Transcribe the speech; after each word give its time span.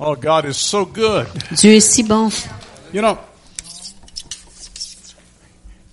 Oh, 0.00 0.14
God 0.14 0.44
is 0.44 0.56
so 0.56 0.84
good. 0.84 1.26
Dieu 1.52 1.72
est 1.74 1.80
si 1.80 2.02
bon. 2.04 2.30
You 2.92 3.02
know, 3.02 3.18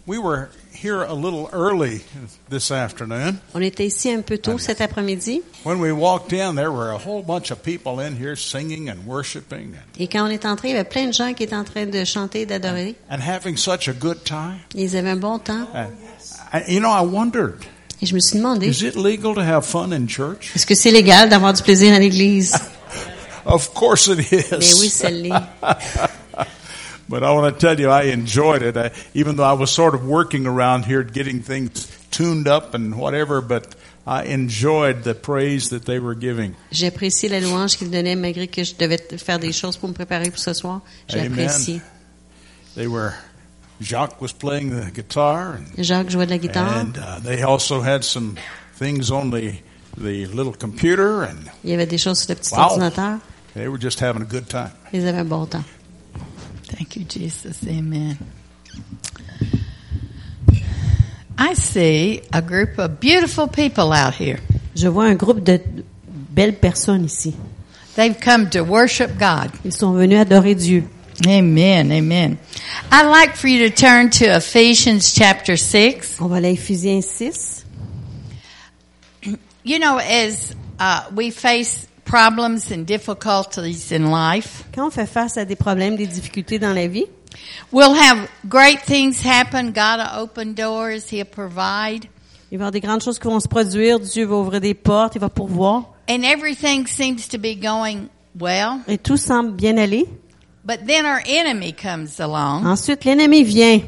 we 0.05 0.19
were 0.19 0.49
here 0.71 1.01
a 1.03 1.13
little 1.13 1.49
early 1.51 2.01
this 2.49 2.69
afternoon. 2.71 3.39
On 3.55 3.61
était 3.61 3.87
ici 3.87 4.11
un 4.11 4.21
peu 4.21 4.37
tôt 4.37 4.59
cet 4.59 4.79
après-midi. 4.81 5.41
When 5.63 5.79
we 5.79 5.91
walked 5.91 6.31
in, 6.33 6.53
there 6.55 6.71
were 6.71 6.91
a 6.91 6.97
whole 6.99 7.23
bunch 7.23 7.49
of 7.51 7.63
people 7.63 7.99
in 7.99 8.15
here 8.15 8.35
singing 8.35 8.89
and 8.89 9.07
worshiping 9.07 9.73
Et 9.99 10.07
quand 10.07 10.27
on 10.27 10.29
est 10.29 10.45
entré, 10.45 10.69
il 10.69 10.75
y 10.75 10.77
avait 10.77 10.87
plein 10.87 11.07
de 11.07 11.13
gens 11.13 11.33
qui 11.33 11.43
étaient 11.43 11.55
en 11.55 11.63
train 11.63 11.87
de 11.87 12.03
chanter 12.05 12.41
et 12.41 12.45
d'adorer. 12.45 12.95
and 13.09 13.17
having 13.19 13.57
such 13.57 13.87
a 13.87 13.93
good 13.93 14.23
time. 14.23 14.59
Ils 14.75 14.95
avaient 14.95 15.09
un 15.09 15.15
bon 15.19 15.39
temps. 15.39 15.67
And, 15.73 16.61
you 16.67 16.79
know, 16.79 16.91
I 16.91 17.01
wondered, 17.03 17.55
Et 18.01 18.05
je 18.05 18.13
me 18.13 18.19
suis 18.19 18.37
demandé, 18.37 18.67
is 18.67 18.83
it 18.85 18.95
legal 18.95 19.33
to 19.33 19.41
have 19.41 19.65
fun 19.65 19.91
in 19.91 20.05
church? 20.07 20.51
est-ce 20.55 20.67
que 20.67 20.75
c'est 20.75 20.91
légal 20.91 21.29
d'avoir 21.29 21.53
du 21.53 21.63
plaisir 21.63 21.91
à 21.95 21.97
l'église? 21.99 22.53
Of 23.45 23.73
course 23.73 24.07
it 24.07 24.19
is. 24.31 24.51
Mais 24.51 24.73
oui, 24.79 24.89
ça 24.89 25.09
l'est. 25.11 25.31
But 27.07 27.23
I 27.23 27.31
want 27.33 27.53
to 27.53 27.59
tell 27.59 27.79
you, 27.79 27.89
I 27.91 28.05
enjoyed 28.11 28.63
it. 28.63 28.75
I, 28.75 28.89
even 29.13 29.35
though 29.35 29.43
I 29.43 29.53
was 29.53 29.69
sort 29.69 29.93
of 29.93 30.03
working 30.07 30.47
around 30.47 30.85
here, 30.85 31.03
getting 31.03 31.43
things 31.43 31.87
tuned 32.09 32.47
up 32.47 32.73
and 32.73 32.95
whatever, 32.97 33.41
but 33.41 33.75
I 34.07 34.23
enjoyed 34.23 35.03
the 35.03 35.13
praise 35.13 35.69
that 35.69 35.85
they 35.85 35.99
were 35.99 36.15
giving. 36.15 36.55
J'ai 36.71 36.87
apprécié 36.87 37.29
la 37.29 37.39
louange 37.39 37.77
qu'il 37.77 37.91
donnait 37.91 38.15
malgré 38.15 38.47
que 38.47 38.63
je 38.63 38.73
devais 38.73 38.97
faire 39.19 39.37
des 39.37 39.51
choses 39.51 39.77
pour 39.77 39.87
me 39.89 39.93
préparer 39.93 40.31
pour 40.31 40.39
ce 40.39 40.53
soir. 40.53 40.81
Apprécié. 41.13 41.79
They 42.75 42.87
were, 42.87 43.13
Jacques 43.79 44.19
was 44.19 44.33
playing 44.33 44.71
the 44.71 44.91
guitar, 44.91 45.59
and, 45.59 45.83
Jacques 45.83 46.09
jouait 46.09 46.25
de 46.25 46.31
la 46.31 46.37
guitare. 46.39 46.75
and 46.79 46.97
uh, 46.97 47.19
they 47.19 47.43
also 47.43 47.81
had 47.81 48.03
some 48.03 48.35
things 48.79 49.11
on 49.11 49.29
the, 49.29 49.53
the 49.97 50.25
little 50.25 50.53
computer, 50.53 51.21
and 51.23 51.37
Il 51.63 51.69
y 51.69 51.73
avait 51.75 51.85
des 51.85 51.99
choses 51.99 52.17
sur 52.19 52.29
le 52.33 52.35
petit 52.39 52.55
Wow. 52.55 52.61
ordinateur. 52.71 53.19
They 53.55 53.67
were 53.67 53.79
just 53.79 53.99
having 53.99 54.21
a 54.21 54.25
good 54.25 54.47
time. 54.47 54.71
Ils 54.93 55.05
avaient 55.05 55.19
un 55.19 55.27
bon 55.27 55.47
temps. 55.47 55.63
Thank 56.67 56.97
you, 56.97 57.05
Jesus. 57.05 57.65
Amen. 57.67 58.17
I 61.37 61.53
see 61.53 62.21
a 62.31 62.41
group 62.41 62.77
of 62.77 62.99
beautiful 62.99 63.47
people 63.47 63.91
out 63.91 64.13
here. 64.15 64.39
Je 64.75 64.87
vois 64.89 65.05
un 65.05 65.15
groupe 65.15 65.43
de 65.43 65.59
belles 66.07 66.59
personnes 66.59 67.05
ici. 67.05 67.33
They've 67.95 68.19
come 68.19 68.49
to 68.49 68.63
worship 68.63 69.17
God. 69.17 69.51
Ils 69.63 69.73
sont 69.73 69.93
venus 69.93 70.19
adorer 70.19 70.55
Dieu. 70.55 70.83
Amen. 71.25 71.91
Amen. 71.91 72.37
I'd 72.91 73.07
like 73.07 73.37
for 73.37 73.47
you 73.47 73.69
to 73.69 73.75
turn 73.75 74.09
to 74.11 74.25
Ephesians 74.25 75.13
chapter 75.13 75.55
6. 75.55 76.19
On 76.19 76.27
va 76.27 76.37
aller 76.37 76.49
à 76.49 76.51
Éphésiens 76.51 77.01
6. 77.01 77.65
You 79.63 79.79
know, 79.79 79.97
as 79.97 80.53
uh, 80.77 81.05
we 81.15 81.31
face 81.31 81.87
problems 82.15 82.71
and 82.71 82.85
difficulties 82.85 83.91
in 83.91 84.09
life, 84.09 84.63
Quand 84.73 84.87
on 84.87 84.89
fait 84.89 85.05
face 85.05 85.37
à 85.37 85.43
des 85.43 85.57
problèmes, 85.57 85.97
des 85.97 86.07
difficultés 86.07 86.57
dans 86.59 86.73
la 86.73 86.87
vie, 86.87 87.07
we'll 87.73 87.93
have 87.93 88.29
great 88.47 88.79
things 88.85 89.21
happen. 89.25 89.73
God 89.73 89.99
will 89.99 90.23
open 90.23 90.53
doors. 90.53 91.11
He'll 91.11 91.25
provide. 91.25 92.05
il 92.51 92.57
va 92.57 92.65
y 92.65 92.67
avoir 92.67 92.71
des 92.71 92.79
grandes 92.79 93.03
choses 93.03 93.19
qui 93.19 93.27
vont 93.27 93.41
se 93.41 93.49
produire. 93.49 93.99
Dieu 93.99 94.25
va 94.25 94.35
ouvrir 94.37 94.61
des 94.61 94.73
portes, 94.73 95.15
il 95.15 95.19
va 95.19 95.27
pourvoir. 95.27 95.93
And 96.09 96.23
everything 96.23 96.87
seems 96.87 97.27
to 97.27 97.37
be 97.37 97.59
going 97.61 98.07
well. 98.39 98.79
Et 98.87 98.97
tout 98.97 99.17
semble 99.17 99.51
bien 99.51 99.77
aller. 99.77 100.05
But 100.63 100.87
then 100.87 101.05
our 101.05 101.19
enemy 101.27 101.73
comes 101.73 102.21
along 102.21 102.65
Ensuite, 102.65 103.03
l'ennemi 103.03 103.43
vient 103.43 103.81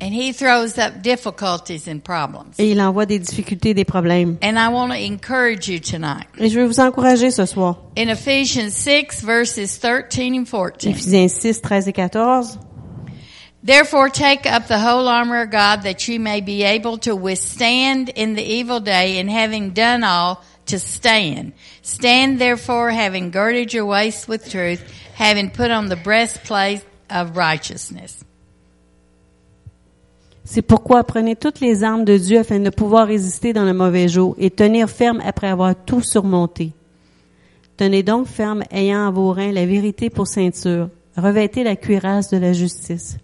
and 0.00 0.14
he 0.14 0.32
throws 0.32 0.78
up 0.78 1.02
difficulties 1.02 1.86
and 1.86 2.02
problems. 2.02 2.58
et 2.58 2.70
il 2.70 2.80
envoie 2.80 3.06
des 3.06 3.18
difficultés, 3.18 3.74
des 3.74 3.84
problèmes. 3.84 4.38
And 4.42 4.58
I 4.58 4.68
want 4.68 4.92
to 4.92 4.98
encourage 4.98 5.68
you 5.68 5.78
tonight. 5.78 6.26
Et 6.38 6.48
je 6.48 6.58
vais 6.58 6.66
vous 6.66 6.80
encourager 6.80 7.30
ce 7.30 7.46
soir. 7.46 7.78
In 7.96 8.08
Ephesians 8.08 8.74
6 8.74 9.22
verses 9.22 9.78
13 9.78 10.34
and 10.34 10.46
14. 10.46 10.92
Éphésiens 10.92 11.28
6, 11.28 11.60
13 11.62 11.88
et 11.88 11.92
14. 11.92 12.58
Therefore 13.62 14.08
take 14.08 14.46
up 14.46 14.68
the 14.68 14.78
whole 14.78 15.06
armor 15.06 15.42
of 15.42 15.50
God 15.50 15.82
that 15.82 16.08
you 16.08 16.18
may 16.18 16.40
be 16.40 16.62
able 16.62 16.96
to 16.98 17.14
withstand 17.14 18.08
in 18.08 18.34
the 18.34 18.42
evil 18.42 18.80
day 18.80 19.18
and 19.18 19.30
having 19.30 19.74
done 19.74 20.02
all 20.02 20.42
to 20.66 20.78
stand. 20.78 21.52
Stand 21.82 22.38
therefore 22.38 22.90
having 22.90 23.30
girded 23.30 23.74
your 23.74 23.84
waist 23.84 24.28
with 24.28 24.50
truth, 24.50 24.82
having 25.14 25.50
put 25.50 25.70
on 25.70 25.88
the 25.88 25.96
breastplate 25.96 26.82
of 27.10 27.36
righteousness. 27.36 28.24
C'est 30.52 30.62
pourquoi 30.62 31.04
prenez 31.04 31.36
toutes 31.36 31.60
les 31.60 31.84
armes 31.84 32.04
de 32.04 32.16
Dieu 32.16 32.40
afin 32.40 32.58
de 32.58 32.70
pouvoir 32.70 33.06
résister 33.06 33.52
dans 33.52 33.62
le 33.64 33.72
mauvais 33.72 34.08
jour 34.08 34.34
et 34.36 34.50
tenir 34.50 34.90
ferme 34.90 35.22
après 35.24 35.46
avoir 35.46 35.76
tout 35.86 36.02
surmonté. 36.02 36.72
Tenez 37.76 38.02
donc 38.02 38.26
ferme, 38.26 38.64
ayant 38.72 39.06
à 39.06 39.12
vos 39.12 39.30
reins 39.30 39.52
la 39.52 39.64
vérité 39.64 40.10
pour 40.10 40.26
ceinture. 40.26 40.88
Revêtez 41.16 41.62
la 41.62 41.76
cuirasse 41.76 42.30
de 42.30 42.38
la 42.38 42.52
justice. 42.52 43.16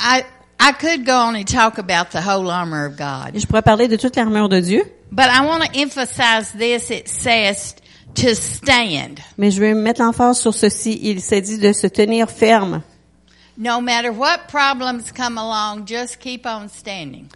I, 0.00 0.22
I 0.60 0.70
could 0.80 1.04
go 1.04 1.14
on 1.14 1.34
and 1.34 1.46
talk 1.46 1.80
about 1.80 2.12
the 2.12 2.24
whole 2.24 2.48
armor 2.48 2.86
of 2.86 2.96
God, 2.96 3.34
Et 3.34 3.40
je 3.40 3.46
pourrais 3.48 3.62
parler 3.62 3.88
de 3.88 3.96
toute 3.96 4.14
l'armure 4.14 4.48
de 4.48 4.60
Dieu, 4.60 4.84
but 5.10 5.26
I 5.26 5.44
want 5.44 5.62
to 5.64 5.76
emphasize 5.76 6.52
this. 6.56 6.90
It 6.90 7.08
says 7.08 7.74
to 8.14 8.36
stand. 8.36 9.18
mais 9.36 9.50
je 9.50 9.58
vais 9.58 9.74
mettre 9.74 10.00
l'emphase 10.00 10.38
sur 10.38 10.54
ceci. 10.54 11.00
Il 11.02 11.20
s'est 11.20 11.40
dit 11.40 11.58
de 11.58 11.72
se 11.72 11.88
tenir 11.88 12.30
ferme. 12.30 12.82
No 13.62 13.80
matter 13.82 14.10
what 14.10 14.48
problems 14.48 15.12
come 15.12 15.36
along, 15.38 15.84
just 15.86 16.18
keep 16.18 16.46
on 16.46 16.68
standing. 16.68 17.26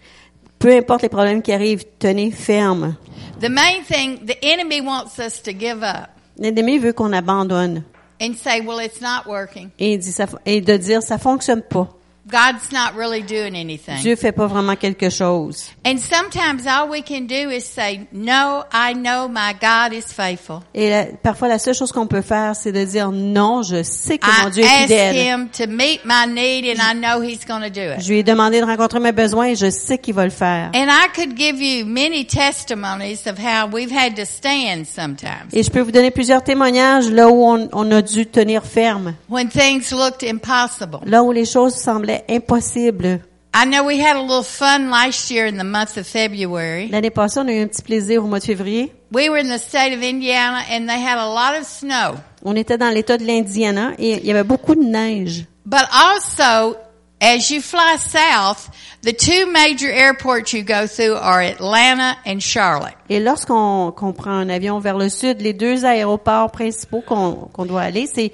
Peu 0.58 0.74
importe 0.74 1.02
les 1.02 1.10
problèmes 1.10 1.42
qui 1.42 1.52
arrivent, 1.52 1.84
tenez 1.98 2.30
ferme. 2.30 2.96
The 3.40 3.50
main 3.50 3.82
thing, 3.86 4.24
the 4.24 4.38
enemy 4.42 4.80
wants 4.80 5.18
us 5.18 5.42
to 5.42 5.52
give 5.52 5.82
up 5.82 6.08
L'ennemi 6.38 6.78
veut 6.78 6.94
qu'on 6.94 7.12
abandonne 7.12 7.84
and 8.20 8.34
say, 8.36 8.60
well, 8.62 8.78
it's 8.78 9.00
not 9.02 9.26
working. 9.26 9.70
et, 9.78 9.98
dit 9.98 10.10
ça- 10.12 10.26
et 10.46 10.60
de 10.62 10.76
dire 10.78 11.02
ça 11.02 11.18
fonctionne 11.18 11.60
pas. 11.62 11.88
God's 12.26 12.72
not 12.72 12.96
really 12.96 13.22
doing 13.22 13.54
anything. 13.54 14.00
Dieu 14.00 14.16
fait 14.16 14.32
pas 14.32 14.46
vraiment 14.46 14.76
quelque 14.76 15.10
chose. 15.10 15.66
And 15.86 15.98
sometimes 15.98 16.66
all 16.66 16.88
we 16.88 17.02
can 17.06 17.26
do 17.26 17.50
is 17.50 17.62
say, 17.64 18.06
no, 18.12 18.64
I 18.72 18.94
know 18.94 19.28
my 19.28 19.52
God 19.60 19.92
is 19.92 20.10
faithful. 20.12 20.60
Et 20.74 20.88
la- 20.88 21.04
parfois, 21.22 21.48
la 21.48 21.58
seule 21.58 21.74
chose 21.74 21.92
qu'on 21.92 22.06
peut 22.06 22.22
faire, 22.22 22.56
c'est 22.56 22.72
de 22.72 22.82
dire 22.82 23.10
non, 23.12 23.62
je 23.62 23.82
sais 23.82 24.16
que 24.16 24.26
mon 24.42 24.48
I 24.48 24.52
Dieu 24.52 24.64
est 24.64 24.82
fidèle. 24.86 25.16
him 25.16 25.48
to 25.50 25.66
meet 25.66 26.00
my 26.06 26.26
need 26.26 26.64
and 26.66 26.80
I 26.82 26.94
know 26.98 27.20
he's 27.22 27.44
going 27.46 27.60
to 27.60 27.68
do 27.70 27.92
it. 27.92 28.00
Je 28.00 28.08
lui 28.10 28.20
ai 28.20 28.22
demandé 28.22 28.58
de 28.60 28.64
rencontrer 28.64 29.00
mes 29.00 29.12
besoins 29.12 29.48
et 29.48 29.54
je 29.56 29.68
sais 29.68 29.98
qu'il 29.98 30.14
va 30.14 30.24
le 30.24 30.30
faire. 30.30 30.70
And 30.74 30.86
I 30.88 31.08
could 31.14 31.36
give 31.36 31.60
you 31.60 31.84
many 31.84 32.24
testimonies 32.26 33.26
of 33.26 33.38
how 33.38 33.66
we've 33.70 33.92
had 33.92 34.14
to 34.16 34.24
stand 34.24 34.86
sometimes 34.86 35.48
Et 35.52 35.62
je 35.62 35.70
peux 35.70 35.80
vous 35.80 35.92
donner 35.92 36.10
plusieurs 36.10 36.42
témoignages 36.42 37.10
là 37.10 37.28
où 37.28 37.44
on, 37.44 37.68
on 37.72 37.90
a 37.92 38.00
dû 38.00 38.24
tenir 38.26 38.64
ferme, 38.64 39.14
when 39.28 39.48
things 39.48 39.92
looked 39.92 40.22
impossible. 40.26 41.00
là 41.04 41.22
où 41.22 41.30
les 41.30 41.44
choses 41.44 41.74
semblaient 41.74 42.23
impossibles. 42.28 43.20
I 43.56 43.66
know 43.66 43.84
we 43.84 44.00
had 44.00 44.16
a 44.16 44.20
little 44.20 44.42
fun 44.42 44.90
last 44.90 45.30
year 45.30 45.46
in 45.46 45.56
the 45.58 45.64
month 45.64 45.96
of 45.96 46.08
February. 46.08 46.88
L'année 46.88 47.10
passée, 47.10 47.38
on 47.38 47.46
a 47.46 47.52
eu 47.52 47.62
un 47.62 47.68
petit 47.68 47.82
plaisir 47.82 48.24
au 48.24 48.26
mois 48.26 48.40
de 48.40 48.44
février. 48.44 48.92
We 49.12 49.28
were 49.28 49.38
in 49.38 49.48
the 49.48 49.60
state 49.60 49.92
of 49.92 50.02
Indiana 50.02 50.64
and 50.68 50.88
they 50.88 51.00
had 51.00 51.18
a 51.18 51.28
lot 51.28 51.56
of 51.56 51.64
snow. 51.64 52.16
On 52.44 52.56
était 52.56 52.76
dans 52.76 52.90
l'État 52.92 53.16
de 53.16 53.24
l'Indiana 53.24 53.92
et 53.96 54.14
il 54.14 54.26
y 54.26 54.32
avait 54.32 54.42
beaucoup 54.42 54.74
de 54.74 54.82
neige. 54.82 55.46
But 55.64 55.84
also, 55.92 56.76
as 57.20 57.48
you 57.50 57.60
fly 57.60 57.96
south, 57.96 58.70
the 59.02 59.12
two 59.12 59.46
major 59.46 59.88
airports 59.88 60.52
you 60.52 60.64
go 60.64 60.88
through 60.88 61.14
are 61.14 61.40
Atlanta 61.40 62.16
and 62.26 62.40
Charlotte. 62.40 62.96
Et 63.08 63.20
lorsqu'on 63.20 63.92
qu'on 63.92 64.12
prend 64.12 64.32
un 64.32 64.48
avion 64.48 64.80
vers 64.80 64.98
le 64.98 65.08
sud, 65.08 65.40
les 65.40 65.52
deux 65.52 65.84
aéroports 65.84 66.50
principaux 66.50 67.02
qu'on 67.02 67.48
qu'on 67.52 67.66
doit 67.66 67.82
aller, 67.82 68.08
c'est 68.12 68.32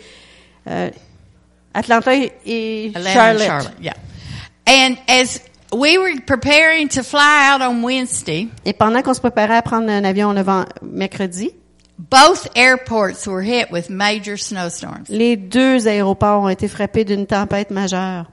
euh, 0.67 0.89
Atlanta 1.75 2.13
et 2.15 2.93
Atlanta 2.95 3.13
Charlotte. 3.13 3.43
and 3.43 3.47
Charlotte, 3.47 3.81
yeah. 3.81 3.95
And 4.67 4.97
as 5.09 5.41
we 5.73 5.99
were 5.99 6.21
preparing 6.27 6.89
to 6.89 7.03
fly 7.03 7.49
out 7.53 7.61
on 7.63 7.83
Wednesday, 7.83 8.49
Et 8.65 8.73
pendant 8.73 9.03
qu'on 9.03 9.15
se 9.15 9.21
préparait 9.21 9.57
à 9.57 9.63
prendre 9.63 9.89
un 9.91 10.05
avion 10.05 10.33
le 10.33 10.43
mercredi, 10.83 11.51
both 11.99 12.49
airports 12.57 13.27
were 13.27 13.43
hit 13.43 13.71
with 13.71 13.91
major 13.91 14.37
snowstorms. 14.39 15.05
les 15.09 15.37
deux 15.37 15.87
aéroports 15.87 16.43
ont 16.43 16.49
été 16.49 16.67
frappés 16.69 17.05
d'une 17.05 17.27
tempête 17.27 17.71
majeure. 17.71 18.27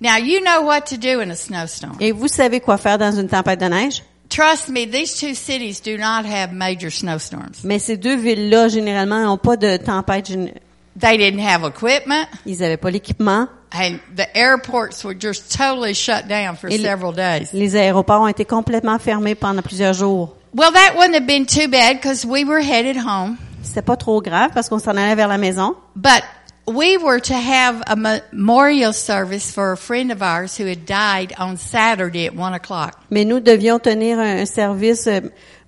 Now 0.00 0.16
you 0.16 0.40
know 0.40 0.62
what 0.62 0.82
to 0.86 0.96
do 0.96 1.20
in 1.20 1.30
a 1.30 1.36
snowstorm. 1.36 1.96
Et 2.00 2.10
vous 2.12 2.26
savez 2.28 2.60
quoi 2.60 2.76
faire 2.76 2.98
dans 2.98 3.12
une 3.12 3.28
tempête 3.28 3.60
de 3.60 3.66
neige? 3.66 4.02
Trust 4.28 4.68
me, 4.70 4.86
these 4.86 5.14
two 5.20 5.34
cities 5.34 5.80
do 5.80 5.96
not 5.98 6.24
have 6.26 6.52
major 6.52 6.90
snowstorms. 6.90 7.62
Mais 7.64 7.78
ces 7.78 7.96
deux 7.98 8.16
villes-là, 8.16 8.68
généralement, 8.68 9.22
n'ont 9.22 9.36
pas 9.38 9.56
de 9.56 9.76
tempête. 9.76 10.32
They 10.98 11.16
didn't 11.16 11.40
have 11.40 11.64
equipment 11.64 12.26
Ils 12.46 12.58
n'avaient 12.60 12.76
pas 12.76 12.90
l'équipement. 12.90 13.48
and 13.72 13.98
the 14.14 14.26
airports 14.36 15.02
were 15.04 15.14
just 15.18 15.50
totally 15.56 15.94
shut 15.94 16.28
down 16.28 16.56
for 16.56 16.68
Et- 16.70 16.78
several 16.82 17.12
days. 17.14 17.48
Les 17.54 17.74
aéroports 17.76 18.20
ont 18.22 18.28
été 18.28 18.44
complètement 18.44 18.98
fermés 18.98 19.34
pendant 19.34 19.62
plusieurs 19.62 19.94
jours. 19.94 20.36
Well, 20.54 20.70
that 20.72 20.94
wouldn't 20.96 21.14
have 21.14 21.26
been 21.26 21.46
too 21.46 21.68
bad 21.68 21.96
because 21.96 22.26
we 22.26 22.44
were 22.44 22.60
headed 22.60 22.96
home. 22.98 23.38
C'était 23.62 23.80
pas 23.80 23.96
trop 23.96 24.20
grave 24.20 24.50
parce 24.52 24.68
qu'on 24.68 24.78
s'en 24.78 24.90
allait 24.96 25.14
vers 25.14 25.28
la 25.28 25.38
maison. 25.38 25.74
But 25.96 26.22
we 26.66 26.98
were 26.98 27.20
to 27.20 27.32
have 27.34 27.82
a 27.86 27.96
memorial 27.96 28.92
service 28.92 29.50
for 29.50 29.72
a 29.72 29.76
friend 29.76 30.12
of 30.12 30.20
ours 30.20 30.58
who 30.60 30.66
had 30.66 30.84
died 30.84 31.32
on 31.38 31.56
Saturday 31.56 32.26
at 32.26 32.36
one 32.36 32.52
o'clock. 32.52 32.98
Mais 33.10 33.24
nous 33.24 33.40
devions 33.40 33.78
tenir 33.78 34.18
un, 34.18 34.40
un 34.42 34.46
service 34.46 35.06
euh, 35.06 35.20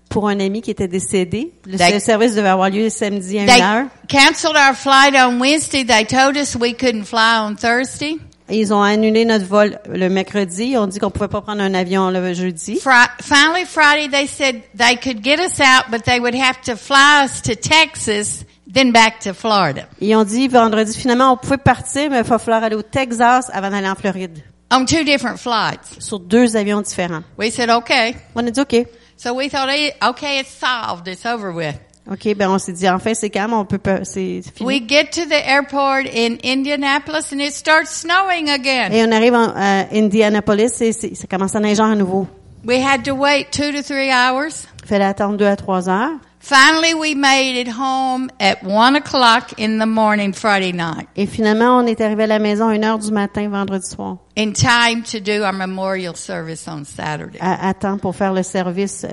pour 0.09 0.29
un 0.29 0.39
ami 0.41 0.63
qui 0.63 0.71
était 0.71 0.89
décédé. 0.89 1.53
Le, 1.67 1.77
They- 1.77 2.01
service 2.01 2.35
devait 2.35 2.49
avoir 2.49 2.71
lieu 2.71 2.85
le 2.85 2.91
samedi 2.91 3.39
à 3.39 3.43
une 3.43 3.49
They 3.49 3.63
heure. 3.63 3.87
canceled 4.09 4.57
our 4.57 4.75
flight 4.75 5.15
on 5.17 5.41
Wednesday. 5.41 5.85
They 5.85 6.05
told 6.07 6.37
us 6.37 6.55
we 6.55 6.73
couldn't 6.75 7.05
fly 7.05 7.39
on 7.41 7.57
Thursday. 7.57 8.17
Ils 8.51 8.75
ont 8.75 8.83
annulé 8.83 9.25
notre 9.25 9.47
vol 9.47 9.79
le 9.89 10.09
mercredi. 10.11 10.65
Ils 10.73 10.79
ont 10.79 10.87
dit 10.87 10.99
qu'on 10.99 11.11
pouvait 11.11 11.29
pas 11.29 11.41
prendre 11.41 11.63
un 11.63 11.73
avion 11.75 12.11
le 12.11 12.35
jeudi. 12.35 12.77
Fri- 12.79 12.93
finally, 13.23 13.65
Friday, 13.65 14.09
they 14.11 14.27
said 14.27 14.57
they 14.77 14.97
could 14.97 15.25
get 15.25 15.39
us 15.41 15.59
out, 15.61 15.91
but 15.91 16.03
they 16.05 16.21
would 16.21 16.35
have 16.35 16.61
to 16.61 16.77
fly 16.77 17.25
us 17.25 17.41
to 17.43 17.55
Texas, 17.57 18.45
then 18.71 18.93
back 18.93 19.19
to 19.21 19.33
Florida 19.33 19.87
Ils 20.01 20.15
ont 20.15 20.25
dit 20.25 20.47
vendredi, 20.49 20.95
finalement, 20.95 21.33
on 21.33 21.37
pouvait 21.39 21.57
partir, 21.57 22.11
mais 22.11 22.19
il 22.19 22.23
va 22.25 22.39
falloir 22.39 22.63
aller 22.63 22.77
au 22.77 22.83
Texas 22.83 23.51
avant 23.53 23.71
d'aller 23.71 23.89
en 23.89 23.95
Floride. 23.95 24.39
on 24.71 24.85
two 24.85 25.05
different 25.05 25.39
flights. 25.39 25.97
Sur 25.99 26.19
deux 26.21 26.55
avions 26.57 26.83
différents. 26.83 27.23
We 27.39 27.51
said, 27.51 27.71
okay. 27.71 28.15
On 28.35 28.47
a 28.47 28.51
dit, 28.51 28.61
OK. 28.61 28.87
So 29.17 29.35
we 29.35 29.49
thought, 29.49 29.69
okay, 29.69 30.39
it's 30.41 30.51
solved. 30.51 31.09
It's 31.09 31.25
over 31.25 31.53
with. 31.53 31.79
OK, 32.11 32.35
ben 32.35 32.51
on 32.51 32.59
s'est 32.59 32.73
dit, 32.75 32.87
enfin, 32.87 33.15
c'est 33.15 33.31
calme, 33.31 33.55
on 33.55 33.65
peut 33.65 33.79
pas, 33.79 34.05
c'est 34.05 34.43
fini. 34.55 34.67
We 34.67 34.81
get 34.87 35.13
to 35.13 35.25
the 35.25 35.43
airport 35.43 36.07
in 36.07 36.37
Indianapolis 36.45 37.33
and 37.33 37.41
it 37.41 37.55
starts 37.55 37.91
snowing 37.91 38.51
again. 38.51 38.93
Et 38.93 39.03
on 39.03 39.11
arrive 39.11 39.35
à 39.35 39.87
Indianapolis 39.91 40.83
et 40.83 40.93
ça 40.93 41.27
commence 41.27 41.57
à 41.57 41.61
neiger 41.61 41.83
à 41.83 41.95
nouveau. 41.95 42.27
We 42.67 42.79
had 42.79 43.05
to 43.05 43.15
wait 43.15 43.51
two 43.53 43.73
to 43.73 43.83
three 43.83 44.11
hours. 44.11 44.67
Il 44.83 44.89
fallait 44.89 45.05
attendre 45.07 45.39
deux 45.39 45.47
à 45.47 45.57
trois 45.57 45.89
heures. 45.89 46.19
Finally, 46.45 46.93
we 46.93 47.15
made 47.15 47.59
it 47.59 47.69
home 47.69 48.29
at 48.39 48.63
one 48.63 48.97
o'clock 48.97 49.59
in 49.59 49.79
the 49.79 49.87
morning 49.87 50.35
Friday 50.35 50.73
night 50.73 51.09
Et 51.17 51.27
finalement, 51.27 51.79
on 51.79 51.87
est 51.87 52.03
arrivé 52.03 52.25
à 52.25 52.27
la 52.27 52.39
maison 52.39 52.69
à 52.69 52.75
une 52.75 52.85
heure 52.85 52.99
du 52.99 53.11
matin, 53.11 53.49
vendredi 53.49 53.87
soir, 53.87 54.19
in 54.37 54.53
time 54.53 55.03
to 55.03 55.21
do 55.21 55.43
our 55.43 55.55
memorial 55.55 56.15
service 56.15 56.69
on 56.69 56.85
Saturday. 56.85 57.39
à, 57.41 57.67
à 57.71 57.73
temps 57.73 57.97
pour 57.97 58.15
faire 58.15 58.35
le 58.35 58.43
service. 58.43 59.07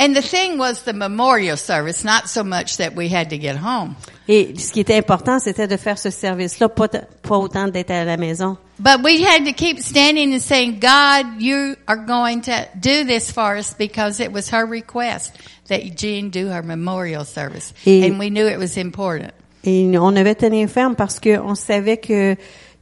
And 0.00 0.14
the 0.14 0.22
thing 0.22 0.58
was 0.58 0.82
the 0.82 0.92
memorial 0.92 1.56
service, 1.56 2.04
not 2.04 2.28
so 2.28 2.44
much 2.44 2.76
that 2.76 2.94
we 2.94 3.08
had 3.08 3.30
to 3.30 3.36
get 3.38 3.56
home. 3.56 3.96
Et 4.28 4.54
ce 4.56 4.70
qui 4.72 4.80
était 4.80 4.96
important, 4.96 5.40
c'était 5.40 5.66
de 5.66 5.76
faire 5.76 5.98
ce 5.98 6.10
service-là, 6.10 6.68
pas, 6.68 6.88
autant 7.30 7.66
d'être 7.68 7.90
à 7.90 8.04
la 8.04 8.16
maison. 8.16 8.56
But 8.78 9.02
we 9.02 9.20
had 9.24 9.44
to 9.46 9.52
keep 9.52 9.80
standing 9.80 10.32
and 10.34 10.40
saying, 10.40 10.78
God, 10.80 11.40
you 11.42 11.74
are 11.88 11.96
going 11.96 12.42
to 12.42 12.68
do 12.80 13.04
this 13.04 13.32
for 13.32 13.56
us 13.56 13.74
because 13.76 14.20
it 14.20 14.30
was 14.30 14.50
her 14.50 14.64
request 14.66 15.32
that 15.68 15.96
Jean 15.96 16.30
do 16.30 16.46
her 16.48 16.62
memorial 16.62 17.24
service. 17.24 17.72
Et- 17.84 18.04
and 18.04 18.20
we 18.20 18.30
knew 18.30 18.46
it 18.46 18.58
was 18.58 18.76
important. 18.76 19.32
Et 19.64 19.98
on 19.98 20.12
devait 20.12 20.36
tenir 20.36 20.68
ferme 20.68 20.94
parce 20.94 21.18
qu'on 21.18 21.56
savait 21.56 21.96
que 21.96 22.36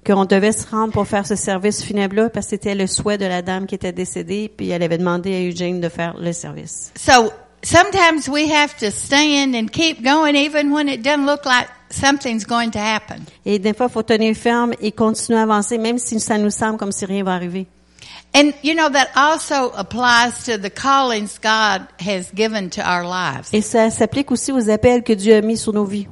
qu'on 0.06 0.24
devait 0.24 0.52
se 0.52 0.66
rendre 0.68 0.92
pour 0.92 1.06
faire 1.06 1.26
ce 1.26 1.34
service 1.34 1.82
funèbre-là 1.82 2.30
parce 2.30 2.46
que 2.46 2.50
c'était 2.50 2.74
le 2.74 2.86
souhait 2.86 3.18
de 3.18 3.26
la 3.26 3.42
dame 3.42 3.66
qui 3.66 3.74
était 3.74 3.92
décédée, 3.92 4.50
puis 4.54 4.70
elle 4.70 4.82
avait 4.82 4.98
demandé 4.98 5.34
à 5.34 5.40
Eugene 5.42 5.80
de 5.80 5.88
faire 5.88 6.16
le 6.18 6.32
service. 6.32 6.92
So 6.96 7.32
sometimes 7.62 8.28
we 8.28 8.50
have 8.50 8.76
to 8.78 8.90
stand 8.90 9.54
and 9.54 9.68
keep 9.72 10.02
going 10.02 10.36
even 10.36 10.72
when 10.72 10.88
it 10.88 11.02
doesn't 11.02 11.26
look 11.26 11.44
like 11.44 11.68
something's 11.90 12.44
going 12.46 12.70
to 12.70 12.78
happen. 12.78 13.24
Et 13.44 13.58
des 13.58 13.74
fois, 13.74 13.86
il 13.88 13.92
faut 13.92 14.02
tenir 14.02 14.36
ferme 14.36 14.72
et 14.80 14.92
continuer 14.92 15.38
à 15.38 15.42
avancer, 15.42 15.78
même 15.78 15.98
si 15.98 16.20
ça 16.20 16.38
nous 16.38 16.50
semble 16.50 16.78
comme 16.78 16.92
si 16.92 17.04
rien 17.04 17.24
va 17.24 17.34
arriver. 17.34 17.66
And 18.34 18.52
you 18.62 18.74
know, 18.74 18.88
that 18.90 19.08
also 19.14 19.72
applies 19.76 20.44
to 20.44 20.58
the 20.58 20.70
callings 20.70 21.38
God 21.38 21.86
has 22.00 22.30
given 22.34 22.70
to 22.70 22.82
our 22.82 23.02
lives. 23.02 23.48
Et 23.52 23.62
ça 23.62 23.90
s'applique 23.90 24.30
aussi 24.30 24.52
aux 24.52 24.68
appels 24.68 25.02
que 25.02 25.14
Dieu 25.14 25.34
a 25.34 25.40
mis 25.40 25.56
sur 25.56 25.72
nos 25.72 25.84
vies. 25.84 26.06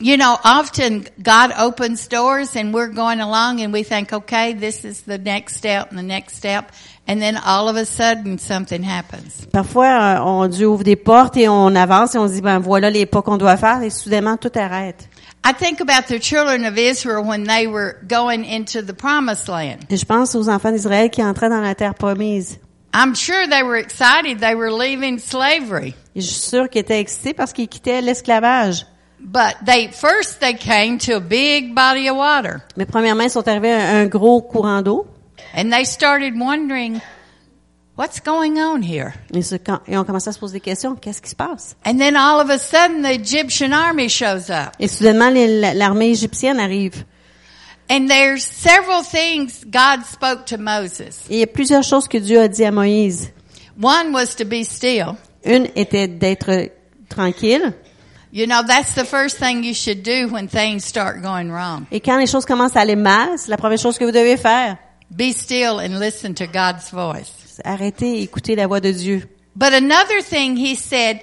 You 0.00 0.16
know, 0.16 0.36
often 0.42 1.06
God 1.22 1.52
opens 1.56 2.08
doors 2.08 2.56
and 2.56 2.74
we're 2.74 2.88
going 2.88 3.20
along 3.20 3.60
and 3.60 3.72
we 3.72 3.84
think, 3.84 4.12
okay, 4.12 4.52
this 4.52 4.84
is 4.84 5.02
the 5.02 5.18
next 5.18 5.56
step 5.56 5.90
and 5.90 5.98
the 5.98 6.02
next 6.02 6.36
step. 6.36 6.72
And 7.06 7.20
then 7.20 7.36
all 7.36 7.68
of 7.68 7.76
a 7.76 7.84
sudden 7.84 8.38
something 8.38 8.82
happens. 8.82 9.46
Parfois, 9.52 9.86
euh, 9.86 10.20
on 10.20 10.48
Dieu 10.48 10.66
ouvre 10.66 10.82
des 10.82 10.96
portes 10.96 11.36
et 11.36 11.48
on 11.48 11.74
avance 11.76 12.14
et 12.14 12.18
on 12.18 12.26
se 12.26 12.34
dit, 12.34 12.40
ben 12.40 12.58
voilà 12.58 12.90
les 12.90 13.06
pas 13.06 13.22
qu'on 13.22 13.38
doit 13.38 13.56
faire 13.56 13.82
et 13.82 13.90
soudainement 13.90 14.36
tout 14.36 14.52
arrête. 14.56 15.08
I 15.44 15.52
think 15.52 15.80
about 15.80 16.06
the 16.06 16.20
children 16.20 16.64
of 16.64 16.78
Israel 16.78 17.24
when 17.24 17.44
they 17.44 17.66
were 17.66 17.96
going 18.06 18.44
into 18.44 18.80
the 18.82 18.94
promised 18.94 19.48
land. 19.48 19.86
Et 19.90 19.96
je 19.96 20.04
pense 20.04 20.34
aux 20.36 20.48
enfants 20.48 20.70
d'Israël 20.70 21.10
qui 21.10 21.22
entraient 21.22 21.48
dans 21.48 21.60
la 21.60 21.74
terre 21.74 21.94
promise. 21.94 22.58
I'm 22.94 23.14
sure 23.14 23.48
they 23.48 23.62
were 23.62 23.76
excited. 23.76 24.40
They 24.40 24.54
were 24.54 24.70
leaving 24.70 25.18
slavery. 25.18 25.94
Et 26.14 26.20
je 26.20 26.26
suis 26.26 26.40
sûre 26.40 26.68
qu'ils 26.68 26.82
étaient 26.82 27.00
excités 27.00 27.34
parce 27.34 27.52
qu'ils 27.52 27.68
quittaient 27.68 28.02
l'esclavage. 28.02 28.86
But 29.24 29.64
they, 29.64 29.88
first 29.88 30.40
they 30.40 30.54
came 30.54 30.98
to 31.06 31.16
a 31.16 31.20
big 31.20 31.74
body 31.74 32.08
of 32.08 32.16
water 32.16 32.62
Mais 32.76 32.86
premièrement, 32.86 33.22
ils 33.24 33.30
sont 33.30 33.46
arrivés 33.46 33.72
à 33.72 33.98
un 33.98 34.06
gros 34.06 34.42
courant 34.42 34.82
d'eau. 34.82 35.06
and 35.54 35.70
they 35.70 35.84
started 35.84 36.34
wondering, 36.38 37.00
what's 37.96 38.20
going 38.20 38.58
on 38.58 38.82
here? 38.82 39.14
Et, 39.32 39.42
ce- 39.42 39.56
quand- 39.58 39.80
et 39.86 39.96
on 39.96 40.04
commençait 40.04 40.30
à 40.30 40.32
se 40.32 40.38
poser 40.38 40.54
des 40.54 40.60
questions. 40.60 40.96
Qu'est-ce 40.96 41.22
qui 41.22 41.30
se 41.30 41.36
passe? 41.36 41.76
And 41.84 41.98
then 41.98 42.16
all 42.16 42.40
of 42.40 42.50
a 42.50 42.58
sudden 42.58 43.02
the 43.02 43.12
Egyptian 43.12 43.72
army 43.72 44.08
shows 44.08 44.50
up. 44.50 44.72
Et 44.80 44.88
soudainement, 44.88 45.30
l'armée 45.74 46.10
égyptienne 46.10 46.58
arrive. 46.58 47.04
And 47.90 48.08
there's 48.08 48.42
several 48.44 49.02
things 49.04 49.64
God 49.66 50.04
spoke 50.04 50.46
to 50.46 50.56
Moses. 50.58 51.26
Et 51.30 51.34
il 51.34 51.38
y 51.40 51.42
a 51.42 51.46
plusieurs 51.46 51.82
choses 51.84 52.08
que 52.08 52.18
Dieu 52.18 52.40
a 52.40 52.48
dit 52.48 52.64
à 52.64 52.70
Moïse. 52.72 53.30
One 53.80 54.12
was 54.14 54.34
to 54.36 54.44
be 54.44 54.64
still. 54.64 55.16
Une 55.44 55.68
était 55.76 56.08
d'être 56.08 56.70
tranquille. 57.08 57.72
You 58.34 58.46
know, 58.46 58.62
that's 58.66 58.94
the 58.94 59.04
first 59.04 59.36
thing 59.36 59.62
you 59.62 59.74
should 59.74 60.02
do 60.02 60.26
when 60.28 60.48
things 60.48 60.86
start 60.86 61.20
going 61.20 61.50
wrong. 61.50 61.86
Et 61.92 62.00
quand 62.00 62.18
les 62.18 62.26
choses 62.26 62.46
commencent 62.46 62.76
à 62.76 62.80
aller 62.80 62.96
mal, 62.96 63.38
c'est 63.38 63.50
la 63.50 63.58
première 63.58 63.78
chose 63.78 63.98
que 63.98 64.06
vous 64.06 64.10
devez 64.10 64.38
faire. 64.38 64.78
Be 65.10 65.32
still 65.34 65.78
and 65.78 66.00
listen 66.00 66.32
to 66.36 66.46
God's 66.46 66.90
voice. 66.90 67.60
Et 68.00 68.22
écouter 68.22 68.56
la 68.56 68.66
voix 68.66 68.80
de 68.80 68.90
Dieu. 68.90 69.28
But 69.54 69.74
another 69.74 70.22
thing 70.22 70.56
he 70.56 70.74
said 70.74 71.20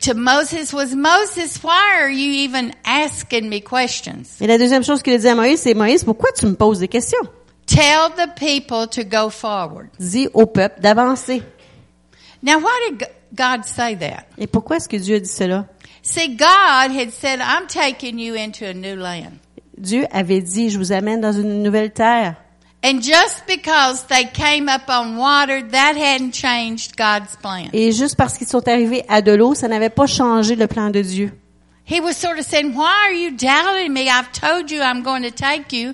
to 0.00 0.14
Moses 0.14 0.72
was, 0.72 0.94
Moses, 0.94 1.62
why 1.62 2.00
are 2.00 2.08
you 2.08 2.48
even 2.48 2.72
asking 2.86 3.50
me 3.50 3.60
questions? 3.60 4.40
Et 4.40 4.46
la 4.46 4.56
deuxième 4.56 4.82
chose 4.82 5.02
qu'il 5.02 5.12
a 5.12 5.18
dit 5.18 5.28
à 5.28 5.34
Moïse, 5.34 5.60
c'est 5.60 5.74
Moïse, 5.74 6.04
pourquoi 6.04 6.32
tu 6.32 6.46
me 6.46 6.54
poses 6.54 6.78
des 6.78 6.88
questions? 6.88 7.20
Tell 7.66 8.08
the 8.16 8.30
people 8.34 8.88
to 8.88 9.04
go 9.04 9.28
forward. 9.28 9.88
Dis 10.00 10.28
au 10.32 10.46
peuple 10.46 10.80
d'avancer. 10.80 11.42
Now, 12.42 12.60
why 12.60 12.90
did 12.90 13.08
God 13.34 13.66
say 13.66 13.94
that? 13.96 14.24
Et 14.38 14.46
pourquoi 14.46 14.76
est-ce 14.76 14.88
que 14.88 14.96
Dieu 14.96 15.16
a 15.16 15.20
dit 15.20 15.28
cela? 15.28 15.66
See, 16.10 16.36
God 16.36 16.90
had 16.90 17.12
said, 17.12 17.38
I'm 17.40 17.66
taking 17.66 18.18
you 18.18 18.34
into 18.34 18.66
a 18.66 18.72
new 18.72 18.96
land. 18.96 19.40
Dieu 19.76 20.06
avait 20.10 20.40
dit, 20.40 20.70
je 20.70 20.78
vous 20.78 20.90
amène 20.90 21.20
dans 21.20 21.34
une 21.34 21.62
nouvelle 21.62 21.92
terre. 21.92 22.36
And 22.82 23.02
just 23.02 23.44
because 23.46 24.06
they 24.06 24.24
came 24.24 24.70
up 24.70 24.88
on 24.88 25.18
water, 25.18 25.60
that 25.60 25.96
hadn't 25.96 26.32
changed 26.32 26.96
God's 26.96 27.36
plan. 27.36 27.68
Et 27.74 27.92
juste 27.92 28.16
parce 28.16 28.38
qu'ils 28.38 28.46
sont 28.46 28.66
arrivés 28.66 29.04
à 29.06 29.20
de 29.20 29.32
l'eau, 29.32 29.54
ça 29.54 29.68
n'avait 29.68 29.90
pas 29.90 30.06
changé 30.06 30.56
le 30.56 30.66
plan 30.66 30.88
de 30.88 31.02
Dieu. 31.02 31.30
He 31.84 32.00
was 32.00 32.14
sort 32.14 32.38
of 32.38 32.46
saying, 32.46 32.74
why 32.74 33.08
are 33.08 33.12
you 33.12 33.32
doubting 33.32 33.92
me? 33.92 34.08
I've 34.08 34.32
told 34.32 34.70
you 34.70 34.80
I'm 34.80 35.02
going 35.02 35.22
to 35.24 35.30
take 35.30 35.76
you. 35.76 35.92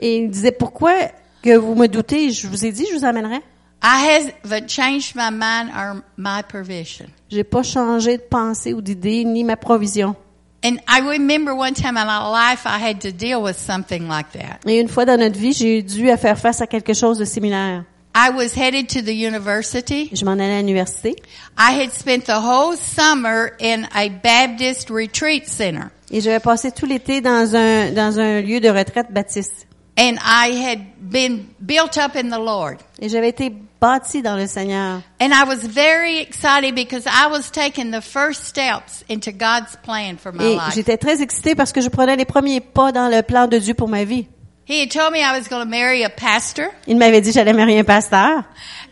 Et 0.00 0.16
il 0.16 0.30
disait, 0.30 0.50
pourquoi 0.50 0.92
que 1.40 1.56
vous 1.56 1.76
me 1.76 1.86
doutez? 1.86 2.32
Je 2.32 2.48
vous 2.48 2.66
ai 2.66 2.72
dit, 2.72 2.84
je 2.90 2.98
vous 2.98 3.04
amènerai. 3.04 3.40
I 3.80 4.32
haven't 4.42 4.68
changed 4.68 5.14
my 5.14 5.30
mind 5.30 5.70
or 5.76 6.02
my 6.16 6.42
provision. 6.42 7.06
J'ai 7.32 7.44
pas 7.44 7.62
changé 7.62 8.18
de 8.18 8.22
pensée 8.22 8.74
ou 8.74 8.82
d'idée, 8.82 9.24
ni 9.24 9.42
ma 9.42 9.56
provision. 9.56 10.14
And 10.62 10.76
I 10.86 11.00
remember 11.00 11.54
one 11.54 11.72
time 11.72 11.96
in 11.96 12.04
my 12.04 12.30
life 12.30 12.66
I 12.66 12.78
had 12.78 13.00
to 13.00 13.10
deal 13.10 13.42
with 13.42 13.56
something 13.56 14.06
like 14.06 14.32
that. 14.32 14.60
Et 14.66 14.78
une 14.78 14.88
fois 14.88 15.06
dans 15.06 15.18
notre 15.18 15.38
vie, 15.38 15.54
j'ai 15.54 15.82
dû 15.82 16.10
à 16.10 16.18
faire 16.18 16.38
face 16.38 16.60
à 16.60 16.66
quelque 16.66 16.92
chose 16.92 17.16
de 17.16 17.24
similaire. 17.24 17.84
I 18.14 18.28
was 18.36 18.54
headed 18.54 18.86
to 18.90 19.00
the 19.00 19.14
university. 19.14 20.10
Je 20.12 20.26
m'en 20.26 20.32
allais 20.32 20.56
à 20.56 20.60
l'université 20.60 21.16
I 21.58 21.72
had 21.80 21.92
spent 21.92 22.26
the 22.26 22.36
whole 22.36 22.76
summer 22.76 23.52
in 23.58 23.84
a 23.94 24.10
Baptist 24.10 24.90
retreat 24.90 25.48
center. 25.48 25.86
et 26.10 26.20
j'avais 26.20 26.38
passé 26.38 26.70
tout 26.70 26.84
l'été 26.84 27.22
dans 27.22 27.56
un, 27.56 27.92
dans 27.92 28.20
un 28.20 28.42
lieu 28.42 28.60
de 28.60 28.68
retraite 28.68 29.10
baptiste. 29.10 29.66
And 29.96 30.18
I 30.24 30.52
had 30.52 30.78
been 31.10 31.48
built 31.60 31.98
up 31.98 32.16
in 32.16 32.30
the 32.30 32.38
Lord. 32.38 32.78
Et 32.98 33.08
j'avais 33.10 33.28
été 33.28 33.52
bâtie 33.80 34.22
dans 34.22 34.36
le 34.36 34.46
Seigneur. 34.46 35.02
And 35.20 35.32
I 35.32 35.44
was 35.46 35.66
very 35.68 36.18
excited 36.18 36.74
because 36.74 37.04
I 37.06 37.26
was 37.30 37.50
taking 37.50 37.90
the 37.90 38.00
first 38.00 38.44
steps 38.46 39.04
into 39.10 39.32
God's 39.32 39.76
plan 39.82 40.16
for 40.16 40.32
my 40.32 40.44
Et 40.44 40.54
life. 40.56 40.74
j'étais 40.74 40.96
très 40.96 41.20
excitée 41.20 41.54
parce 41.54 41.72
que 41.72 41.82
je 41.82 41.88
prenais 41.90 42.16
les 42.16 42.24
premiers 42.24 42.60
pas 42.60 42.90
dans 42.92 43.08
le 43.08 43.22
plan 43.22 43.48
de 43.48 43.58
Dieu 43.58 43.74
pour 43.74 43.88
ma 43.88 44.04
vie. 44.04 44.26
He 44.66 44.80
had 44.80 44.90
told 44.90 45.12
me 45.12 45.18
I 45.18 45.36
was 45.36 45.48
going 45.48 45.60
to 45.62 45.68
marry 45.68 46.04
a 46.04 46.08
pastor. 46.08 46.68
Il 46.86 46.96
m'avait 46.96 47.20
dit 47.20 47.30
que 47.30 47.34
j'allais 47.34 47.52
marier 47.52 47.80
un 47.80 47.84
pasteur. 47.84 48.44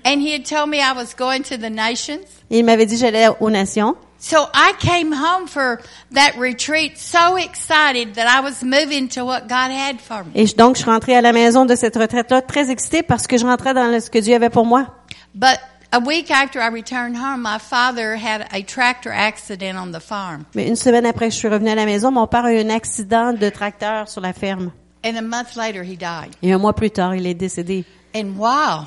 And 0.05 0.21
he 0.21 0.35
had 0.35 0.45
told 0.45 0.69
me 0.69 0.79
I 0.79 0.93
was 0.95 1.15
going 1.17 1.43
to 1.45 1.57
the 1.57 1.71
nations. 1.71 2.27
Et 2.51 2.59
il 2.59 2.65
m'avait 2.65 2.85
dit 2.87 2.97
que 2.97 3.01
j'allais 3.01 3.29
aux 3.39 3.51
nations. 3.51 3.95
So 4.23 4.49
I 4.53 4.75
came 4.79 5.13
home 5.13 5.49
for 5.49 5.81
that 6.13 6.37
retreat 6.39 6.99
so 6.99 7.37
excited 7.37 8.17
that 8.17 8.29
I 8.29 8.41
was 8.43 8.63
moving 8.63 9.09
to 9.15 9.25
what 9.25 9.49
God 9.49 9.71
had 9.71 9.99
for 9.99 10.25
me. 10.25 10.33
Et 10.35 10.55
donc, 10.55 10.77
je 10.77 10.85
rentrée 10.85 11.17
à 11.17 11.23
la 11.23 11.33
maison 11.33 11.65
de 11.65 11.75
cette 11.75 11.97
retraite-là 11.97 12.43
très 12.43 12.71
excitée 12.71 13.03
parce 13.03 13.27
que 13.27 13.39
je 13.39 13.47
rentrais 13.47 13.73
dans 13.73 13.99
ce 13.99 14.11
que 14.11 14.19
Dieu 14.19 14.35
avait 14.35 14.51
pour 14.51 14.67
moi. 14.67 14.89
But 15.35 15.59
a 15.91 16.01
week 16.01 16.31
after 16.31 16.61
I 16.61 16.69
returned 16.69 17.17
home, 17.17 17.41
my 17.41 17.59
father 17.59 18.15
had 18.15 18.47
a 18.53 18.63
tractor 18.63 19.11
accident 19.11 19.79
on 19.79 19.91
the 19.91 20.03
farm. 20.03 20.45
Mais 20.55 20.69
une 20.69 20.77
semaine 20.77 21.07
après 21.07 21.31
je 21.31 21.37
suis 21.37 21.49
revenue 21.49 21.71
à 21.71 21.75
la 21.75 21.87
maison, 21.87 22.11
mon 22.11 22.27
père 22.27 22.45
a 22.45 22.53
eu 22.53 22.61
un 22.61 22.69
accident 22.69 23.33
de 23.33 23.49
tracteur 23.49 24.07
sur 24.07 24.21
la 24.21 24.35
ferme. 24.35 24.71
And 25.03 25.17
a 25.17 25.23
month 25.23 25.57
later, 25.57 25.83
he 25.83 25.97
died. 25.97 26.37
Et 26.43 26.53
un 26.53 26.59
mois 26.59 26.75
plus 26.75 26.91
tard, 26.91 27.15
il 27.15 27.27
est 27.27 27.33
décédé. 27.33 27.87
And 28.15 28.37
wow, 28.37 28.87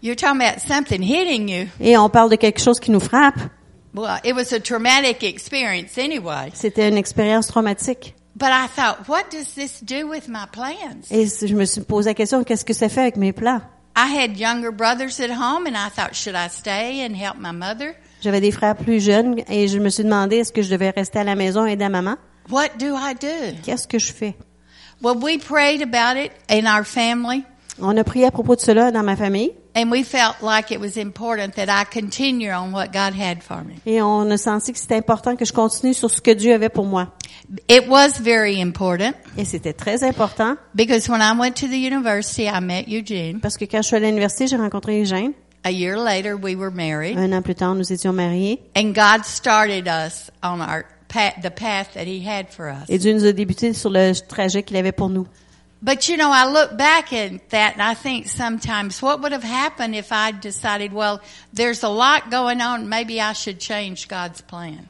You're 0.00 0.16
talking 0.16 0.40
about 0.40 0.60
something 0.60 1.02
hitting 1.02 1.48
you. 1.48 1.66
Et 1.80 1.98
on 1.98 2.08
parle 2.08 2.30
de 2.30 2.36
quelque 2.36 2.60
chose 2.60 2.78
qui 2.80 2.90
nous 2.90 3.00
frappe. 3.00 3.38
Well, 3.98 4.20
it 4.22 4.34
was 4.34 4.52
a 4.52 4.60
traumatic 4.60 5.24
experience 5.24 5.98
anyway. 5.98 6.52
C'était 6.54 6.88
une 6.88 6.96
expérience 6.96 7.48
traumatique. 7.48 8.14
But 8.36 8.50
I 8.52 8.68
thought, 8.68 9.08
what 9.08 9.30
does 9.30 9.54
this 9.54 9.80
do 9.80 10.06
with 10.06 10.28
my 10.28 10.46
plans? 10.52 11.10
Et 11.10 11.26
je 11.26 11.54
me 11.54 11.64
suis 11.64 11.80
posé 11.80 12.10
la 12.10 12.14
question, 12.14 12.44
qu'est-ce 12.44 12.64
que 12.64 12.74
ça 12.74 12.88
fait 12.88 13.00
avec 13.00 13.16
mes 13.16 13.32
plans? 13.32 13.60
I 13.96 14.06
had 14.06 14.38
younger 14.38 14.70
brothers 14.70 15.18
at 15.18 15.30
home 15.30 15.66
and 15.66 15.74
I 15.74 15.90
thought, 15.90 16.14
should 16.14 16.36
I 16.36 16.48
stay 16.48 17.04
and 17.04 17.16
help 17.16 17.38
my 17.40 17.50
mother? 17.52 17.96
J'avais 18.22 18.40
des 18.40 18.52
frères 18.52 18.76
plus 18.76 19.00
jeunes 19.00 19.40
et 19.48 19.66
je 19.66 19.80
me 19.80 19.88
suis 19.88 20.04
demandé 20.04 20.36
est-ce 20.36 20.52
que 20.52 20.62
je 20.62 20.70
devais 20.70 20.90
rester 20.90 21.18
à 21.18 21.24
la 21.24 21.34
maison 21.34 21.66
et 21.66 21.72
aider 21.72 21.84
à 21.84 21.88
maman? 21.88 22.14
What 22.48 22.78
do 22.78 22.94
I 22.94 23.14
do? 23.20 23.56
Qu'est-ce 23.64 23.88
que 23.88 23.98
je 23.98 24.12
fais? 24.12 24.36
Well, 25.02 25.16
we 25.20 25.38
prayed 25.38 25.82
about 25.82 26.16
it 26.16 26.30
in 26.48 26.66
our 26.66 26.84
family 26.84 27.44
On 27.80 27.96
a 27.96 28.04
prié 28.04 28.26
à 28.26 28.30
propos 28.30 28.56
de 28.56 28.60
cela 28.60 28.90
dans 28.92 29.02
ma 29.02 29.16
famille 29.16 29.52
and 29.80 29.90
we 29.92 30.02
felt 30.02 30.42
like 30.42 30.72
it 30.72 30.80
was 30.80 30.96
important 30.96 31.54
that 31.54 31.68
I 31.68 31.84
continue 31.84 32.50
on 32.50 32.72
what 32.72 32.88
God 32.92 33.14
had 33.14 33.42
for 33.42 33.62
me. 33.64 33.74
et 33.86 34.02
on 34.02 34.30
a 34.30 34.36
senti 34.36 34.72
que 34.72 34.78
c'était 34.78 34.96
important 34.96 35.36
que 35.36 35.44
je 35.44 35.52
continue 35.52 35.94
sur 35.94 36.10
ce 36.10 36.20
que 36.20 36.32
Dieu 36.34 36.52
avait 36.54 36.68
pour 36.68 36.84
moi. 36.84 37.08
It 37.68 37.88
was 37.88 38.18
very 38.20 38.60
important 38.60 39.12
Et 39.36 39.44
c'était 39.44 39.72
très 39.72 40.02
important 40.02 40.56
because 40.74 41.08
when 41.08 41.20
I 41.22 41.32
went 41.38 41.52
to 41.60 41.66
the 41.68 41.78
university, 41.78 42.46
I 42.48 42.60
met 42.60 42.86
Eugene. 42.88 43.40
parce 43.40 43.56
que 43.56 43.64
quand 43.64 43.82
je 43.82 43.86
suis 43.88 43.96
allée 43.96 44.06
à 44.06 44.10
l'université, 44.10 44.46
j'ai 44.48 44.56
rencontré 44.56 45.00
Eugène. 45.00 45.32
A 45.64 45.70
year 45.70 45.96
later, 45.96 46.34
we 46.36 46.54
were 46.56 46.70
married 46.70 47.16
Un 47.18 47.32
an 47.32 47.42
plus 47.42 47.54
tard, 47.54 47.74
nous 47.74 47.92
étions 47.92 48.12
mariés 48.12 48.60
and 48.76 48.92
God 48.94 49.24
started 49.24 49.86
us 49.88 50.30
on 50.42 50.60
our 50.60 50.84
path, 51.08 51.34
the 51.42 51.50
path 51.50 51.94
that 51.94 52.04
he 52.06 52.20
had 52.26 52.48
for 52.50 52.66
us. 52.68 52.84
et 52.88 52.98
Dieu 52.98 53.12
nous 53.14 53.24
a 53.24 53.32
débuté 53.32 53.72
sur 53.74 53.90
le 53.90 54.12
trajet 54.26 54.62
qu'il 54.62 54.76
avait 54.76 54.92
pour 54.92 55.08
nous. 55.08 55.26
But 55.80 56.08
you 56.08 56.16
know, 56.16 56.30
I 56.32 56.46
look 56.50 56.76
back 56.76 57.12
at 57.12 57.50
that 57.50 57.74
and 57.74 57.82
I 57.82 57.94
think 57.94 58.28
sometimes 58.28 59.00
what 59.00 59.20
would 59.20 59.32
have 59.32 59.44
happened 59.44 59.94
if 59.94 60.10
I 60.10 60.32
decided, 60.32 60.92
well, 60.92 61.20
there's 61.52 61.84
a 61.84 61.88
lot 61.88 62.30
going 62.30 62.60
on, 62.60 62.88
maybe 62.88 63.20
I 63.20 63.32
should 63.32 63.60
change 63.60 64.08
God's 64.08 64.40
plan. 64.40 64.88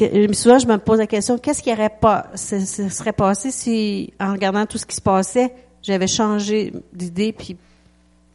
Euh, 0.00 0.32
souvent, 0.32 0.60
je 0.60 0.66
me 0.66 0.78
pose 0.78 0.98
la 0.98 1.06
question, 1.06 1.38
qu'est-ce 1.38 1.60
qui 1.60 1.72
aurait 1.72 1.90
pas, 2.00 2.28
se, 2.36 2.64
se 2.64 2.88
serait 2.88 3.12
passé 3.12 3.50
si, 3.50 4.12
en 4.20 4.32
regardant 4.32 4.64
tout 4.64 4.78
ce 4.78 4.86
qui 4.86 4.94
se 4.94 5.00
passait, 5.00 5.52
j'avais 5.82 6.06
changé 6.06 6.72
d'idée 6.92 7.32
puis 7.32 7.56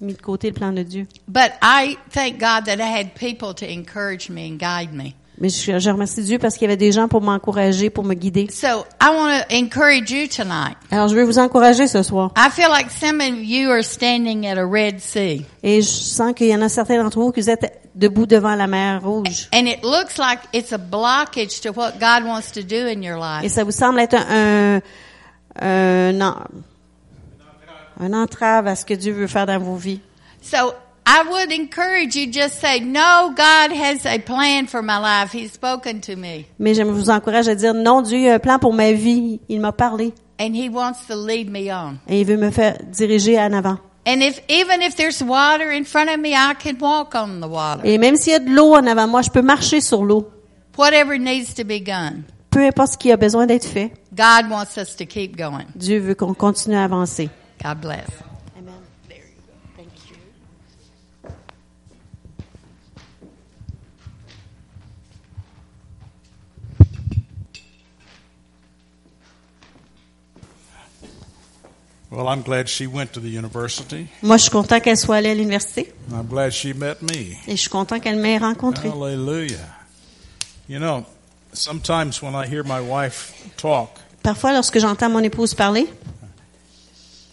mis 0.01 0.13
de 0.13 0.21
côté 0.21 0.49
le 0.49 0.53
plan 0.53 0.73
de 0.73 0.83
Dieu. 0.83 1.07
But 1.27 1.53
I 1.61 1.97
thank 2.11 2.37
God 2.37 2.65
that 2.65 2.81
I 2.81 2.89
had 2.89 3.15
people 3.15 3.53
to 3.53 3.65
encourage 3.65 4.29
me 4.29 4.49
and 4.49 4.59
guide 4.59 4.93
me. 4.93 5.15
Mais 5.39 5.49
je, 5.49 5.79
je 5.79 5.89
remercie 5.89 6.21
Dieu 6.23 6.37
parce 6.37 6.53
qu'il 6.55 6.63
y 6.63 6.65
avait 6.67 6.77
des 6.77 6.91
gens 6.91 7.07
pour 7.07 7.21
m'encourager, 7.21 7.89
pour 7.89 8.03
me 8.03 8.13
guider. 8.13 8.47
So 8.51 8.85
I 9.01 9.09
want 9.09 9.39
to 9.49 9.55
encourage 9.55 10.11
you 10.11 10.27
tonight. 10.27 10.77
Alors, 10.91 11.07
je 11.07 11.15
veux 11.15 11.23
vous 11.23 11.39
encourager 11.39 11.87
ce 11.87 12.03
soir. 12.03 12.31
I 12.37 12.49
feel 12.51 12.69
like 12.69 12.91
some 12.91 13.19
of 13.19 13.43
you 13.43 13.69
are 13.71 13.83
standing 13.83 14.45
at 14.45 14.57
a 14.59 14.65
Red 14.65 14.99
Sea 14.99 15.43
Et 15.63 15.81
je 15.81 15.87
sens 15.87 16.33
qu'il 16.35 16.47
y 16.47 16.55
en 16.55 16.61
a 16.61 16.69
certains 16.69 17.01
d'entre 17.01 17.19
vous 17.19 17.31
qui 17.31 17.41
vous 17.41 17.49
êtes 17.49 17.81
debout 17.95 18.25
devant 18.27 18.55
la 18.55 18.67
mer 18.67 19.01
rouge. 19.03 19.49
and 19.53 19.65
it 19.67 19.83
looks 19.83 20.17
like 20.17 20.39
it's 20.53 20.71
a 20.71 20.77
blockage 20.77 21.61
to 21.61 21.71
what 21.71 21.93
God 21.99 22.25
wants 22.27 22.51
to 22.53 22.61
do 22.61 22.87
in 22.87 23.01
your 23.01 23.17
Et 23.17 23.43
life. 23.43 23.51
ça 23.53 23.63
vous 23.63 23.71
semble 23.71 23.99
être 23.99 24.15
un, 24.15 24.79
un, 25.59 26.21
un, 26.21 26.35
un 27.99 28.13
entrave 28.13 28.67
à 28.67 28.75
ce 28.75 28.85
que 28.85 28.93
Dieu 28.93 29.13
veut 29.13 29.27
faire 29.27 29.45
dans 29.45 29.59
vos 29.59 29.75
vies. 29.75 29.99
So 30.41 30.73
I 31.05 31.23
would 31.29 31.51
encourage 31.51 32.15
you 32.15 32.31
just 32.31 32.59
say, 32.59 32.79
no, 32.79 33.33
God 33.35 33.71
has 33.71 34.05
a 34.05 34.19
plan 34.19 34.67
for 34.67 34.81
my 34.81 34.97
life. 34.99 35.31
He's 35.33 35.51
spoken 35.51 35.99
to 36.01 36.15
me 36.15 36.45
Mais 36.59 36.73
je 36.73 36.83
vous 36.83 37.09
encourage 37.09 37.47
à 37.47 37.55
dire, 37.55 37.73
non, 37.73 38.01
Dieu 38.01 38.29
a 38.29 38.35
un 38.35 38.39
plan 38.39 38.59
pour 38.59 38.73
ma 38.73 38.93
vie. 38.93 39.39
Il 39.49 39.59
m'a 39.59 39.71
parlé. 39.71 40.13
and 40.39 40.55
he 40.55 40.69
wants 40.69 41.05
to 41.07 41.15
lead 41.15 41.49
me 41.49 41.71
on. 41.71 41.99
Et 42.07 42.21
il 42.21 42.25
veut 42.25 42.37
me 42.37 42.51
faire 42.51 42.77
diriger 42.91 43.39
en 43.39 43.53
avant. 43.53 43.77
And 44.05 44.21
if, 44.21 44.41
even 44.49 44.81
if 44.81 44.95
there's 44.95 45.21
water 45.23 45.71
in 45.71 45.85
front 45.85 46.09
of 46.09 46.19
me, 46.19 46.33
I 46.33 46.53
can 46.55 46.77
walk 46.79 47.15
on 47.15 47.39
the 47.39 47.47
water. 47.47 47.81
Et 47.85 47.97
même 47.97 48.17
s'il 48.17 48.33
y 48.33 48.35
a 48.35 48.39
de 48.39 48.49
l'eau 48.49 48.73
en 48.73 48.85
avant 48.85 49.07
moi, 49.07 49.21
je 49.21 49.29
peux 49.29 49.41
marcher 49.41 49.79
sur 49.79 50.03
l'eau. 50.03 50.29
Whatever 50.77 51.17
needs 51.17 51.53
to 51.55 51.63
be 51.63 51.79
done. 51.81 52.23
Peu 52.49 52.65
importe 52.65 52.93
ce 52.93 52.97
qui 52.97 53.11
a 53.11 53.17
besoin 53.17 53.45
d'être 53.45 53.65
fait. 53.65 53.93
God 54.13 54.49
wants 54.49 54.77
us 54.77 54.95
to 54.97 55.05
keep 55.05 55.37
going. 55.37 55.65
Dieu 55.75 55.99
veut 55.99 56.15
qu'on 56.15 56.33
continue 56.33 56.75
à 56.75 56.83
avancer. 56.83 57.29
God 57.63 57.79
bless. 57.79 58.07
Well, 72.15 72.27
I'm 72.27 72.43
glad 72.43 72.67
she 72.67 72.85
went 72.85 73.11
to 73.13 73.19
the 73.19 73.27
university. 73.29 74.07
Moi, 74.21 74.37
je 74.37 74.43
suis 74.43 74.51
content 74.51 74.79
qu'elle 74.79 74.97
soit 74.97 75.15
allée 75.15 75.29
à 75.31 75.33
l'université. 75.33 75.91
I'm 76.11 76.27
glad 76.27 76.51
she 76.51 76.75
met 76.75 77.01
me. 77.01 77.35
Et 77.47 77.55
je 77.55 77.61
suis 77.61 77.69
content 77.69 77.99
qu'elle 77.99 78.17
m'ait 78.17 78.37
rencontré. 78.37 78.87
Hallelujah. 78.87 79.57
You 80.69 80.77
know, 80.77 81.03
sometimes 81.53 82.21
when 82.21 82.35
I 82.35 82.45
hear 82.47 82.63
my 82.63 82.79
wife 82.79 83.33
talk, 83.57 83.89
Parfois, 84.21 84.53
lorsque 84.53 84.77
j'entends 84.79 85.09
mon 85.09 85.19
épouse 85.23 85.53
parler, 85.55 85.87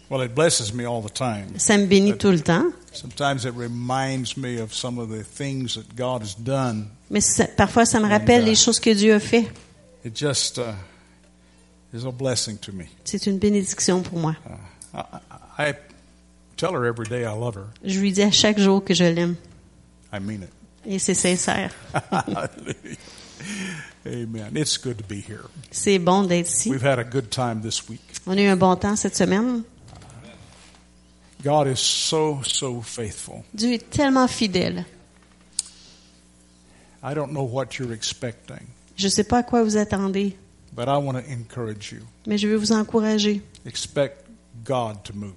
well, 0.08 0.22
it 0.22 0.34
blesses 0.34 0.72
me 0.72 0.86
all 0.86 1.02
the 1.02 1.12
time. 1.12 1.46
ça 1.58 1.76
me 1.76 1.84
bénit 1.86 2.16
tout 2.16 2.30
le 2.32 2.40
temps. 2.40 2.64
Sometimes 2.92 3.44
it 3.44 3.52
reminds 3.54 4.36
me 4.36 4.58
of 4.60 4.72
some 4.74 4.98
of 4.98 5.10
the 5.10 5.22
things 5.22 5.74
that 5.74 5.94
God 5.94 6.22
has 6.22 6.34
done. 6.36 6.88
Mais 7.10 7.20
ça- 7.20 7.46
parfois, 7.46 7.84
ça 7.84 8.00
me 8.00 8.08
rappelle 8.08 8.44
les 8.44 8.56
choses 8.56 8.80
que 8.80 8.90
Dieu 8.94 9.14
a 9.14 9.20
fait. 9.20 9.46
It 10.04 10.16
just 10.16 10.56
uh, 10.58 10.72
is 11.94 12.04
a 12.06 12.10
blessing 12.10 12.56
to 12.58 12.72
me. 12.72 12.86
C'est 13.04 13.26
une 13.26 13.38
bénédiction 13.38 14.00
pour 14.02 14.18
moi. 14.18 14.34
I, 14.94 15.74
tell 16.56 16.72
her 16.72 16.84
every 16.86 17.06
day 17.06 17.24
I 17.24 17.32
love 17.32 17.54
her. 17.56 17.68
Je 17.84 18.00
lui 18.00 18.12
dis 18.12 18.22
à 18.22 18.30
chaque 18.30 18.58
jour 18.58 18.82
que 18.84 18.94
je 18.94 19.04
l'aime. 19.04 19.36
I 20.12 20.18
mean 20.18 20.42
it. 20.42 20.50
Et 20.86 20.98
c'est 20.98 21.14
sincère. 21.14 21.72
Amen. 24.06 24.56
It's 24.56 24.78
good 24.78 24.98
to 24.98 25.04
be 25.04 25.20
here. 25.20 25.48
C'est 25.70 25.98
bon 25.98 26.24
d'être 26.24 26.48
ici. 26.50 26.70
We've 26.70 26.84
had 26.84 26.98
a 26.98 27.04
good 27.04 27.30
time 27.30 27.60
this 27.60 27.88
week. 27.88 28.00
On 28.26 28.36
a 28.36 28.40
eu 28.40 28.46
un 28.48 28.56
bon 28.56 28.74
temps 28.76 28.96
cette 28.96 29.16
semaine. 29.16 29.62
God 31.42 31.68
is 31.68 31.78
so, 31.80 32.40
so 32.44 32.80
faithful. 32.82 33.44
Dieu 33.54 33.74
est 33.74 33.90
tellement 33.90 34.28
fidèle. 34.28 34.84
I 37.02 37.14
don't 37.14 37.32
know 37.32 37.44
what 37.44 37.78
you're 37.78 37.92
expecting, 37.92 38.60
Je 38.96 39.06
ne 39.06 39.10
sais 39.10 39.24
pas 39.24 39.38
à 39.38 39.42
quoi 39.42 39.62
vous 39.62 39.78
attendez, 39.78 40.36
but 40.74 40.86
I 40.86 40.98
want 40.98 41.14
to 41.14 41.22
encourage 41.30 41.92
you. 41.92 42.00
mais 42.26 42.36
je 42.36 42.46
veux 42.46 42.56
vous 42.56 42.72
encourager. 42.72 43.40
Expect 43.64 44.22
God 44.64 45.02
to 45.04 45.12
move. 45.14 45.34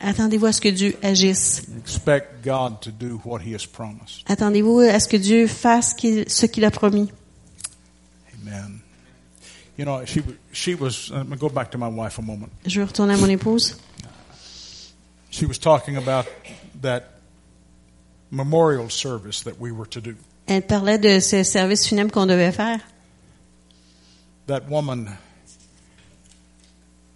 Attendez-vous 0.00 0.46
à 0.46 0.52
ce 0.52 0.60
que 0.60 0.68
Dieu 0.68 0.96
agisse. 1.02 1.62
Expect 1.78 2.44
God 2.44 2.80
to 2.82 2.90
do 2.90 3.20
what 3.24 3.40
He 3.40 3.54
has 3.54 3.66
promised. 3.66 4.22
Attendez-vous 4.26 4.80
à 4.80 5.00
ce 5.00 5.08
que 5.08 5.16
Dieu 5.16 5.46
fasse 5.46 5.94
ce 5.96 6.46
qu'il 6.46 6.64
a 6.64 6.70
promis. 6.70 7.10
Amen. 8.42 8.80
You 9.78 9.84
know, 9.84 10.04
she 10.04 10.22
she 10.52 10.74
was. 10.74 11.10
Let 11.10 11.28
me 11.28 11.36
go 11.36 11.48
back 11.48 11.70
to 11.72 11.78
my 11.78 11.88
wife 11.88 12.18
a 12.18 12.22
moment. 12.22 12.50
Je 12.66 12.80
veux 12.80 12.86
retourner 12.86 13.14
à 13.14 13.16
mon 13.16 13.28
épouse. 13.28 13.76
She 15.30 15.44
was 15.44 15.58
talking 15.58 15.96
about 15.96 16.26
that 16.82 17.20
memorial 18.30 18.88
service 18.90 19.42
that 19.42 19.60
we 19.60 19.70
were 19.70 19.86
to 19.86 20.00
do. 20.00 20.14
Elle 20.46 20.62
parlait 20.62 20.98
de 20.98 21.20
ce 21.20 21.42
service 21.42 21.86
funèbre 21.86 22.12
qu'on 22.12 22.26
devait 22.26 22.52
faire. 22.52 22.80
That 24.46 24.68
woman 24.70 25.08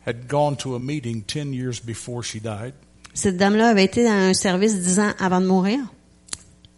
had 0.07 0.29
gone 0.29 0.57
to 0.57 0.75
a 0.75 0.79
meeting 0.79 1.23
10 1.23 1.53
years 1.53 1.81
before 1.81 2.23
she 2.23 2.41
died. 2.41 2.75
Cette 3.15 3.37
dame-là 3.37 3.71
avait 3.71 3.85
été 3.85 4.05
dans 4.05 4.11
un 4.31 4.35
service 4.35 4.75
dix 4.81 4.99
ans 5.01 5.13
avant 5.19 5.41
de 5.41 5.47
mourir. 5.47 5.81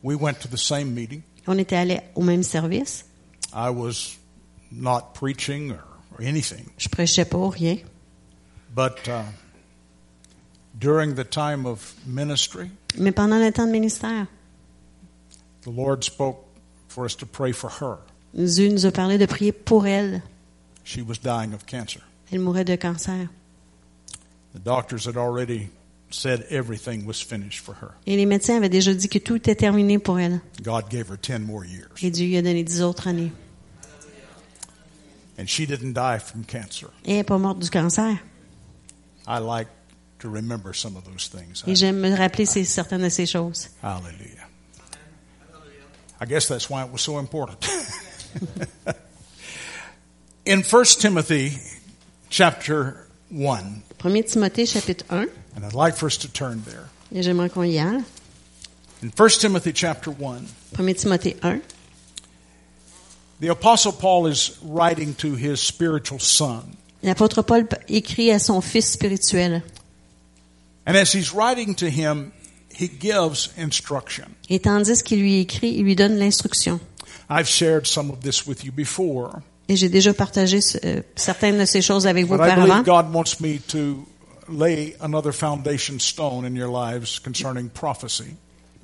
We 0.02 0.17
went 0.17 0.41
to 0.41 0.49
the 0.49 0.57
same 0.59 0.93
meeting. 0.95 1.23
On 1.47 1.59
était 1.59 1.76
allés 1.76 2.00
au 2.14 2.23
même 2.23 2.43
service. 2.43 3.05
I 3.55 3.69
was 3.71 4.17
not 4.71 5.12
preaching 5.14 5.73
or, 5.73 5.85
or 6.19 6.23
anything, 6.26 6.64
Je 6.79 6.88
prêchais 6.88 7.25
pas 7.26 7.49
rien. 7.50 7.76
but 8.75 9.07
uh, 9.09 9.23
during 10.79 11.14
the 11.14 11.25
time 11.25 11.67
of 11.67 11.95
ministry, 12.07 12.71
Mais 12.99 13.12
pendant 13.12 13.38
le 13.38 13.52
temps 13.52 13.67
de 13.67 13.73
ministère, 13.73 14.26
the 15.62 15.71
Lord 15.71 16.02
spoke 16.05 16.45
for 16.88 17.05
us 17.05 17.14
to 17.17 17.26
pray 17.26 17.52
for 17.52 17.69
her. 17.81 17.99
Dieu 18.35 18.69
nous 18.71 18.87
a 18.87 18.91
parlé 18.91 19.19
de 19.19 19.26
prier 19.26 19.52
pour 19.52 19.87
elle. 19.87 20.23
She 20.85 21.02
was 21.02 21.19
dying 21.19 21.52
of 21.52 21.67
cancer. 21.67 22.00
Elle 22.33 22.41
mourait 22.41 22.65
de 22.65 22.77
cancer. 22.77 23.29
The 24.55 24.59
doctors 24.62 25.07
had 25.07 25.17
already 25.17 25.69
said 26.11 26.45
everything 26.51 27.07
was 27.07 27.21
finished 27.23 27.61
for 27.61 27.75
her. 27.81 27.93
Et 28.07 28.17
les 28.17 28.27
médecins 28.27 28.57
avaient 28.57 28.69
déjà 28.71 28.93
dit 28.95 29.09
que 29.09 29.19
tout 29.19 29.37
était 29.37 29.55
terminé 29.55 29.99
pour 29.99 30.19
elle. 30.19 30.41
God 30.62 30.89
gave 30.91 31.09
her 31.11 31.17
10 31.19 31.41
more 31.41 31.65
years. 31.65 31.89
Et 32.03 32.11
Dieu 32.11 32.27
lui 32.27 32.37
a 32.37 32.43
donné 32.43 32.62
dix 32.65 32.83
autres 32.83 33.07
années. 33.07 33.33
And 35.39 35.47
she 35.47 35.67
didn't 35.67 35.95
die 35.95 36.19
from 36.19 36.45
cancer. 36.45 36.89
Et 37.05 37.12
elle 37.12 37.17
n'est 37.19 37.25
pas 37.25 37.39
morte 37.39 37.59
du 37.61 37.71
cancer. 37.71 38.19
I 39.27 39.39
like 39.39 39.69
to 40.21 40.29
remember 40.29 40.75
some 40.75 40.97
of 40.97 41.05
those 41.05 41.29
things. 41.29 41.62
Et 41.67 41.75
j'aime 41.75 41.99
me 42.01 42.15
rappeler 42.15 42.45
ces- 42.47 42.65
certaines 42.65 43.03
de 43.03 43.09
ces 43.09 43.27
choses. 43.27 43.69
Hallelujah. 43.83 44.47
I 46.21 46.27
guess 46.27 46.47
that's 46.49 46.69
why 46.71 46.83
it 46.85 46.93
was 46.93 47.01
so 47.03 47.19
important. 47.19 47.59
In 50.45 50.62
1 50.62 50.85
Timothy 51.01 51.53
chapter 52.33 52.97
1, 53.31 53.83
1 54.03 54.23
Timothée 54.23 54.67
chapitre 54.67 55.05
1. 55.11 55.29
and 55.55 55.65
I'd 55.67 55.75
like 55.75 55.95
for 55.95 56.07
us 56.07 56.17
to 56.17 56.33
turn 56.33 56.62
there. 56.65 56.89
Et 57.15 57.23
j'aimerais 57.23 57.51
qu'on 57.51 57.65
y 57.65 57.77
aille. 57.79 58.03
In 59.03 59.11
1 59.11 59.29
Timothy 59.39 59.73
chapter 59.75 60.11
1, 60.11 60.47
1 60.79 60.95
Timothée 60.95 61.37
1, 61.43 61.61
the 63.41 63.49
apostle 63.49 63.93
Paul 63.93 64.27
is 64.27 64.57
writing 64.62 65.15
to 65.17 65.35
his 65.35 65.61
spiritual 65.61 66.19
son. 66.19 66.62
l'apôtre 67.03 67.43
Paul 67.43 67.69
écrit 67.89 68.31
à 68.31 68.39
son 68.39 68.62
fils 68.62 68.89
spirituel. 68.91 69.62
And 70.87 70.97
as 70.97 71.12
he's 71.12 71.35
writing 71.35 71.75
to 71.77 71.91
him, 71.91 72.33
he 72.75 72.89
gives 72.89 73.51
instruction. 73.59 74.35
Et 74.49 74.59
tandis 74.59 75.03
qu'il 75.03 75.21
lui 75.21 75.41
écrit, 75.41 75.75
il 75.75 75.85
lui 75.85 75.95
donne 75.95 76.19
l'instruction. 76.19 76.81
I've 77.29 77.47
shared 77.47 77.87
some 77.87 78.11
of 78.11 78.23
this 78.23 78.47
with 78.47 78.65
you 78.65 78.73
before, 78.73 79.43
Et 79.69 79.76
j'ai 79.76 79.88
déjà 79.88 80.12
partagé 80.12 80.61
euh, 80.85 81.00
certaines 81.14 81.59
de 81.59 81.64
ces 81.64 81.83
choses 81.83 82.07
avec 82.07 82.26
vous 82.26 82.35
auparavant. 82.35 82.83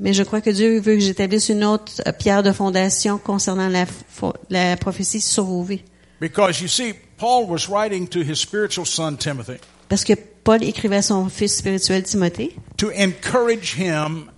Mais 0.01 0.13
je 0.13 0.23
crois 0.23 0.41
que 0.41 0.51
Dieu 0.51 0.81
veut 0.81 0.95
que 0.95 1.01
j'établisse 1.01 1.49
une 1.49 1.65
autre 1.65 1.93
euh, 2.07 2.13
pierre 2.13 2.43
de 2.43 2.53
fondation 2.53 3.19
concernant 3.19 3.69
la, 3.69 4.77
prophétie 4.77 5.21
sur 5.21 5.45
vos 5.45 5.63
vies. 5.63 5.83
Because 6.21 6.61
you 6.61 6.69
see, 6.69 6.95
Paul 7.17 7.47
was 7.49 7.69
writing 7.69 8.09
to 8.09 8.21
his 8.21 8.37
spiritual 8.37 8.87
son 8.87 9.17
Timothy 9.17 9.59
Parce 9.89 10.05
que 10.05 10.15
Paul 10.43 10.65
écrivait 10.65 10.97
à 10.97 11.03
son 11.03 11.29
fils 11.29 11.57
spirituel 11.57 12.03
Timothée 12.03 12.57
to 12.77 12.89
encourage 12.91 13.77
him 13.77 14.31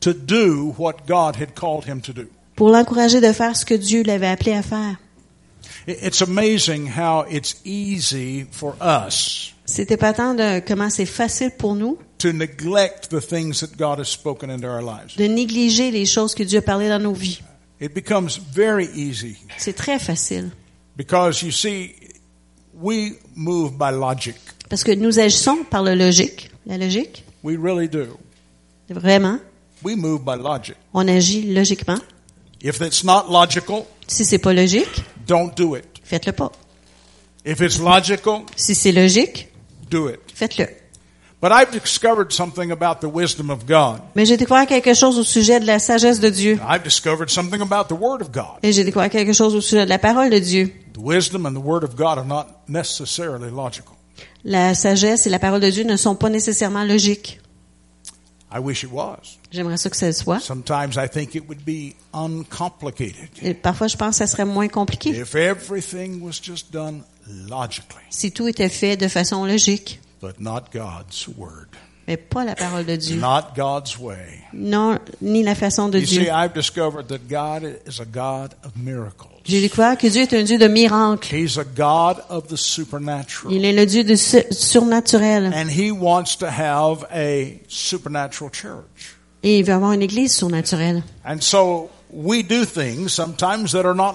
to 0.00 0.12
do 0.12 0.74
what 0.78 1.06
God 1.06 1.36
had 1.36 1.54
called 1.54 1.86
him 1.86 2.00
to 2.00 2.12
do. 2.12 2.28
pour 2.58 2.70
l'encourager 2.70 3.20
de 3.20 3.32
faire 3.32 3.56
ce 3.56 3.64
que 3.64 3.74
Dieu 3.74 4.02
l'avait 4.02 4.26
appelé 4.26 4.52
à 4.52 4.62
faire. 4.62 4.96
It- 5.86 5.98
It's 6.02 6.22
amazing 6.22 6.88
how 6.96 7.24
it's 7.30 7.56
easy 7.64 8.46
for 8.50 8.74
us 8.80 9.52
C'est 9.64 9.90
épatant 9.90 10.34
de 10.34 10.60
comment 10.66 10.88
c'est 10.90 11.04
facile 11.06 11.50
pour 11.58 11.74
nous 11.74 11.98
to 12.18 12.32
neglect 12.32 13.08
the 13.10 13.20
things 13.20 13.60
that 13.60 13.76
God 13.78 14.00
has 14.00 14.06
spoken 14.08 14.50
into 14.50 14.66
our 14.66 14.80
lives. 14.82 15.16
de 15.16 15.24
négliger 15.26 15.90
les 15.90 16.06
choses 16.06 16.34
que 16.34 16.42
Dieu 16.42 16.58
a 16.58 16.62
parlé 16.62 16.88
dans 16.88 16.98
nos 17.02 17.12
vies. 17.12 17.40
It 17.80 17.94
becomes 17.94 18.38
very 18.52 18.88
easy 18.94 19.36
C'est 19.56 19.74
très 19.76 19.98
facile. 19.98 20.50
because 20.96 21.42
you 21.42 21.50
see, 21.52 21.94
we 22.74 23.12
move 23.36 23.72
by 23.78 23.92
logic. 23.92 24.36
Parce 24.68 24.82
que 24.84 24.92
nous 24.92 25.18
agissons 25.18 25.64
par 25.64 25.82
la 25.82 25.94
logique. 25.94 26.50
La 26.66 26.76
logique, 26.76 27.24
We 27.42 27.56
really 27.56 27.88
do. 27.88 28.18
vraiment, 28.90 29.38
We 29.84 29.94
move 29.96 30.22
by 30.24 30.36
logic. 30.42 30.74
on 30.92 31.06
agit 31.08 31.42
logiquement. 31.54 31.98
If 32.60 32.80
it's 32.80 33.04
not 33.04 33.26
logical, 33.30 33.84
Si 34.08 34.24
c'est 34.24 34.38
pas 34.38 34.52
logique, 34.52 35.04
don't 35.28 35.54
do 35.56 35.76
it. 35.76 35.84
faites-le 36.02 36.32
pas. 36.32 36.50
If 37.44 37.60
it's 37.60 37.78
logical, 37.78 38.42
Si 38.56 38.74
c'est 38.74 38.90
logique, 38.92 39.48
do 39.90 40.08
it. 40.08 40.18
faites-le. 40.34 40.66
But 41.40 41.52
I've 41.52 41.70
discovered 41.70 42.32
something 42.32 42.72
about 42.72 42.96
the 43.00 43.08
wisdom 43.08 43.48
of 43.48 43.64
God. 43.64 44.00
Mais 44.16 44.26
j'ai 44.26 44.36
découvert 44.36 44.66
quelque 44.66 44.92
chose 44.92 45.20
au 45.20 45.22
sujet 45.22 45.60
de 45.60 45.66
la 45.66 45.78
sagesse 45.78 46.18
de 46.18 46.30
Dieu. 46.30 46.58
I've 46.68 46.82
discovered 46.82 47.30
something 47.30 47.60
about 47.62 47.84
the 47.94 47.96
Word 47.96 48.22
of 48.22 48.32
God. 48.32 48.58
Et 48.64 48.72
j'ai 48.72 48.82
découvert 48.82 49.08
quelque 49.08 49.32
chose 49.32 49.54
au 49.54 49.60
sujet 49.60 49.84
de 49.84 49.88
la 49.88 49.98
parole 50.00 50.30
de 50.30 50.38
Dieu. 50.40 50.72
The 50.94 50.98
wisdom 51.00 51.46
and 51.46 51.52
the 51.54 51.62
Word 51.64 51.84
of 51.84 51.94
God 51.94 52.18
are 52.18 52.24
not 52.26 52.46
necessarily 52.66 53.50
logical. 53.52 53.92
La 54.44 54.74
sagesse 54.74 55.28
et 55.28 55.30
la 55.30 55.38
parole 55.38 55.60
de 55.60 55.70
Dieu 55.70 55.84
ne 55.84 55.96
sont 55.96 56.16
pas 56.16 56.28
nécessairement 56.28 56.82
logiques. 56.82 57.40
I 58.50 58.58
wish 58.60 58.82
it 58.82 58.90
was. 58.90 59.38
J'aimerais 59.50 59.76
ça 59.76 59.90
que 59.90 60.06
le 60.06 60.12
soit. 60.12 60.40
Sometimes 60.40 60.96
I 60.96 61.08
think 61.08 61.34
it 61.34 61.44
would 61.48 61.64
be 61.64 61.94
uncomplicated 62.14 63.28
Et 63.42 63.54
parfois, 63.54 63.88
je 63.88 63.96
pense 63.96 64.18
que 64.18 64.24
ça 64.24 64.26
serait 64.26 64.46
moins 64.46 64.68
compliqué 64.68 65.10
if 65.10 65.34
everything 65.34 66.22
was 66.22 66.40
just 66.42 66.72
done 66.72 67.02
logically, 67.26 68.04
si 68.10 68.32
tout 68.32 68.48
était 68.48 68.70
fait 68.70 68.96
de 68.96 69.08
façon 69.08 69.44
logique, 69.44 70.00
but 70.22 70.40
not 70.40 70.70
God's 70.72 71.28
Word, 71.36 71.68
mais 72.06 72.16
pas 72.16 72.44
la 72.44 72.54
parole 72.54 72.86
de 72.86 72.96
Dieu. 72.96 73.16
not 73.16 73.54
God's 73.54 73.98
way. 73.98 74.40
Non, 74.54 74.98
ni 75.20 75.42
la 75.42 75.54
façon 75.54 75.90
de 75.90 75.98
You 75.98 76.06
see, 76.06 76.18
Dieu. 76.20 76.30
I've 76.32 76.54
discovered 76.54 77.08
that 77.08 77.28
God 77.28 77.64
is 77.86 78.00
a 78.00 78.06
God 78.06 78.54
of 78.64 78.76
miracles. 78.76 79.37
J'ai 79.48 79.62
découvert 79.62 79.96
que 79.96 80.06
Dieu 80.06 80.22
est 80.22 80.34
un 80.34 80.42
Dieu 80.42 80.58
de 80.58 80.68
miracles. 80.68 81.34
He's 81.34 81.58
a 81.58 81.64
God 81.64 82.22
of 82.28 82.48
the 82.48 82.56
supernatural. 82.56 83.52
Il 83.54 83.64
est 83.64 83.72
le 83.72 83.86
Dieu 83.86 84.04
du 84.04 84.16
su- 84.16 84.44
surnaturel. 84.50 85.46
And 85.54 85.70
He 85.70 85.90
wants 85.90 86.36
to 86.38 86.46
have 86.46 87.06
a 87.10 87.58
supernatural 87.66 88.50
church. 88.52 89.16
Et 89.42 89.58
il 89.58 89.64
veut 89.64 89.72
avoir 89.72 89.92
une 89.92 90.02
église 90.02 90.34
surnaturelle. 90.34 91.02
And 91.24 91.40
so 91.40 91.88
we 92.10 92.42
do 92.42 92.64
things 92.64 93.08
sometimes 93.08 93.72
that 93.72 93.86
are 93.86 93.94
not 93.94 94.14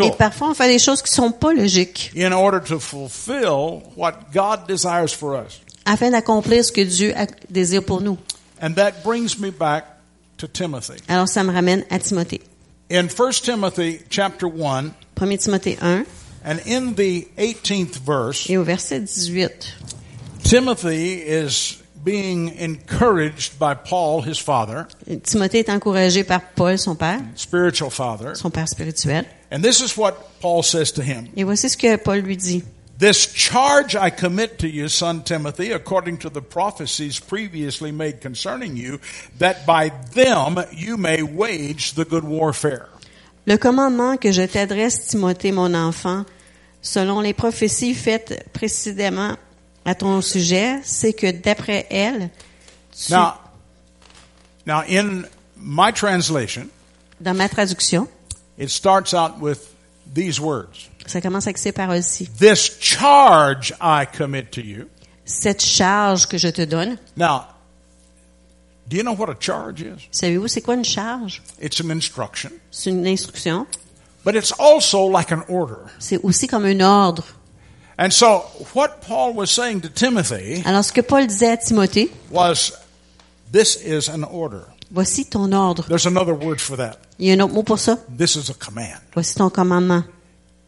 Et 0.00 0.10
parfois, 0.12 0.50
on 0.50 0.54
fait 0.54 0.68
des 0.68 0.78
choses 0.78 1.02
qui 1.02 1.12
sont 1.12 1.32
pas 1.32 1.52
logiques 1.52 2.12
in 2.16 2.32
order 2.32 2.60
to 2.66 2.78
fulfill 2.78 3.82
what 3.96 4.12
God 4.32 4.66
desires 4.66 5.10
for 5.14 5.34
us. 5.34 5.60
afin 5.84 6.10
d'accomplir 6.10 6.64
ce 6.64 6.72
que 6.72 6.82
Dieu 6.82 7.14
désire 7.48 7.82
pour 7.82 8.00
nous. 8.00 8.16
And 8.62 8.74
that 8.74 9.02
brings 9.04 9.38
me 9.38 9.50
back 9.50 9.84
to 10.38 10.46
Timothy. 10.46 11.02
Alors, 11.08 11.28
ça 11.28 11.42
me 11.44 11.52
ramène 11.52 11.84
à 11.90 11.98
Timothée. 11.98 12.40
In 12.90 13.08
1 13.08 13.32
Timothy 13.44 14.00
chapter 14.08 14.48
1 14.48 14.94
1 15.16 15.38
Timothée 15.38 15.80
1 15.80 16.06
and 16.42 16.60
in 16.66 16.96
the 16.96 17.28
18th 17.38 17.98
verse, 17.98 18.50
et 18.50 18.56
au 18.56 18.64
verset 18.64 19.06
18. 19.06 19.76
Timothy 20.42 21.22
is 21.22 21.80
being 22.02 22.48
encouraged 22.58 23.60
by 23.60 23.74
Paul, 23.74 24.22
his 24.22 24.40
father, 24.40 24.88
Timothée 25.22 25.60
est 25.60 25.68
encouragé 25.68 26.26
par 26.26 26.40
Paul, 26.56 26.76
son 26.78 26.96
père, 26.96 27.22
spiritual 27.36 27.90
father. 27.90 28.34
son 28.34 28.50
père 28.50 28.68
spirituel. 28.68 29.24
And 29.52 29.62
this 29.62 29.80
is 29.80 29.96
what 29.96 30.40
Paul 30.40 30.64
says 30.64 30.90
to 30.94 31.02
him. 31.02 31.28
Et 31.36 31.44
voici 31.44 31.68
ce 31.68 31.76
que 31.76 31.96
Paul 31.96 32.22
lui 32.22 32.36
dit. 32.36 32.64
This 33.00 33.32
charge 33.32 33.96
I 33.96 34.10
commit 34.10 34.58
to 34.58 34.68
you, 34.68 34.88
son 34.88 35.22
Timothy, 35.22 35.72
according 35.72 36.18
to 36.18 36.28
the 36.28 36.42
prophecies 36.42 37.18
previously 37.18 37.92
made 37.92 38.20
concerning 38.20 38.76
you, 38.76 39.00
that 39.38 39.64
by 39.64 39.88
them 40.14 40.58
you 40.70 40.98
may 40.98 41.22
wage 41.22 41.94
the 41.94 42.04
good 42.04 42.24
warfare. 42.24 42.88
Le 43.46 43.56
commandement 43.56 44.18
que 44.20 44.30
je 44.32 44.42
t'adresse, 44.46 45.06
Timothée, 45.08 45.50
mon 45.50 45.72
enfant, 45.74 46.26
selon 46.82 47.20
les 47.22 47.32
prophéties 47.32 47.94
faites 47.94 48.46
précédemment 48.52 49.36
à 49.86 49.94
ton 49.94 50.20
sujet, 50.20 50.80
c'est 50.84 51.14
que 51.14 51.30
d'après 51.30 51.86
elles, 51.90 52.28
tu- 52.94 53.12
Now, 53.12 53.38
now 54.66 54.82
in 54.86 55.24
my 55.56 55.90
translation, 55.90 56.68
dans 57.18 57.34
ma 57.34 57.48
traduction, 57.48 58.08
it 58.58 58.68
starts 58.68 59.14
out 59.14 59.40
with 59.40 59.74
these 60.12 60.38
words. 60.38 60.90
Ça 61.06 61.20
commence 61.20 61.46
avec 61.46 61.58
ces 61.58 61.72
paroles-ci. 61.72 62.28
This 62.38 62.76
charge 62.80 63.74
I 63.80 64.04
commit 64.16 64.44
to 64.52 64.60
you. 64.60 64.86
Cette 65.24 65.62
charge 65.64 66.26
que 66.26 66.38
je 66.38 66.48
te 66.48 66.62
donne, 66.64 66.96
Now, 67.16 67.44
do 68.88 68.96
you 68.96 69.02
know 69.02 69.14
what 69.14 69.30
a 69.30 69.36
charge 69.38 69.80
is? 69.82 70.08
savez-vous 70.10 70.48
c'est 70.48 70.60
quoi 70.62 70.74
une 70.74 70.84
charge? 70.84 71.42
It's 71.62 71.80
an 71.80 71.90
instruction, 71.90 72.50
C'est 72.70 72.90
une 72.90 73.06
instruction. 73.06 73.66
but 74.24 74.34
it's 74.34 74.52
also 74.58 75.08
like 75.08 75.30
an 75.32 75.42
order. 75.48 75.78
C'est 75.98 76.18
aussi 76.22 76.46
comme 76.46 76.64
un 76.64 76.80
ordre. 76.80 77.24
And 77.98 78.10
so, 78.10 78.44
what 78.74 79.00
Paul 79.06 79.34
was 79.34 79.46
saying 79.48 79.82
to 79.82 79.88
Timothy 79.88 80.62
Alors, 80.64 80.82
ce 80.84 80.92
que 80.92 81.02
Paul 81.02 81.26
disait 81.26 81.50
à 81.50 81.56
Timothée, 81.58 82.10
was, 82.30 82.72
this 83.52 83.78
is 83.84 84.08
an 84.10 84.24
order. 84.24 84.62
voici 84.90 85.26
ton 85.26 85.52
ordre. 85.52 85.84
There's 85.86 86.06
another 86.06 86.32
word 86.34 86.58
for 86.60 86.76
that. 86.78 86.96
Il 87.18 87.26
y 87.26 87.30
a 87.30 87.34
un 87.34 87.40
autre 87.40 87.52
mot 87.54 87.62
pour 87.62 87.78
ça. 87.78 87.98
This 88.18 88.34
is 88.36 88.50
a 88.50 88.54
command. 88.54 88.98
Voici 89.14 89.34
ton 89.34 89.50
commandement. 89.50 90.02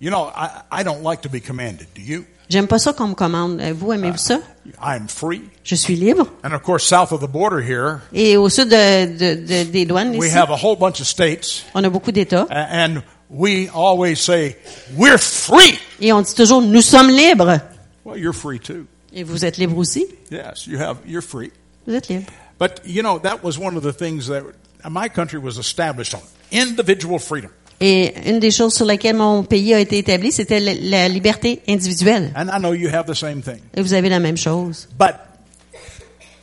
You 0.03 0.11
know, 0.11 0.25
I, 0.35 0.63
I 0.81 0.83
don't 0.83 1.05
like 1.05 1.23
to 1.23 1.29
be 1.29 1.39
commanded. 1.41 1.87
Do 1.95 2.03
you? 2.03 2.25
J'aime 2.49 2.67
pas 2.67 2.81
ça 2.81 2.93
qu'on 2.93 3.07
me 3.11 3.15
commande. 3.15 3.61
Euh, 3.61 3.73
Vous 3.73 3.93
aimez-vous 3.93 4.17
uh, 4.17 4.19
ça? 4.19 4.41
I'm 4.83 5.07
free. 5.07 5.43
Je 5.63 5.77
suis 5.77 5.95
libre. 5.95 6.27
And 6.43 6.53
of 6.53 6.63
course, 6.65 6.85
south 6.85 7.13
of 7.13 7.21
the 7.21 7.29
border 7.31 7.61
here, 7.63 8.01
Et 8.13 8.37
au 8.37 8.49
sud 8.49 8.69
de, 8.69 9.07
de- 9.07 9.47
de- 9.47 9.71
des 9.71 9.85
douanes, 9.87 10.17
we 10.19 10.27
ici, 10.27 10.37
have 10.37 10.51
a 10.51 10.57
whole 10.57 10.75
bunch 10.75 11.01
of 11.01 11.07
states, 11.07 11.65
on 11.77 11.85
a 11.85 11.89
beaucoup 11.89 12.11
d'États. 12.11 12.49
a- 12.51 12.85
and 12.85 13.05
we 13.31 13.69
always 13.73 14.17
say, 14.21 14.57
we're 14.97 15.19
free. 15.19 15.79
Et 16.01 16.13
on 16.13 16.21
dit 16.23 16.35
toujours, 16.35 16.61
nous 16.63 16.83
sommes 16.83 17.09
libres. 17.09 17.61
Well, 18.05 18.19
you're 18.19 18.35
free 18.35 18.59
too. 18.59 18.89
Et 19.15 19.23
vous 19.23 19.45
êtes 19.45 19.57
libre 19.57 19.79
aussi. 19.79 20.05
Yes, 20.33 20.67
you 20.67 20.81
have, 20.81 20.97
you're 21.07 21.23
free. 21.23 21.53
Vous 21.87 21.95
êtes 21.95 22.09
libre. 22.09 22.27
But, 22.59 22.81
you 22.85 23.03
know, 23.03 23.21
that 23.21 23.45
was 23.45 23.57
one 23.57 23.77
of 23.77 23.85
the 23.85 23.93
things 23.93 24.27
that 24.27 24.43
my 24.91 25.09
country 25.09 25.39
was 25.39 25.59
established 25.59 26.13
on. 26.13 26.23
Individual 26.51 27.21
freedom. 27.21 27.53
Et 27.85 28.15
une 28.31 28.39
des 28.39 28.53
choses 28.53 28.75
sur 28.75 28.87
lesquelles 28.87 29.17
mon 29.17 29.43
pays 29.43 29.75
a 29.75 29.81
été 29.81 29.99
établi, 29.99 30.31
c'était 30.31 30.61
la, 30.61 30.73
la 30.73 31.09
liberté 31.09 31.61
individuelle. 31.69 32.33
And 32.37 32.47
I 32.47 32.61
know 32.61 32.75
you 32.75 32.89
have 32.89 33.07
the 33.07 33.15
same 33.15 33.43
thing. 33.43 33.59
Et 33.75 33.83
vous 33.83 33.93
avez 33.93 34.09
la 34.09 34.21
même 34.21 34.37
chose. 34.37 34.89
But 34.97 35.17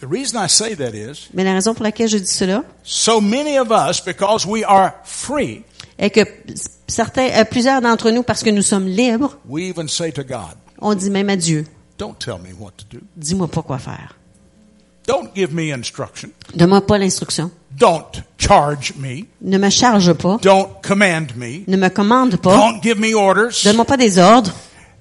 the 0.01 0.05
reason 0.05 0.37
I 0.43 0.49
say 0.49 0.75
that 0.75 0.89
is, 0.93 1.29
Mais 1.33 1.45
la 1.45 1.53
raison 1.53 1.73
pour 1.73 1.83
laquelle 1.83 2.09
je 2.09 2.17
dis 2.17 2.27
cela 2.27 2.65
so 2.83 3.21
many 3.21 3.57
of 3.57 3.69
us, 3.71 4.03
because 4.03 4.45
we 4.45 4.63
are 4.67 4.91
free, 5.05 5.63
est 5.97 6.09
que 6.09 6.21
certains, 6.89 7.29
euh, 7.29 7.45
plusieurs 7.45 7.79
d'entre 7.81 8.11
nous, 8.11 8.23
parce 8.23 8.43
que 8.43 8.49
nous 8.49 8.61
sommes 8.61 8.87
libres, 8.87 9.37
we 9.47 9.63
even 9.69 9.87
say 9.87 10.11
to 10.11 10.23
God, 10.23 10.57
on 10.81 10.93
dit 10.93 11.09
même 11.09 11.29
à 11.29 11.37
Dieu, 11.37 11.63
don't 11.97 12.15
tell 12.19 12.35
me 12.39 12.53
what 12.59 12.71
to 12.75 12.85
do. 12.91 13.01
dis-moi 13.15 13.47
pas 13.47 13.61
quoi 13.61 13.77
faire. 13.77 14.13
Don't 15.07 15.29
give 15.33 15.53
me 15.53 15.73
instruction. 15.73 16.29
Donne-moi 16.53 16.85
pas 16.85 16.99
l'instruction. 16.99 17.49
Don't 17.79 18.23
charge 18.37 18.93
me. 18.97 19.27
Ne 19.41 19.57
me 19.57 19.69
charge 19.69 20.13
pas. 20.13 20.37
Don't 20.41 20.81
command 20.81 21.35
me. 21.37 21.63
Ne 21.67 21.77
me 21.77 21.89
commande 21.89 22.37
pas. 22.37 22.55
Don't 22.55 22.81
give 22.83 22.99
me 22.99 23.13
orders. 23.13 23.63
Donne-moi 23.63 23.85
pas 23.85 23.97
des 23.97 24.19
ordres. 24.19 24.51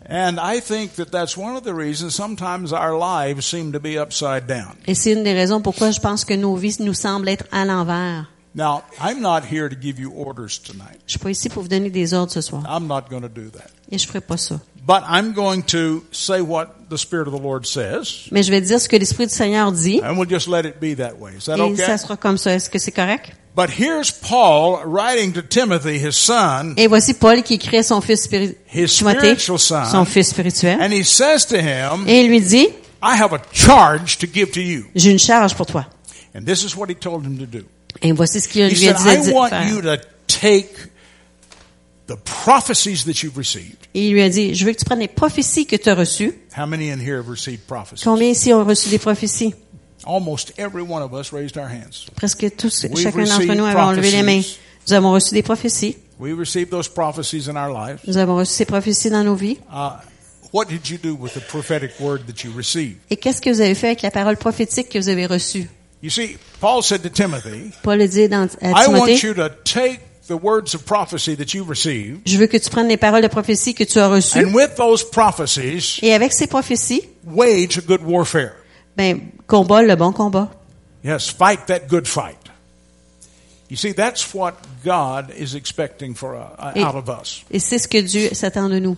And 0.09 0.39
I 0.41 0.61
think 0.61 0.95
that 0.95 1.11
that's 1.11 1.37
one 1.37 1.57
of 1.57 1.65
the 1.65 1.75
reasons 1.75 2.15
sometimes 2.15 2.73
our 2.73 2.97
lives 2.97 3.45
seem 3.45 3.73
to 3.73 3.81
be 3.81 3.99
upside 3.99 4.47
down. 4.47 4.77
Et 4.87 4.95
c'est 4.95 5.13
une 5.13 5.23
des 5.23 5.35
raisons 5.35 5.61
pourquoi 5.61 5.91
je 5.91 6.01
pense 6.01 6.25
que 6.25 6.35
nos 6.35 6.55
vies 6.57 6.79
nous 6.81 6.95
semblent 6.95 7.29
être 7.29 7.45
à 7.53 7.65
l'envers. 7.67 8.27
Now, 8.55 8.83
I'm 9.01 9.21
not 9.21 9.43
here 9.45 9.69
to 9.69 9.77
give 9.79 10.01
you 10.01 10.11
orders 10.17 10.59
tonight. 10.59 10.99
Je 11.07 11.13
suis 11.13 11.19
pas 11.19 11.31
ici 11.31 11.49
pour 11.51 11.63
vous 11.63 11.69
donner 11.69 11.91
des 11.91 12.15
ordres 12.15 12.33
ce 12.33 12.41
soir. 12.41 12.63
I'm 12.67 12.87
not 12.87 13.03
going 13.11 13.21
to 13.23 13.29
do 13.29 13.51
that. 13.51 13.71
Et 13.91 13.99
je 13.99 14.07
ferai 14.07 14.21
pas 14.23 14.39
ça. 14.39 14.59
But 14.89 15.03
I'm 15.07 15.35
going 15.35 15.63
to 15.65 16.03
say 16.13 16.41
what 16.41 16.89
the 16.89 16.97
Spirit 16.97 17.29
of 17.29 17.35
the 17.35 17.43
Lord 17.43 17.67
says, 17.67 18.29
Mais 18.33 18.43
je 18.43 18.51
vais 18.51 18.63
dire 18.63 18.81
ce 18.81 18.89
que 18.89 18.97
l'Esprit 18.97 19.27
du 19.27 19.35
Seigneur 19.35 19.71
dit. 19.71 20.01
and 20.03 20.17
we'll 20.17 20.27
just 20.29 20.49
let 20.49 20.65
it 20.65 20.81
be 20.81 20.97
that 20.97 21.19
way. 21.21 21.33
Is 21.39 21.45
that 21.45 21.59
Et 21.59 21.61
okay? 21.61 21.85
ça 21.85 21.99
sera 21.99 22.17
comme 22.17 22.39
ça. 22.39 22.55
Est-ce 22.55 22.71
que 22.71 22.79
c'est 22.79 22.93
correct? 22.93 23.33
But 23.55 23.69
here's 23.69 24.11
Paul 24.11 24.79
writing 24.87 25.33
to 25.35 25.43
Timothy, 25.43 25.99
his 25.99 26.13
son, 26.17 26.75
Et 26.79 26.87
voici 26.87 27.13
Paul 27.13 27.43
qui 27.43 27.55
écrit 27.55 27.77
à 27.79 27.83
son 27.83 28.01
fils 28.01 28.27
spiri- 28.27 28.55
his 28.73 28.87
Timothée, 28.97 29.37
spiritual 29.37 29.59
son, 29.59 29.85
son 29.85 30.05
fils 30.07 30.29
spirituel. 30.31 30.79
and 30.81 30.91
he 30.93 31.05
says 31.05 31.45
to 31.49 31.57
him, 31.57 32.07
Et 32.09 32.21
il 32.23 32.29
lui 32.29 32.41
dit, 32.41 32.69
I 33.03 33.15
have 33.21 33.35
a 33.35 33.43
charge 33.53 34.17
to 34.19 34.27
give 34.33 34.53
to 34.53 34.61
you. 34.61 34.85
j'ai 34.95 35.11
une 35.11 35.19
charge 35.19 35.55
pour 35.55 35.67
toi. 35.67 35.85
And 36.35 36.45
this 36.47 36.63
is 36.65 36.75
what 36.77 36.89
he 36.89 36.95
told 36.95 37.27
him 37.27 37.37
to 37.39 37.45
do. 37.47 37.65
Et 38.01 38.13
voici 38.13 38.41
ce 38.41 38.49
qu'il 38.49 38.63
He 38.65 38.71
lui 38.75 38.89
a 38.89 38.97
said, 38.97 39.21
dit 39.21 39.27
de 39.27 39.31
I 39.33 39.35
want 39.35 39.49
faire. 39.51 39.69
you 39.69 39.83
to 39.83 39.97
take 40.29 40.69
the 42.09 42.17
prophecies 42.17 43.05
that 43.05 43.23
you've 43.23 43.37
received. 43.37 43.87
Et 43.95 44.09
il 44.09 44.13
lui 44.13 44.23
a 44.23 44.29
dit, 44.29 44.55
je 44.55 44.65
veux 44.65 44.73
que 44.73 44.79
tu 44.79 44.85
prennes 44.85 45.01
les 45.01 45.09
prophéties 45.09 45.67
que 45.67 45.77
tu 45.77 45.89
as 45.89 45.95
reçues. 45.95 46.33
How 46.57 46.67
many 46.67 46.91
in 46.91 46.99
here 46.99 47.19
have 47.19 47.29
received 47.29 47.61
prophecies? 47.67 48.03
Combien 48.03 48.31
ici 48.31 48.53
ont 48.53 48.65
reçu 48.65 48.89
des 48.89 48.99
prophéties? 48.99 49.55
Almost 50.05 50.53
every 50.59 50.83
one 50.83 51.03
of 51.03 51.13
us 51.13 51.33
raised 51.33 51.59
our 51.59 51.69
hands. 51.69 52.07
Presque 52.17 52.57
tous, 52.57 52.85
We've 52.85 53.03
chacun 53.03 53.25
d'entre 53.25 53.55
nous 53.55 53.65
avons 53.65 53.93
levé 53.93 54.11
les 54.11 54.23
mains. 54.23 54.41
Nous 54.87 54.95
avons 54.95 55.13
reçu 55.13 55.35
des 55.35 55.43
prophéties. 55.43 55.97
We 56.19 56.33
received 56.33 56.71
those 56.71 56.89
prophecies 56.89 57.49
in 57.49 57.57
our 57.57 57.71
lives. 57.71 58.01
Nous 58.07 58.17
avons 58.17 58.37
reçu 58.37 58.55
ces 58.55 58.65
prophéties 58.65 59.11
dans 59.11 59.23
nos 59.23 59.35
vies. 59.35 59.59
Uh, 59.71 59.99
what 60.53 60.65
did 60.65 60.89
you 60.89 60.97
do 60.97 61.15
with 61.15 61.35
the 61.35 61.47
prophetic 61.47 61.93
word 62.01 62.27
that 62.27 62.43
you 62.43 62.51
received? 62.57 62.97
Et 63.11 63.17
qu'est-ce 63.17 63.43
que 63.43 63.51
vous 63.51 63.61
avez 63.61 63.75
fait 63.75 63.89
avec 63.89 64.03
la 64.03 64.11
parole 64.11 64.39
prophétique 64.39 64.89
que 64.89 64.99
vous 64.99 65.11
avez 65.11 65.27
reçue? 65.27 65.69
You 66.01 66.11
see, 66.11 66.39
Paul 66.61 66.83
said 66.83 67.03
to 67.03 67.11
Timothy, 67.11 67.73
Paul 67.83 68.01
a 68.01 68.07
dit 68.07 68.29
dans, 68.29 68.49
à 68.63 68.71
I 68.71 68.87
want 68.87 69.07
Timothée, 69.07 69.27
you 69.27 69.35
to 69.35 69.49
take 69.65 70.01
the 70.29 70.37
words 70.41 70.75
of 70.75 70.85
prophecy 70.85 71.35
that 71.37 71.53
you 71.55 71.65
received, 71.65 72.21
je 72.27 72.37
veux 72.39 72.47
que 72.47 72.57
tu 72.59 72.71
prennes 72.71 72.89
les 72.89 72.97
paroles 72.97 73.23
de 73.23 73.29
prophétie 73.29 73.75
que 73.75 73.85
tu 73.85 73.99
as 73.99 74.09
reçues. 74.09 74.39
and 74.45 74.55
with 74.55 74.77
those 74.77 75.03
prophecies, 75.03 75.99
Et 76.03 76.15
avec 76.15 76.33
ces 76.33 76.47
prophéties, 76.47 77.03
wage 77.27 77.79
a 77.79 77.81
good 77.81 78.03
warfare. 78.05 78.53
ben, 78.97 79.31
combat 79.47 79.83
le 79.83 79.97
bon 79.97 80.13
combat. 80.13 80.49
Yes, 81.05 81.29
fight 81.31 81.67
that 81.67 81.89
good 81.89 82.07
fight. 82.07 82.37
You 83.71 83.77
see, 83.77 83.93
that's 83.93 84.33
what 84.35 84.55
God 84.85 85.27
is 85.39 85.55
expecting 85.55 86.15
for 86.15 86.35
uh, 86.35 86.73
Et- 86.75 86.83
out 86.83 86.95
of 86.95 87.09
us. 87.09 87.45
Et 87.51 87.59
c'est 87.59 87.79
ce 87.79 87.87
que 87.89 87.99
Dieu 88.01 88.31
s'attend 88.33 88.69
de 88.71 88.79
nous. 88.79 88.97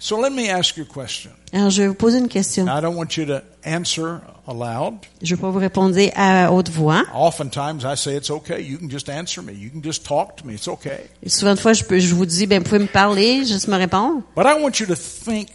So 0.00 0.20
let 0.20 0.30
me 0.30 0.48
ask 0.50 0.76
you 0.76 0.82
a 0.82 0.92
question. 0.92 1.30
Alors, 1.52 1.70
je 1.70 1.82
vais 1.82 1.88
vous 1.88 1.94
poser 1.94 2.18
une 2.18 2.28
question. 2.28 2.64
Now, 2.64 2.78
I 2.78 2.80
don't 2.80 2.96
want 2.96 3.16
you 3.16 3.24
to 3.26 3.40
answer 3.64 4.20
aloud. 4.46 4.94
Je 5.22 5.34
pas 5.36 5.50
vous 5.50 5.58
répondre 5.58 5.96
à 6.14 6.52
haute 6.52 6.70
voix. 6.70 7.04
Oftentimes, 7.14 7.80
I 7.84 7.96
say 7.96 8.16
it's 8.16 8.30
okay. 8.30 8.62
You 8.62 8.78
can 8.78 8.88
just 8.88 9.08
answer 9.08 9.42
me. 9.42 9.52
You 9.52 9.70
can 9.70 9.82
just 9.82 10.04
talk 10.04 10.36
to 10.36 10.46
me. 10.46 10.54
It's 10.54 10.68
okay. 10.68 11.08
Et 11.22 11.28
souvent 11.28 11.54
de 11.54 11.60
fois, 11.60 11.72
je, 11.72 11.84
peux, 11.84 11.98
je 11.98 12.14
vous 12.14 12.26
dis, 12.26 12.46
ben, 12.46 12.58
vous 12.58 12.64
pouvez 12.64 12.80
me 12.80 12.86
parler, 12.86 13.44
juste 13.44 13.68
me 13.68 13.76
répondre. 13.76 14.22
But 14.36 14.46
I 14.46 14.60
want 14.60 14.80
you 14.80 14.86
to 14.86 14.94
think 14.94 15.48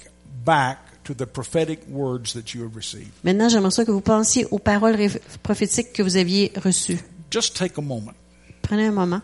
back 0.45 0.78
to 1.06 1.13
the 1.13 1.26
prophetic 1.26 1.80
words 1.89 2.34
that 2.34 2.54
you 2.54 2.63
have 2.63 2.76
received. 2.76 3.12
Maintenant, 3.23 3.50
j'aimerais 3.50 3.71
ça 3.71 3.86
que 3.86 3.91
vous 3.91 4.02
pensiez 4.02 4.45
aux 4.52 4.60
paroles 4.60 4.97
prophétiques 5.43 5.93
que 5.93 6.04
vous 6.04 6.17
aviez 6.17 6.52
reçues. 6.63 7.00
Just 7.32 7.58
take 7.58 7.73
a 7.78 7.82
moment. 7.82 8.13
Prenez 8.62 8.88
un 8.88 8.91
moment. 8.91 9.21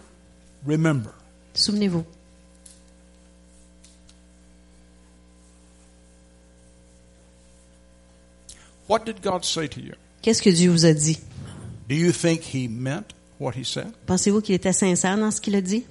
Remember. 0.68 1.12
Souvenez-vous. 1.54 2.04
What 8.88 9.06
did 9.06 9.22
God 9.22 9.44
say 9.44 9.68
to 9.68 9.80
you? 9.80 9.94
Qu'est-ce 10.22 10.42
que 10.42 10.50
Dieu 10.50 10.72
vous 10.72 10.86
a 10.86 10.94
dit? 10.94 11.20
Do 11.90 11.96
you 11.96 12.12
think 12.12 12.42
He 12.54 12.68
meant 12.70 13.14
what 13.40 13.54
He 13.56 13.66
said? 13.66 13.92
Pensez-vous 14.06 14.42
qu'il 14.42 14.56
était 14.56 14.74
sincère 14.74 15.18
dans 15.18 15.32
ce 15.32 15.42
qu'il 15.42 15.56
a 15.56 15.62
dit? 15.62 15.86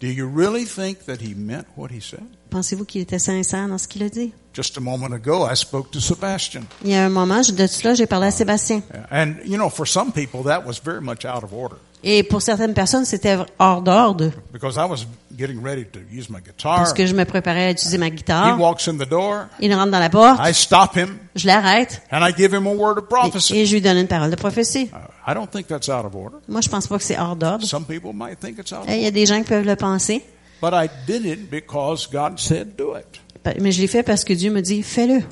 Do 0.00 0.06
you 0.06 0.26
really 0.28 0.64
think 0.64 1.04
that 1.06 1.20
He 1.20 1.34
meant 1.34 1.64
what 1.76 1.88
He 1.90 2.00
said? 2.00 2.24
Pensez-vous 2.50 2.84
qu'il 2.84 3.00
était 3.00 3.18
sincère 3.18 3.68
dans 3.68 3.78
ce 3.78 3.86
qu'il 3.86 4.02
a 4.02 4.08
dit? 4.08 4.32
Just 4.52 4.76
a 4.76 4.80
moment 4.80 5.12
ago, 5.14 5.46
I 5.48 5.54
spoke 5.54 5.92
to 5.92 6.00
Sebastian. 6.00 6.62
Il 6.84 6.90
y 6.90 6.94
a 6.94 7.04
un 7.04 7.08
moment, 7.08 7.40
je- 7.42 7.52
de 7.52 7.66
cela, 7.68 7.94
j'ai 7.94 8.06
parlé 8.06 8.26
à 8.26 8.30
Sébastien. 8.32 8.82
And, 9.12 9.34
you 9.44 9.56
know, 9.56 9.68
for 9.70 9.86
some 9.86 10.10
people, 10.12 10.42
that 10.44 10.64
was 10.66 10.80
very 10.84 11.00
much 11.00 11.24
out 11.24 11.44
of 11.44 11.52
order 11.52 11.76
Et 12.02 12.22
pour 12.22 12.40
certaines 12.42 12.72
personnes, 12.74 13.04
c'était 13.04 13.36
hors 13.58 13.82
d'ordre 13.82 14.30
because 14.52 14.76
I 14.76 14.86
was 14.88 15.06
getting 15.38 15.62
ready 15.62 15.84
to 15.84 16.00
use 16.10 16.30
my 16.30 16.38
guitar. 16.40 16.76
parce 16.78 16.92
que 16.94 17.04
je 17.06 17.14
me 17.14 17.24
préparais 17.24 17.66
à 17.66 17.70
utiliser 17.72 17.98
ma 17.98 18.06
He 18.06 18.10
guitare. 18.12 18.58
walks 18.58 18.88
in 18.88 18.96
the 18.96 19.06
door. 19.08 19.44
Il 19.60 19.72
rentre 19.74 19.90
dans 19.90 19.98
la 20.00 20.08
porte, 20.08 20.40
I 20.42 20.52
stop 20.54 20.96
him 20.96 21.18
je 21.36 21.46
l'arrête 21.46 22.02
and 22.10 22.26
I 22.26 22.32
give 22.34 22.52
him 22.54 22.66
a 22.66 22.72
word 22.72 22.96
of 22.98 23.04
et, 23.04 23.08
prophecy. 23.08 23.56
et 23.58 23.66
je 23.66 23.74
lui 23.74 23.82
donne 23.82 23.98
une 23.98 24.08
parole 24.08 24.30
de 24.30 24.36
prophétie. 24.36 24.90
Uh, 24.92 25.30
I 25.30 25.34
don't 25.34 25.48
think 25.50 25.66
that's 25.68 25.88
out 25.90 26.06
of 26.06 26.14
order. 26.14 26.38
Moi, 26.48 26.62
je 26.62 26.70
pense 26.70 26.86
pas 26.88 26.96
que 26.96 27.04
c'est 27.04 27.18
hors 27.18 27.36
d'ordre. 27.36 27.66
Some 27.66 27.84
people 27.84 28.12
might 28.14 28.40
think 28.40 28.58
it's 28.58 28.72
out 28.72 28.80
of 28.80 28.86
Eh, 28.88 28.96
Il 28.96 29.02
y 29.02 29.06
a 29.06 29.10
des 29.12 29.26
gens 29.26 29.36
qui 29.38 29.44
peuvent 29.48 29.66
le 29.66 29.76
penser, 29.76 30.24
But 30.62 30.72
I 30.72 30.88
did 31.06 31.24
it 31.26 31.50
because 31.50 32.08
God 32.10 32.38
said 32.38 32.76
do 32.76 32.96
it. 32.96 33.20
Mais 33.60 33.72
je 33.72 33.80
l'ai 33.80 33.86
fait 33.86 34.02
parce 34.02 34.24
que 34.24 34.32
Dieu 34.32 34.50
me 34.50 34.60
dit, 34.60 34.82
fais-le. 34.82 35.22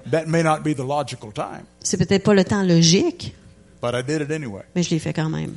C'est 1.82 1.96
peut-être 1.96 2.22
pas 2.22 2.34
le 2.34 2.44
temps 2.44 2.62
logique, 2.62 3.34
but 3.82 3.90
I 3.94 4.02
did 4.06 4.22
it 4.22 4.30
anyway. 4.30 4.62
mais 4.74 4.82
je 4.82 4.90
l'ai 4.90 4.98
fait 4.98 5.12
quand 5.12 5.28
même. 5.28 5.52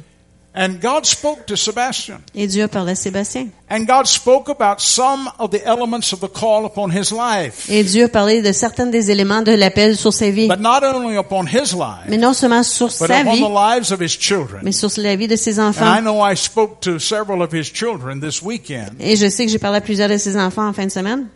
And 0.53 0.79
God 0.81 1.05
spoke 1.05 1.45
to 1.45 1.55
Sebastian. 1.55 2.17
Et 2.35 2.45
Dieu 2.45 2.63
a 2.63 2.67
parlé 2.67 2.91
à 2.91 2.95
Sébastien. 2.95 3.47
And 3.69 3.85
God 3.85 4.05
spoke 4.05 4.49
about 4.49 4.79
some 4.79 5.29
of 5.39 5.51
the 5.51 5.65
elements 5.65 6.11
of 6.11 6.19
the 6.19 6.27
call 6.27 6.65
upon 6.65 6.89
his 6.91 7.09
life. 7.13 7.69
Et 7.69 7.85
Dieu 7.85 8.03
a 8.03 8.09
parlé 8.09 8.41
de 8.41 8.51
certains 8.51 8.87
des 8.87 9.11
éléments 9.11 9.43
de 9.43 9.53
l'appel 9.53 9.95
sur 9.95 10.11
sa 10.11 10.29
vie. 10.29 10.49
But 10.49 10.59
not 10.59 10.83
only 10.83 11.15
upon 11.15 11.45
his 11.45 11.71
life, 11.73 12.03
Mais 12.09 12.17
non 12.17 12.33
seulement 12.33 12.63
sur 12.63 12.87
but 12.87 13.07
sa 13.07 13.21
upon 13.21 13.31
vie, 13.31 13.39
the 13.39 13.49
lives 13.49 13.93
of 13.93 14.01
his 14.01 14.17
children. 14.19 14.59
mais 14.63 14.73
sur 14.73 14.89
la 14.97 15.15
vie 15.15 15.29
de 15.29 15.37
ses 15.37 15.57
And 15.57 15.67
I 15.67 15.69
enfants. 15.69 16.01
know 16.01 16.21
I 16.29 16.35
spoke 16.35 16.81
to 16.81 16.99
several 16.99 17.41
of 17.41 17.53
his 17.53 17.71
children 17.73 18.19
this 18.19 18.41
weekend, 18.41 18.89
Et 18.99 19.15
je 19.15 19.29
sais 19.29 19.45
que 19.45 19.51
j'ai 19.53 19.57
parlé 19.59 19.77
à 19.77 19.81
plusieurs 19.81 20.09
de 20.09 20.17
ses 20.17 20.35
enfants 20.35 20.67
en 20.67 20.73
fin 20.73 20.85
de 20.85 20.91
semaine, 20.91 21.27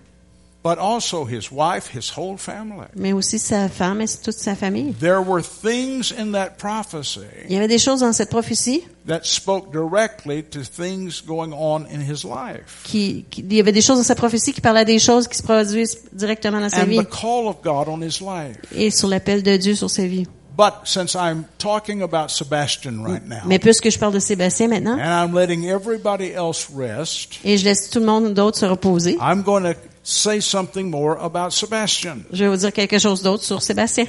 but 0.66 0.80
also 0.80 1.26
his 1.26 1.52
wife, 1.52 1.92
his 1.96 2.10
whole 2.18 2.38
family. 2.38 2.88
mais 2.96 3.14
aussi 3.14 3.38
sa 3.38 3.70
femme 3.70 4.02
et 4.02 4.08
toute 4.24 4.34
sa 4.34 4.56
famille. 4.56 4.94
There 5.00 5.22
were 5.22 5.44
things 5.44 6.12
in 6.12 6.32
that 6.32 6.58
prophecy 6.58 7.20
Il 7.48 7.54
y 7.54 7.58
avait 7.58 7.68
des 7.68 7.78
choses 7.78 8.00
dans 8.00 8.12
cette 8.14 8.32
prophétie 8.32 8.82
that 9.08 9.20
spoke 9.26 9.72
directly 9.72 10.42
to 10.44 10.62
things 10.64 11.22
going 11.24 11.54
on 11.54 11.82
in 11.94 12.02
his 12.02 12.24
life. 12.24 12.82
qui, 12.84 13.26
qui- 13.30 13.42
il 13.42 13.54
y 13.54 13.60
avait 13.60 13.72
des 13.72 13.82
choses 13.82 13.98
dans 14.00 14.04
sa 14.04 14.16
prophétie 14.16 14.54
qui 14.54 14.62
parlaient 14.62 14.86
des 14.86 14.98
choses 14.98 15.28
qui 15.28 15.38
se 15.38 15.44
produisent 15.44 16.00
directement 16.12 16.60
dans 16.60 16.70
sa 16.70 16.82
And 16.82 16.86
vie 16.88 16.98
the 16.98 17.10
call 17.10 17.46
of 17.48 17.58
God 17.64 17.88
on 17.88 18.02
his 18.02 18.20
life. 18.20 18.58
et 18.76 18.90
sur 18.90 19.08
l'appel 19.08 19.44
de 19.44 19.58
Dieu 19.58 19.76
sur 19.76 19.92
sa 19.92 20.08
vie. 20.08 20.26
But 20.58 20.86
since 20.86 21.14
I'm 21.16 21.44
talking 21.60 22.02
about 22.02 22.30
Sebastian 22.32 23.04
right 23.04 23.24
now, 23.28 23.42
Mais 23.46 23.60
puisque 23.60 23.92
je 23.92 24.00
parle 24.00 24.14
de 24.14 24.20
Sébastien 24.20 24.70
maintenant, 24.70 24.94
and 24.98 25.02
I'm 25.30 25.36
letting 25.38 25.66
everybody 25.66 26.32
else 26.32 26.70
rest, 26.76 27.34
et 27.44 27.58
je 27.58 27.66
laisse 27.66 27.90
tout 27.92 28.00
le 28.00 28.06
monde 28.06 28.34
d'autre 28.34 28.58
se 28.58 28.66
reposer, 28.66 29.18
I'm 29.22 29.44
going 29.44 29.64
to 29.64 29.78
say 30.06 30.40
something 30.40 30.90
more 30.90 31.18
about 31.20 31.52
Sebastian. 31.52 32.20
je 32.32 32.46
vais 32.46 32.50
vous 32.50 32.58
dire 32.58 32.72
quelque 32.72 33.00
chose 33.00 33.22
d'autre 33.22 33.44
sur 33.44 33.62
Sébastien. 33.62 34.06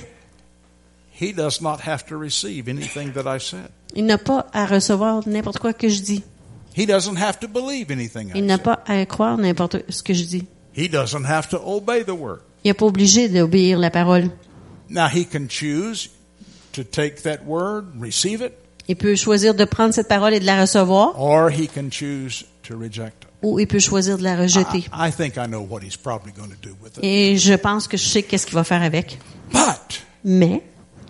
He 1.18 1.32
does 1.32 1.62
not 1.62 1.78
have 1.86 2.04
to 2.06 2.18
receive 2.18 2.68
anything 2.68 3.12
that 3.14 3.24
I 3.26 3.40
said. 3.40 3.70
Il 3.94 4.04
n'a 4.04 4.18
pas 4.18 4.46
à 4.52 4.66
recevoir 4.66 5.26
n'importe 5.26 5.58
quoi 5.58 5.72
que 5.72 5.88
je 5.88 6.00
dis. 6.02 6.22
He 6.76 6.86
doesn't 6.86 7.16
have 7.16 7.40
to 7.40 7.48
believe 7.48 7.90
anything 7.90 8.28
I 8.28 8.38
Il 8.38 8.44
n'a 8.44 8.58
pas 8.58 8.84
à 8.86 9.04
croire 9.06 9.38
n'importe 9.38 9.78
ce 9.88 10.02
que 10.02 10.12
je 10.12 10.24
dis. 10.24 10.46
He 10.76 10.90
doesn't 10.90 11.24
have 11.24 11.48
to 11.48 11.56
obey 11.64 12.04
the 12.04 12.10
word. 12.10 12.40
Il 12.62 12.68
n'est 12.68 12.74
pas 12.74 12.84
obligé 12.84 13.30
d'obéir 13.30 13.78
la 13.78 13.90
parole. 13.90 14.30
Now 14.90 15.08
he 15.08 15.26
can 15.26 15.48
choose 15.48 16.10
to 16.74 16.84
take 16.84 17.22
that 17.22 17.46
word, 17.46 17.86
receive 17.98 18.42
it, 18.42 18.52
Il 18.88 18.96
peut 18.96 19.16
choisir 19.16 19.54
de 19.54 19.64
prendre 19.64 19.94
cette 19.94 20.08
parole 20.08 20.34
et 20.34 20.40
de 20.40 20.44
la 20.44 20.60
recevoir, 20.60 21.20
or 21.20 21.50
he 21.50 21.66
can 21.66 21.90
choose 21.90 22.44
to 22.62 22.78
reject 22.78 23.24
it. 23.24 23.25
Ou 23.42 23.58
il 23.60 23.66
peut 23.66 23.78
choisir 23.78 24.18
de 24.18 24.22
la 24.22 24.36
rejeter. 24.36 24.78
I, 24.92 25.08
I 25.08 25.12
think 25.12 25.36
I 25.36 25.46
know 25.46 25.60
what 25.60 25.80
he's 25.82 25.96
probably 25.96 26.32
going 26.32 26.48
to 26.48 26.56
do 26.68 26.74
with 26.82 26.96
it. 26.96 27.04
Et 27.04 27.36
je 27.36 27.54
pense 27.54 27.86
que 27.88 27.96
je 27.96 28.04
sais 28.06 28.22
qu'est-ce 28.22 28.46
qu'il 28.46 28.54
va 28.54 28.64
faire 28.64 28.82
avec. 28.82 29.18
But 29.52 30.04
Mais 30.24 30.62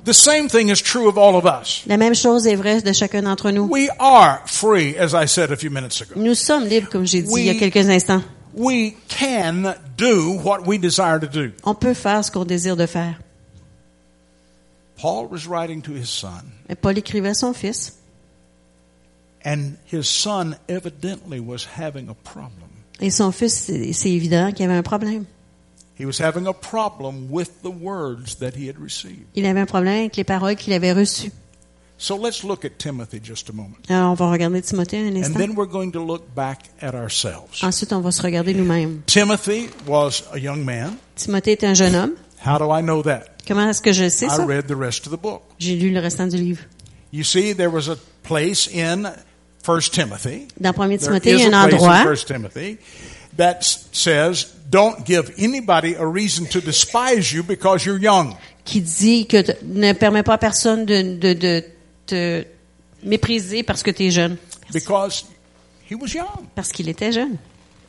the 0.05 0.13
same 0.13 0.49
thing 0.49 0.69
is 0.71 0.83
true 0.83 1.09
of 1.09 1.17
all 1.17 1.35
of 1.37 1.45
us. 1.45 1.83
la 1.87 1.97
même 1.97 2.15
chose 2.15 2.47
est 2.47 2.57
vraie 2.57 2.83
de 2.83 2.93
chacun 2.93 3.23
d'entre 3.23 3.51
nous. 3.51 3.69
We 3.71 3.89
are 3.99 4.41
free, 4.47 4.97
as 4.99 5.15
I 5.15 5.27
said 5.27 5.51
a 5.53 5.57
few 5.57 5.71
minutes 5.71 6.01
ago. 6.03 6.13
Nous 6.17 6.35
sommes 6.35 6.67
libres, 6.67 6.89
comme 6.91 7.07
j'ai 7.07 7.23
dit 7.23 7.33
il 7.37 7.45
y 7.45 7.51
a 7.51 7.55
quelques 7.55 7.89
instants. 7.89 8.23
We 8.55 8.95
can 9.09 9.75
do 9.99 10.33
what 10.43 10.67
we 10.67 10.79
desire 10.79 11.21
to 11.21 11.27
do. 11.27 11.53
On 11.65 11.75
peut 11.75 11.95
faire 11.95 12.25
ce 12.25 12.31
qu'on 12.31 12.45
désire 12.45 12.77
de 12.77 12.87
faire. 12.87 13.17
Paul 14.99 15.29
was 15.31 15.47
writing 15.47 15.83
to 15.83 15.93
his 15.93 16.09
son, 16.09 16.43
Mais 16.69 16.75
Paul 16.75 16.97
écrivait 16.97 17.29
à 17.29 17.35
son 17.35 17.53
fils, 17.53 17.99
and 19.36 19.36
his 19.36 19.36
son 19.36 19.36
evidently 19.36 19.36
was 19.36 19.36
having 19.36 19.36
a 19.36 19.36
problem. 19.36 19.36
Et 23.01 23.11
son 23.11 23.33
fils, 23.33 23.71
c'est 23.93 24.11
évident 24.11 24.53
qu'il 24.53 24.65
avait 24.65 24.79
un 24.79 24.83
problème. 24.83 25.25
He 25.99 26.05
was 26.05 26.21
having 26.21 26.47
a 26.47 26.53
problem 26.53 27.29
with 27.31 27.63
the 27.63 27.71
words 27.71 28.37
that 28.41 28.51
he 28.55 28.69
had 28.69 28.77
received. 28.79 29.25
Il 29.35 29.47
avait 29.47 29.61
un 29.61 29.67
problème 29.67 30.01
avec 30.01 30.17
les 30.17 30.25
paroles 30.25 30.57
qu'il 30.57 30.75
avait 30.75 30.93
reçues. 30.93 31.33
So 31.99 32.19
let's 32.19 32.43
look 32.45 32.67
at 32.67 32.77
Timothy 32.79 33.19
just 33.25 33.49
a 33.49 33.55
moment. 33.55 33.77
Alors, 33.89 34.11
on 34.11 34.15
va 34.15 34.31
regarder 34.31 34.61
Timothée 34.61 34.99
un 34.99 35.09
And 35.15 35.17
instant. 35.17 35.39
then 35.39 35.55
we're 35.57 35.67
going 35.71 35.91
to 35.93 36.05
look 36.05 36.25
back 36.35 36.65
at 36.83 36.95
ourselves. 36.95 37.63
Ensuite, 37.63 37.95
on 37.95 38.01
va 38.01 38.13
se 38.13 38.21
regarder 38.21 38.53
nous-mêmes. 38.53 39.01
Timothy 39.07 39.71
was 39.87 40.23
a 40.35 40.39
young 40.39 40.63
man. 40.63 40.97
Timothée 41.15 41.53
est 41.53 41.65
un 41.65 41.73
jeune 41.73 41.95
homme. 41.95 42.13
How 42.45 42.59
do 42.59 42.71
I 42.71 42.83
know 42.83 43.03
that? 43.03 43.23
Comment 43.49 43.71
est-ce 43.71 43.81
que 43.81 43.93
je 43.93 44.11
sais 44.11 44.27
I 44.27 44.29
ça? 44.37 44.45
read 44.45 44.67
the 44.67 44.77
rest 44.77 45.07
of 45.07 45.13
the 45.13 45.21
book. 45.21 45.41
J'ai 45.59 45.77
lu 45.77 45.91
le 45.91 46.01
restant 46.01 46.27
du 46.27 46.37
livre. 46.37 46.63
You 47.13 47.25
see, 47.25 47.55
there 47.55 47.71
was 47.71 47.89
a 47.89 47.97
place 48.25 48.69
in 48.69 49.07
1 49.67 49.91
Timothy. 49.91 50.47
Dans 50.61 50.71
1 50.73 50.89
There 50.89 50.99
Timothée, 50.99 51.31
il 51.33 51.41
y 51.41 51.45
a 51.45 51.49
un 51.59 51.65
endroit 51.65 51.97
1 51.97 52.15
Timothy 52.27 52.79
that 53.37 53.59
says, 53.93 54.47
don't 54.71 55.05
give 55.07 55.33
anybody 55.39 55.95
a 55.95 56.07
reason 56.07 56.47
to 56.47 56.61
despise 56.61 57.33
you 57.33 57.43
because 57.43 57.85
you're 57.85 58.01
young. 58.01 58.35
qui 58.65 58.81
dit 58.81 59.27
que 59.27 59.39
ne 59.65 59.93
permet 59.93 60.23
pas 60.23 60.35
à 60.35 60.39
personne 60.39 60.85
de, 60.87 61.03
de, 61.19 61.33
de 61.35 61.65
te 62.07 62.45
mépriser 63.05 63.63
parce 63.63 63.83
que 63.83 63.91
tu 63.91 64.07
es 64.07 64.11
jeune. 64.11 64.37
Because 64.73 65.25
he 65.89 65.95
was 65.95 66.09
young. 66.15 66.47
Parce 66.55 66.73
qu'il 66.73 66.89
était 66.89 67.13
jeune. 67.13 67.37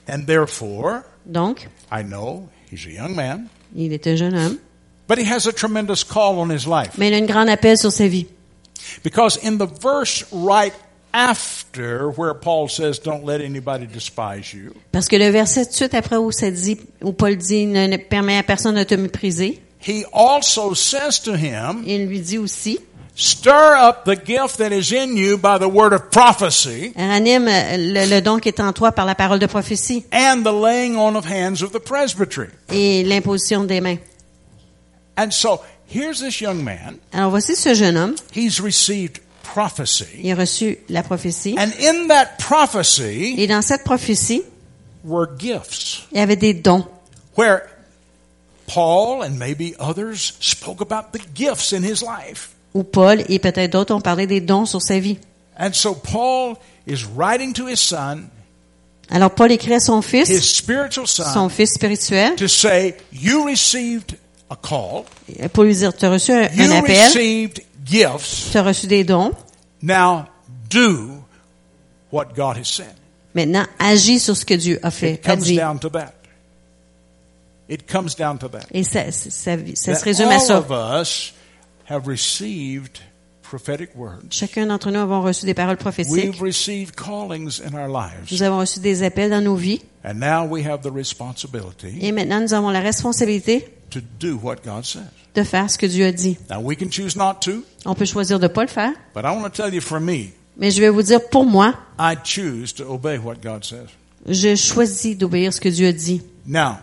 And 0.09 0.25
therefore, 0.25 1.01
Donc, 1.25 1.67
I 1.91 2.03
know 2.03 2.47
he's 2.71 2.85
a 2.85 2.91
young 2.91 3.15
man, 3.15 3.47
il 3.75 3.91
était 3.91 4.15
jeune 4.15 4.35
homme. 4.35 4.57
but 5.07 5.17
he 5.17 5.25
has 5.25 5.47
a 5.47 5.51
tremendous 5.51 6.03
call 6.03 6.39
on 6.39 6.49
his 6.51 6.65
life. 6.67 6.91
Mais 6.97 7.07
il 7.09 7.13
a 7.13 7.17
une 7.17 7.25
grande 7.25 7.49
appel 7.49 7.77
sur 7.77 7.91
sa 7.91 8.07
vie. 8.07 8.27
Because 9.03 9.37
in 9.43 9.57
the 9.57 9.67
verse 9.81 10.23
right 10.31 10.73
after 11.17 12.11
where 12.11 12.35
Paul 12.35 12.67
says, 12.67 12.99
don't 12.99 13.25
let 13.25 13.41
anybody 13.41 13.87
despise 13.87 14.53
you, 14.53 14.73
Parce 14.91 15.07
que 15.07 15.17
le 15.17 15.29
verset 15.31 15.65
tout 15.65 15.71
de 15.71 15.75
suite 15.75 15.93
après 15.95 16.17
où 16.17 16.31
ça 16.31 16.51
dit, 16.51 16.77
où 17.01 17.11
Paul 17.11 17.35
dit, 17.37 17.65
ne, 17.65 17.87
ne 17.87 17.97
permet 17.97 18.37
à 18.37 18.43
personne 18.43 18.75
de 18.75 18.83
te 18.83 18.93
mépriser, 18.95 19.59
he 19.79 20.05
also 20.13 20.75
says 20.75 21.19
to 21.23 21.33
him, 21.35 21.83
il 21.87 22.05
lui 22.05 22.19
dit 22.21 22.37
aussi, 22.37 22.79
stir 23.15 23.73
up 23.79 24.05
the 24.05 24.15
gift 24.23 24.57
that 24.59 24.71
is 24.71 24.93
in 24.93 25.17
you 25.17 25.37
by 25.37 25.57
the 25.57 25.67
word 25.67 25.91
of 25.91 26.11
prophecy 26.11 26.93
ranime 26.95 27.47
le, 27.47 28.05
le 28.05 28.21
don 28.21 28.37
qui 28.37 28.49
est 28.49 28.59
en 28.59 28.73
toi 28.73 28.91
par 28.91 29.07
la 29.07 29.15
parole 29.15 29.39
de 29.39 29.47
prophétie 29.47 30.05
and 30.13 30.43
the 30.43 30.53
laying 30.53 30.95
on 30.97 31.15
of 31.15 31.25
hands 31.25 31.63
of 31.63 31.71
the 31.71 31.79
presbytery. 31.79 32.49
et 32.71 33.03
l'imposition 33.03 33.63
des 33.63 33.81
mains. 33.81 33.97
And 35.17 35.31
so 35.31 35.61
here's 35.87 36.19
this 36.19 36.41
young 36.41 36.63
man. 36.63 36.97
Alors 37.11 37.31
voici 37.31 37.55
ce 37.55 37.73
jeune 37.73 37.97
homme, 37.97 38.13
He's 38.35 38.59
received 38.61 39.19
prophecy. 39.53 40.05
il 40.23 40.31
a 40.31 40.35
reçu 40.35 40.77
la 40.89 41.03
prophétie. 41.03 41.55
And 41.57 41.69
in 41.81 42.07
that 42.07 42.37
prophecy 42.39 43.35
Et 43.37 43.47
dans 43.47 43.61
cette 43.61 43.83
prophétie, 43.83 44.43
were 45.03 45.27
gifts 45.37 46.07
il 46.11 46.17
y 46.17 46.21
avait 46.21 46.35
des 46.35 46.53
dons. 46.53 46.85
where 47.35 47.69
Paul 48.67 49.23
and 49.23 49.39
maybe 49.39 49.75
others 49.79 50.33
spoke 50.39 50.81
about 50.81 51.13
the 51.13 51.21
gifts 51.33 51.71
in 51.71 51.83
his 51.83 52.01
life. 52.01 52.49
Où 52.73 52.83
Paul 52.83 53.23
et 53.29 53.39
peut-être 53.39 53.71
d'autres 53.71 53.95
ont 53.95 54.01
parlé 54.01 54.27
des 54.27 54.41
dons 54.41 54.65
sur 54.65 54.81
sa 54.81 54.99
vie. 54.99 55.17
And 55.57 55.73
so 55.73 55.95
Paul 55.95 56.57
is 56.85 57.05
writing 57.05 57.53
to 57.53 57.67
his 57.67 57.79
son, 57.79 58.29
Alors 59.09 59.31
Paul 59.31 59.51
écrit 59.51 59.73
à 59.73 59.79
son 59.79 60.01
his 60.01 60.25
fils, 60.25 60.57
spiritual 60.57 61.07
son 61.07 61.23
son, 61.23 61.49
fils 61.49 61.73
spirituel, 61.73 62.35
to 62.35 62.47
say, 62.47 62.95
You 63.13 63.45
received 63.45 64.17
a 64.49 64.55
call, 64.55 65.05
pour 65.53 65.63
lui 65.63 65.75
dire, 65.75 65.95
tu 65.95 66.05
as 66.05 66.09
reçu 66.09 66.31
un, 66.31 66.43
appel, 66.43 67.07
received 67.07 67.61
gifts, 67.87 68.51
tu 68.51 68.57
as 68.57 68.63
reçu 68.63 68.87
des 68.87 69.03
dons, 69.03 69.31
now 69.81 70.25
do 70.69 71.23
what 72.11 72.33
God 72.35 72.57
has 72.57 72.65
said. 72.65 72.93
maintenant 73.33 73.65
agis 73.79 74.19
sur 74.19 74.35
ce 74.35 74.45
que 74.45 74.53
Dieu 74.55 74.79
a 74.83 74.91
fait, 74.91 75.13
It 75.15 75.23
comes 75.25 75.43
dit. 75.43 75.55
down 75.57 75.79
to 75.79 75.89
that. 75.89 76.13
It 77.69 77.85
comes 77.91 78.15
down 78.15 78.37
to 78.39 78.47
that. 78.49 78.65
Et 78.71 78.83
ça, 78.83 79.11
ça, 79.11 79.29
ça- 79.29 79.57
ça 79.75 79.95
se 79.95 80.03
résume 80.03 80.29
à 80.29 80.35
all 80.35 80.41
ça. 80.41 80.57
of 80.59 80.71
us 80.71 81.33
have 81.89 82.07
received 82.07 82.99
prophetic 83.49 83.89
words. 83.95 84.27
Chacun 84.31 84.67
d'entre 84.67 84.91
nous 84.91 84.99
avons 84.99 85.21
reçu 85.21 85.45
des 85.45 85.53
paroles 85.53 85.77
prophétiques. 85.77 86.13
We've 86.13 86.41
received 86.41 86.95
callings 86.95 87.61
in 87.61 87.73
our 87.73 87.87
lives. 87.87 88.31
Nous 88.31 88.43
avons 88.43 88.59
reçu 88.59 88.79
des 88.79 89.03
appels 89.03 89.29
dans 89.29 89.41
nos 89.43 89.55
vies. 89.55 89.81
And 90.03 90.15
now 90.15 90.45
we 90.47 90.65
have 90.65 90.81
the 90.81 90.91
responsibility 90.93 91.97
Et 92.01 92.11
maintenant, 92.11 92.39
nous 92.41 92.53
avons 92.53 92.69
la 92.69 92.79
responsabilité 92.81 93.67
to 93.89 93.99
do 94.19 94.37
what 94.41 94.57
God 94.65 94.83
says. 94.85 95.01
de 95.35 95.43
faire 95.43 95.69
ce 95.69 95.77
que 95.77 95.85
Dieu 95.85 96.05
a 96.05 96.11
dit. 96.11 96.37
Now 96.49 96.59
we 96.61 96.75
can 96.77 96.89
choose 96.89 97.15
not 97.15 97.35
to, 97.41 97.63
On 97.85 97.93
peut 97.95 98.05
choisir 98.05 98.39
de 98.39 98.43
ne 98.47 98.53
pas 98.53 98.63
le 98.63 98.67
faire. 98.69 98.91
but 99.13 99.21
I 99.23 99.27
want 99.35 99.43
to 99.43 99.49
tell 99.49 99.73
you 99.73 99.81
for 99.81 99.99
me, 99.99 100.29
Mais 100.57 100.71
je 100.71 100.81
vais 100.81 100.89
vous 100.89 101.03
dire, 101.03 101.19
pour 101.29 101.45
moi, 101.45 101.73
I 101.99 102.15
choose 102.23 102.73
to 102.75 102.83
obey 102.91 103.17
what 103.17 103.35
God 103.43 103.63
says. 103.63 103.87
je 104.27 104.55
choisis 104.55 105.17
d'obéir 105.17 105.53
ce 105.53 105.61
que 105.61 105.69
Dieu 105.69 105.87
a 105.87 105.91
dit. 105.93 106.21
Now, 106.45 106.77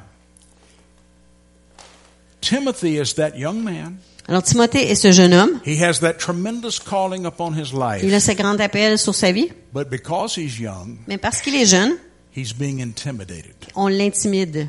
Timothy 2.41 2.99
is 2.99 3.15
that 3.15 3.37
young 3.39 3.63
man. 3.63 3.99
Alors, 4.27 4.43
Timothée 4.43 4.91
est 4.91 4.95
ce 4.95 5.13
jeune 5.13 5.35
homme. 5.35 5.61
He 5.67 5.83
has 5.83 6.01
that 6.01 6.15
tremendous 6.15 6.79
calling 6.79 7.27
upon 7.27 7.53
his 7.53 7.73
Il 7.75 7.83
a 7.83 7.99
life. 7.99 8.23
ce 8.23 8.33
grand 8.33 8.59
appel 8.59 8.99
sur 8.99 9.15
sa 9.15 9.33
vie. 9.33 9.51
But 9.73 9.91
because 9.91 10.37
he's 10.39 10.59
young, 10.59 10.97
Mais 11.07 11.19
parce 11.19 11.43
qu'il 11.43 11.55
est 11.55 11.67
jeune, 11.67 11.93
he's 12.35 12.55
being 12.55 12.81
intimidated. 12.81 13.55
on 13.75 13.89
l'intimide. 13.89 14.69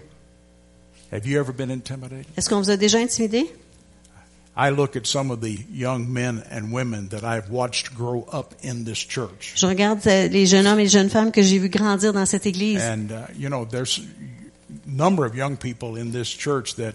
Have 1.12 1.26
you 1.26 1.39
ever 1.39 1.54
been 1.54 1.72
intimidated? 1.72 2.26
Est-ce 2.36 2.50
qu'on 2.50 2.60
vous 2.62 2.70
a 2.70 2.76
déjà 2.78 2.98
intimidé? 3.00 3.46
I 4.58 4.70
look 4.72 4.96
at 4.96 5.06
some 5.06 5.32
of 5.32 5.41
the 5.41 5.58
young 5.74 6.08
men 6.08 6.41
and 6.52 6.72
women 6.74 7.08
that 7.10 7.24
I've 7.24 7.50
watched 7.50 7.94
grow 7.94 8.26
up 8.34 8.54
in 8.63 8.84
this 8.86 9.00
church. 9.00 9.54
Je 9.56 9.65
regarde 9.65 10.00
euh, 10.08 10.28
les 10.30 10.46
jeunes 10.46 10.65
hommes 10.65 10.80
et 10.80 10.84
les 10.84 10.89
jeunes 10.89 11.10
femmes 11.10 11.32
que 11.32 11.41
j'ai 11.41 11.60
vu 11.60 11.70
grandir 11.70 12.12
dans 12.13 12.26
cette 12.26 12.46
église. 12.46 12.82
And, 12.82 13.08
uh, 13.12 13.28
you 13.38 13.48
know, 13.50 13.65
there's 13.65 14.00
a 14.00 14.89
number 14.89 15.26
of 15.26 15.36
young 15.36 15.56
people 15.58 15.98
in 15.98 16.12
this 16.12 16.28
church 16.30 16.76
that 16.76 16.94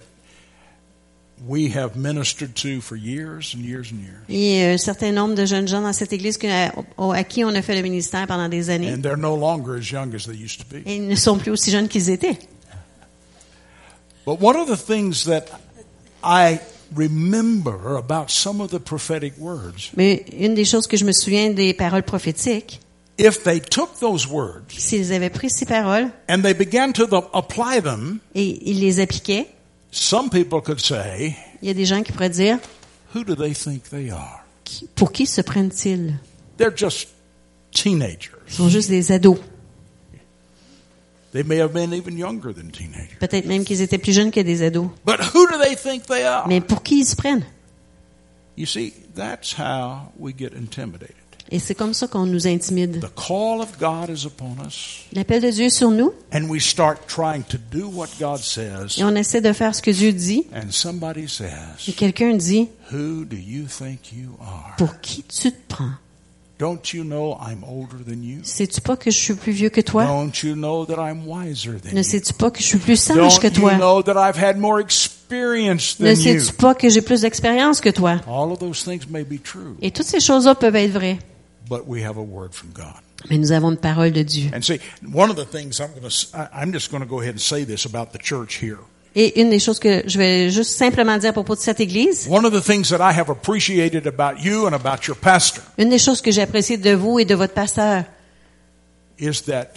Et 4.28 4.64
euh, 4.64 4.74
un 4.74 4.78
certain 4.78 5.12
nombre 5.12 5.34
de 5.34 5.46
jeunes 5.46 5.66
gens 5.68 5.80
dans 5.80 5.92
cette 5.92 6.12
église 6.12 6.36
que- 6.36 6.46
à, 6.48 7.24
qui 7.24 7.44
on 7.44 7.54
a 7.54 7.62
fait 7.62 7.74
le 7.76 7.82
ministère 7.82 8.26
pendant 8.26 8.48
des 8.48 8.68
années. 8.70 8.92
And 8.92 9.00
they're 9.00 9.16
no 9.16 9.36
longer 9.36 9.78
as 9.78 9.90
young 9.90 10.14
as 10.14 10.26
they 10.26 10.36
used 10.36 10.58
to 10.58 10.64
be. 10.70 10.82
Et 10.86 10.96
ils 10.96 11.06
ne 11.08 11.14
sont 11.14 11.38
plus 11.38 11.50
aussi 11.50 11.70
jeunes 11.70 11.88
qu'ils 11.88 12.10
étaient. 12.10 12.38
But 14.26 14.38
one 14.40 14.56
of 14.56 14.68
the 14.68 14.76
things 14.76 15.24
that 15.24 15.46
I 16.22 16.60
remember 16.94 17.96
about 17.96 18.30
some 18.30 18.60
of 18.60 18.70
the 18.70 18.78
prophetic 18.78 19.34
words, 19.38 19.90
Mais 19.96 20.24
une 20.38 20.54
des 20.54 20.64
choses 20.64 20.86
que 20.86 20.96
je 20.96 21.04
me 21.04 21.12
souviens 21.12 21.50
des 21.50 21.72
paroles 21.74 22.02
prophétiques, 22.02 22.80
if 23.18 23.42
they 23.44 23.60
took 23.60 23.98
those 24.00 24.26
words 24.26 24.64
s'ils 24.76 25.12
avaient 25.12 25.30
pris 25.30 25.50
ces 25.50 25.66
paroles 25.66 26.08
and 26.28 26.42
they 26.42 26.54
began 26.54 26.92
to 26.92 27.04
apply 27.32 27.80
them, 27.82 28.18
et 28.34 28.58
ils 28.70 28.80
les 28.80 29.00
appliquaient, 29.00 29.46
some 29.90 30.30
people 30.30 30.60
could 30.60 30.80
say, 30.80 31.36
il 31.62 31.68
y 31.68 31.70
a 31.70 31.74
des 31.74 31.84
gens 31.84 32.02
qui 32.02 32.12
pourraient 32.12 32.30
dire, 32.30 32.58
Who 33.14 33.24
do 33.24 33.34
they 33.34 33.52
think 33.54 33.84
they 33.90 34.10
are? 34.10 34.44
Qui- 34.64 34.88
pour 34.94 35.10
qui 35.12 35.26
se 35.26 35.40
prennent-ils? 35.40 36.14
They're 36.58 36.76
just 36.76 37.08
teenagers. 37.72 38.30
Ils 38.48 38.54
sont 38.54 38.68
juste 38.68 38.88
des 38.88 39.10
ados. 39.12 39.38
They 41.32 41.44
may 41.44 41.58
have 41.60 41.72
been 41.72 41.92
even 41.94 42.18
younger 42.18 42.52
than 42.52 42.70
teenagers. 42.72 43.16
Peut-être 43.20 43.46
même 43.46 43.64
qu'ils 43.64 43.82
étaient 43.82 43.98
plus 43.98 44.12
jeunes 44.12 44.32
que 44.32 44.40
des 44.40 44.62
ados. 44.62 44.88
But 45.06 45.20
who 45.32 45.46
do 45.46 45.58
they 45.62 45.76
think 45.76 46.06
they 46.06 46.24
are? 46.24 46.46
Mais 46.48 46.60
pour 46.60 46.82
qui 46.82 47.00
ils 47.00 47.06
se 47.06 47.14
prennent? 47.14 47.44
You 48.56 48.66
see, 48.66 48.92
that's 49.14 49.52
how 49.56 50.12
we 50.18 50.34
get 50.36 50.52
intimidated. 50.56 51.14
Et 51.52 51.58
c'est 51.58 51.74
comme 51.74 51.94
ça 51.94 52.06
qu'on 52.06 52.26
nous 52.26 52.46
intimide. 52.46 53.00
The 53.00 53.12
call 53.14 53.60
of 53.60 53.70
God 53.80 54.08
is 54.08 54.24
upon 54.24 54.56
us, 54.64 55.00
L'appel 55.12 55.42
de 55.42 55.50
Dieu 55.50 55.64
est 55.66 55.70
sur 55.70 55.90
nous 55.90 56.12
and 56.32 56.44
we 56.48 56.62
start 56.62 56.98
trying 57.08 57.42
to 57.48 57.58
do 57.72 57.88
what 57.92 58.06
God 58.20 58.38
says, 58.38 58.98
et 58.98 59.04
on 59.04 59.14
essaie 59.16 59.40
de 59.40 59.52
faire 59.52 59.74
ce 59.74 59.82
que 59.82 59.90
Dieu 59.90 60.12
dit. 60.12 60.46
and 60.54 60.70
somebody 60.70 61.22
Et 61.24 61.28
says, 61.28 61.92
quelqu'un 61.96 62.34
dit, 62.36 62.68
Who 62.92 63.24
do 63.24 63.36
you 63.36 63.64
think 63.66 64.12
you 64.12 64.30
are? 64.40 64.76
pour 64.78 65.00
qui 65.00 65.24
tu 65.24 65.50
te 65.50 65.56
prends? 65.74 65.90
Don't 66.60 66.92
you 66.92 67.02
know 67.04 67.38
I'm 67.40 67.64
older 67.66 68.04
than 68.06 68.22
you? 68.22 68.40
Sais-tu 68.42 68.82
pas 68.82 68.96
que 68.96 69.10
je 69.10 69.18
suis 69.18 69.32
plus 69.34 69.50
vieux 69.52 69.70
que 69.70 69.80
toi? 69.80 70.04
Don't 70.04 70.30
you 70.44 70.54
know 70.54 70.84
that 70.84 70.96
I'm 71.02 71.26
wiser 71.26 71.80
than 71.80 71.92
Ne 71.94 71.96
you? 71.98 72.02
sais-tu 72.04 72.34
pas 72.34 72.50
que 72.50 72.60
je 72.60 72.66
suis 72.66 72.78
plus 72.78 72.96
sage 73.00 73.16
Don't 73.16 73.40
que 73.40 73.46
you 73.48 73.52
toi? 73.62 73.74
know 73.78 74.02
that 74.02 74.12
I've 74.16 74.36
had 74.38 74.58
more 74.58 74.78
experience 74.78 75.98
Ne 75.98 76.14
than 76.14 76.20
you? 76.20 76.38
sais-tu 76.38 76.52
pas 76.52 76.74
que 76.74 76.88
j'ai 76.88 77.00
plus 77.00 77.22
d'expérience 77.22 77.80
que 77.80 77.88
toi? 77.88 78.20
All 78.28 78.52
of 78.52 78.58
those 78.58 78.84
things 78.84 79.08
may 79.08 79.24
be 79.24 79.40
true, 79.42 79.74
Et 79.80 79.90
toutes 79.90 80.06
ces 80.06 80.20
choses-là 80.20 80.54
peuvent 80.54 80.76
être 80.76 80.92
vraies. 80.92 81.18
But 81.70 81.86
we 81.86 82.02
have 82.02 82.18
a 82.18 82.22
word 82.22 82.52
from 82.52 82.72
God. 82.74 83.00
Mais 83.30 83.38
nous 83.38 83.52
avons 83.52 83.70
une 83.70 83.78
parole 83.78 84.10
de 84.10 84.24
Dieu. 84.24 84.50
And 84.52 84.62
see, 84.62 84.80
one 85.12 85.30
of 85.30 85.36
the 85.36 85.46
things 85.46 85.80
I'm 85.80 85.92
going 85.92 86.10
to, 86.10 86.50
I'm 86.52 86.72
just 86.72 86.90
going 86.90 87.02
to 87.02 87.08
go 87.08 87.20
ahead 87.20 87.34
and 87.34 87.40
say 87.40 87.64
this 87.64 87.86
about 87.86 88.12
the 88.12 88.18
church 88.18 88.56
here. 88.60 88.78
Et 89.14 89.40
une 89.40 89.50
des 89.50 89.58
choses 89.58 89.80
que 89.80 90.02
je 90.06 90.18
vais 90.18 90.50
juste 90.50 90.76
simplement 90.76 91.18
dire 91.18 91.30
à 91.30 91.32
propos 91.32 91.56
de 91.56 91.60
cette 91.60 91.80
église, 91.80 92.28
One 92.28 92.44
of 92.44 92.52
the 92.52 92.64
things 92.64 92.90
that 92.90 93.00
I 93.00 93.12
have 93.12 93.28
appreciated 93.28 94.06
about 94.06 94.40
you 94.42 94.66
and 94.66 94.74
about 94.74 95.06
your 95.06 95.16
pastor 95.16 95.62
une 95.78 95.88
des 95.88 95.98
choses 95.98 96.20
que 96.20 96.30
j'ai 96.30 96.42
appréciées 96.42 96.76
de 96.76 96.92
vous 96.92 97.18
et 97.18 97.24
de 97.24 97.34
votre 97.34 97.54
pasteur, 97.54 98.04
is 99.18 99.42
that 99.46 99.74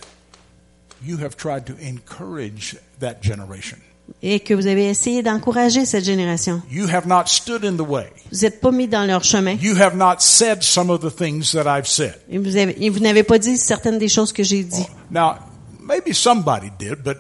you 1.04 1.18
have 1.18 1.36
tried 1.36 1.66
to 1.66 1.74
encourage 1.82 2.78
that 3.00 3.22
generation. 3.22 3.80
Et 4.22 4.40
que 4.40 4.54
vous 4.54 4.68
avez 4.68 4.90
essayé 4.90 5.22
d'encourager 5.24 5.86
cette 5.86 6.04
génération. 6.06 6.62
You 6.72 6.88
have 6.90 7.08
not 7.08 7.24
stood 7.28 7.64
in 7.66 7.76
the 7.76 7.88
way. 7.88 8.08
Vous 8.32 8.40
n'êtes 8.42 8.60
pas 8.62 8.72
mis 8.72 8.88
dans 8.88 9.06
leur 9.06 9.24
chemin. 9.24 9.54
You 9.62 9.76
have 9.82 9.96
not 9.96 10.16
said 10.20 10.62
some 10.64 10.90
of 10.90 11.02
the 11.02 11.14
things 11.16 11.52
that 11.54 11.66
I've 11.68 11.88
said. 11.88 12.16
Et 12.30 12.38
vous, 12.38 12.56
avez- 12.58 12.76
et 12.84 12.90
vous 12.90 13.00
n'avez 13.00 13.24
pas 13.24 13.38
dit 13.40 13.58
certaines 13.58 13.98
des 13.98 14.10
choses 14.10 14.32
que 14.34 14.44
j'ai 14.44 14.64
dit. 14.64 14.86
Now, 15.12 15.36
maybe 15.82 16.14
somebody 16.14 16.70
did, 16.80 16.98
but 17.04 17.18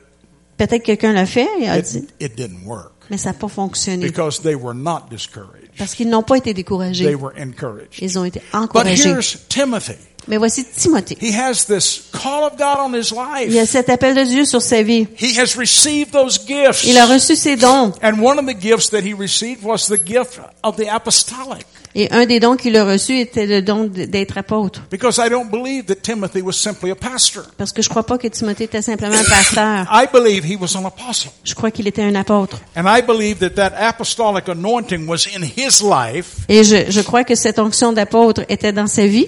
Peut-être 0.57 0.83
quelqu'un 0.83 1.13
l'a 1.13 1.25
fait 1.25 1.47
et 1.59 1.67
a 1.67 1.79
it, 1.79 1.85
dit, 1.85 2.07
it 2.19 2.35
didn't 2.37 2.63
work 2.65 2.91
mais 3.09 3.17
ça 3.17 3.29
n'a 3.31 3.33
pas 3.37 3.47
fonctionné. 3.49 4.05
because 4.05 4.41
they 4.41 4.55
were 4.55 4.73
not 4.75 5.07
discouraged. 5.09 5.71
Parce 5.77 5.93
qu'ils 5.95 6.09
n'ont 6.09 6.23
pas 6.23 6.37
été 6.37 6.45
They 6.51 6.53
découragés. 6.53 7.15
were 7.15 7.33
encouraged. 7.37 7.99
Ils 8.01 8.17
ont 8.19 8.23
été 8.23 8.39
But 8.51 8.59
encouragés. 8.59 9.09
here's 9.09 9.37
Timothy. 9.49 9.95
Mais 10.27 10.37
voici 10.37 10.65
Timothée. 10.65 11.17
He 11.21 11.33
has 11.37 11.65
this 11.67 12.03
call 12.11 12.43
of 12.45 12.53
God 12.57 12.77
on 12.79 12.93
his 12.93 13.11
Il 13.45 13.53
y 13.53 13.59
a 13.59 13.61
life. 13.63 13.69
cet 13.69 13.89
appel 13.89 14.15
de 14.15 14.23
Dieu 14.23 14.45
sur 14.45 14.61
sa 14.61 14.81
vie. 14.81 15.07
He 15.19 15.37
has 15.39 15.55
received 15.57 16.11
those 16.11 16.39
gifts. 16.47 16.83
Il 16.85 16.97
a 16.97 17.05
reçu 17.05 17.35
ses 17.35 17.55
dons. 17.55 17.93
And 18.01 18.19
one 18.21 18.39
of 18.39 18.45
the 18.45 18.59
gifts 18.59 18.89
that 18.91 19.01
he 19.01 19.13
received 19.13 19.63
was 19.63 19.87
the 19.87 19.99
gift 20.05 20.39
of 20.63 20.75
the 20.77 20.87
apostolic. 20.89 21.65
Et 21.95 22.11
un 22.11 22.25
des 22.25 22.39
dons 22.39 22.55
qu'il 22.55 22.75
a 22.75 22.85
reçus 22.85 23.19
était 23.19 23.45
le 23.45 23.61
don 23.61 23.83
d'être 23.85 24.35
apôtre. 24.39 24.81
Because 24.89 25.19
I 25.23 25.29
don't 25.29 25.51
believe 25.51 25.85
that 25.85 25.97
Timothy 26.01 26.41
was 26.41 26.53
simply 26.53 26.89
a 26.89 26.95
pastor. 26.95 27.43
Parce 27.55 27.71
que 27.71 27.83
je 27.83 27.89
crois 27.89 28.03
pas 28.03 28.17
que 28.17 28.27
Timothée 28.27 28.63
était 28.63 28.81
simplement 28.81 29.15
un 29.15 29.23
pasteur. 29.23 29.85
I 29.91 30.07
believe 30.11 30.43
he 30.43 30.57
was 30.59 30.75
an 30.75 30.85
apostle. 30.85 31.29
Je 31.43 31.53
crois 31.53 31.69
qu'il 31.69 31.87
était 31.87 32.01
un 32.01 32.15
apôtre. 32.15 32.59
And 32.75 32.85
I 32.87 33.03
believe 33.03 33.37
that 33.39 33.51
that 33.51 33.73
apostolic 33.77 34.47
anointing 34.49 35.07
was 35.07 35.27
in 35.37 35.43
his 35.43 35.83
life, 35.83 36.37
Et 36.49 36.63
je, 36.63 36.89
je 36.89 37.01
crois 37.01 37.23
que 37.23 37.35
cette 37.35 37.59
onction 37.59 37.93
d'apôtre 37.93 38.41
était 38.49 38.73
dans 38.73 38.87
sa 38.87 39.05
vie, 39.05 39.27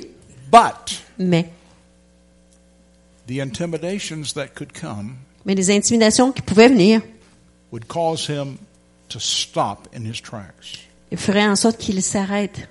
but 0.56 1.02
mais, 1.18 1.46
the 3.28 3.42
intimidations 3.42 4.34
that 4.34 4.50
could 4.56 4.74
come 4.74 5.18
mais 5.46 5.56
les 5.56 5.70
intimidations 5.70 6.32
qui 6.32 6.42
pouvaient 6.42 6.70
venir 6.70 7.02
would 7.72 7.88
cause 7.88 8.28
him 8.28 8.58
to 9.10 9.20
stop 9.20 9.88
in 9.94 10.06
his 10.06 10.22
tracks. 10.22 10.80
feraient 11.16 11.48
en 11.48 11.56
sorte 11.56 11.78
qu'il 11.78 12.02
s'arrête. 12.02 12.68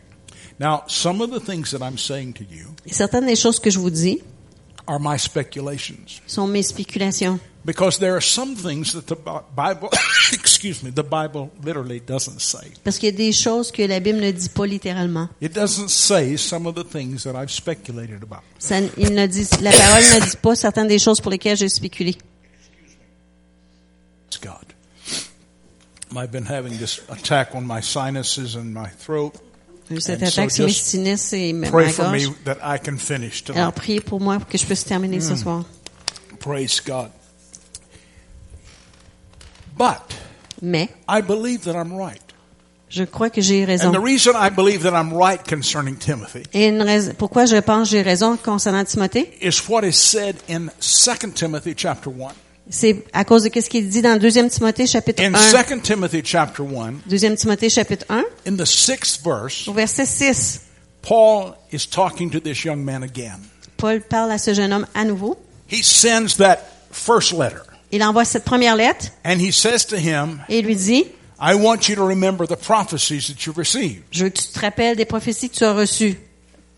Now, 0.61 0.83
some 0.87 1.20
of 1.20 1.31
the 1.31 1.40
things 1.40 1.70
that 1.73 1.83
I'm 1.83 1.99
saying 1.99 2.35
to 2.35 2.44
you 2.44 2.66
certaines 2.87 3.27
des 3.27 3.37
choses 3.37 3.59
que 3.59 3.70
je 3.70 3.79
vous 3.79 3.90
dis 3.90 4.20
are 4.87 4.99
my 5.01 5.18
speculations 5.18 6.20
sont 6.27 6.47
mes 6.47 6.62
spéculations. 6.62 7.38
Because 7.64 7.98
there 7.98 8.14
are 8.14 8.20
some 8.20 8.55
things 8.57 8.92
that 8.92 9.07
the 9.07 9.16
Bi- 9.16 9.42
Bible, 9.55 9.88
excuse 10.33 10.83
me, 10.83 10.90
the 10.90 11.03
Bible 11.03 11.50
literally 11.62 12.00
doesn't 12.00 12.40
say. 12.40 12.72
Parce 12.85 12.98
qu'il 12.98 13.11
y 13.11 13.14
a 13.14 13.16
des 13.16 13.33
choses 13.33 13.70
que 13.72 13.87
la 13.87 14.00
Bible 14.00 14.20
ne 14.20 14.31
dit 14.31 14.48
pas 14.48 14.66
littéralement. 14.66 15.29
It 15.40 15.53
doesn't 15.55 15.88
say 15.88 16.37
some 16.37 16.66
of 16.66 16.74
the 16.74 16.85
things 16.85 17.24
that 17.24 17.35
I've 17.35 17.50
speculated 17.50 18.22
about. 18.22 18.42
Ça, 18.59 18.81
il 18.98 19.14
ne 19.14 19.27
dit, 19.27 19.48
la 19.62 19.70
parole 19.70 20.03
ne 20.03 20.31
dit 20.31 20.37
pas 20.37 20.55
certaines 20.55 20.88
des 20.88 20.98
choses 20.98 21.20
pour 21.20 21.31
lesquelles 21.31 21.57
j'ai 21.57 21.68
spéculé. 21.68 22.16
It's 24.29 24.38
God. 24.38 24.74
I've 26.16 26.31
been 26.31 26.46
having 26.46 26.79
this 26.79 27.00
attack 27.09 27.55
on 27.55 27.62
my 27.62 27.81
sinuses 27.81 28.57
and 28.57 28.72
my 28.72 28.88
throat. 28.88 29.33
J'ai 29.88 29.96
eu 29.96 30.00
Cette 30.00 30.22
And 30.22 30.27
so 30.27 30.40
attaque 30.40 30.50
sur 30.50 30.64
mes 30.64 30.70
just 30.70 30.87
sinus 30.87 31.33
et 31.33 31.53
ma, 31.53 31.68
Pray 31.68 31.90
for 31.90 32.11
me 32.11 32.27
that 32.44 32.57
I 32.62 32.79
can 32.79 32.96
finish 32.96 33.44
Alors 33.55 33.72
priez 33.72 34.00
pour 34.00 34.20
moi 34.20 34.38
pour 34.38 34.48
que 34.48 34.57
je 34.57 34.64
puisse 34.64 34.85
terminer 34.85 35.20
ce 35.20 35.37
soir. 35.37 35.64
Praise 36.40 36.81
God. 36.85 37.11
But 39.76 40.14
Mais 40.62 40.88
I 41.08 41.20
believe 41.20 41.64
that 41.64 41.74
I'm 41.74 41.92
right. 41.96 42.20
je 42.88 43.04
crois 43.04 43.30
que 43.30 43.40
j'ai 43.42 43.64
raison. 43.64 43.88
And 43.88 43.92
the 43.92 44.02
reason 44.02 44.34
I 44.37 44.50
believe 44.50 44.82
that 44.82 44.94
I'm 44.94 45.12
right 45.12 45.40
concerning 45.42 45.96
Timothy 45.96 46.42
Et 46.52 46.68
une 46.68 46.82
raison, 46.82 47.12
pourquoi 47.18 47.46
je 47.46 47.56
pense 47.56 47.88
que 47.90 47.96
j'ai 47.96 48.02
raison 48.02 48.37
concernant 48.37 48.84
Timothée, 48.84 49.30
is 49.42 49.62
what 49.68 49.82
is 49.84 49.94
said 49.96 50.37
in 50.48 50.70
2 50.80 51.32
Timothy 51.34 51.74
chapter 51.76 52.10
1. 52.10 52.32
c'est 52.70 53.04
à 53.12 53.24
cause 53.24 53.42
de 53.42 53.60
ce 53.60 53.68
qu'il 53.68 53.88
dit 53.88 54.00
dans 54.00 54.18
2 54.18 54.48
Timothée 54.48 54.87
chapitre 54.87 55.22
In 55.22 55.34
1. 55.34 55.64
2 55.74 55.80
Timothy 55.82 56.22
chapter 56.24 56.62
1, 56.62 56.92
2 57.06 57.34
Timothée 57.37 57.68
chapitre 57.68 58.06
1, 58.08 58.22
in 58.46 58.56
the 58.56 58.64
sixth 58.66 59.22
verse, 59.24 59.66
au 59.68 59.72
verset 59.72 60.06
6, 60.06 60.60
Paul 61.02 61.54
is 61.72 61.87
talking 61.87 62.30
to 62.30 62.40
this 62.40 62.64
young 62.64 62.84
man 62.84 63.02
again. 63.02 63.40
Paul 63.76 64.00
parle 64.00 64.30
à 64.30 64.38
ce 64.38 64.54
jeune 64.54 64.72
homme 64.72 64.87
à 64.94 65.04
nouveau. 65.04 65.37
He 65.68 65.82
sends 65.82 66.37
that 66.38 66.58
first 66.92 67.32
letter 67.32 67.62
Il 67.94 68.02
envoie 68.02 68.24
cette 68.24 68.44
première 68.44 68.76
lettre 68.76 69.07
and 69.24 69.38
he 69.38 69.52
says 69.52 69.87
to 69.88 69.96
him, 69.96 70.40
et 70.48 70.59
il 70.59 70.66
lui 70.66 70.74
dit, 70.76 71.04
I 71.40 71.54
want 71.54 71.88
you 71.88 71.94
to 71.96 72.07
remember 72.07 72.46
the 72.46 72.57
prophecies 72.57 73.26
that 73.28 73.44
you 73.46 73.52
received 73.57 74.02
je 74.11 74.24
veux 74.24 74.30
que 74.30 74.38
tu 74.40 74.48
te 74.48 74.59
rappelles 74.61 74.96
des 74.96 75.04
prophéties 75.04 75.48
que 75.50 75.57
tu 75.57 75.64
as 75.64 75.72
reçues. 75.74 76.16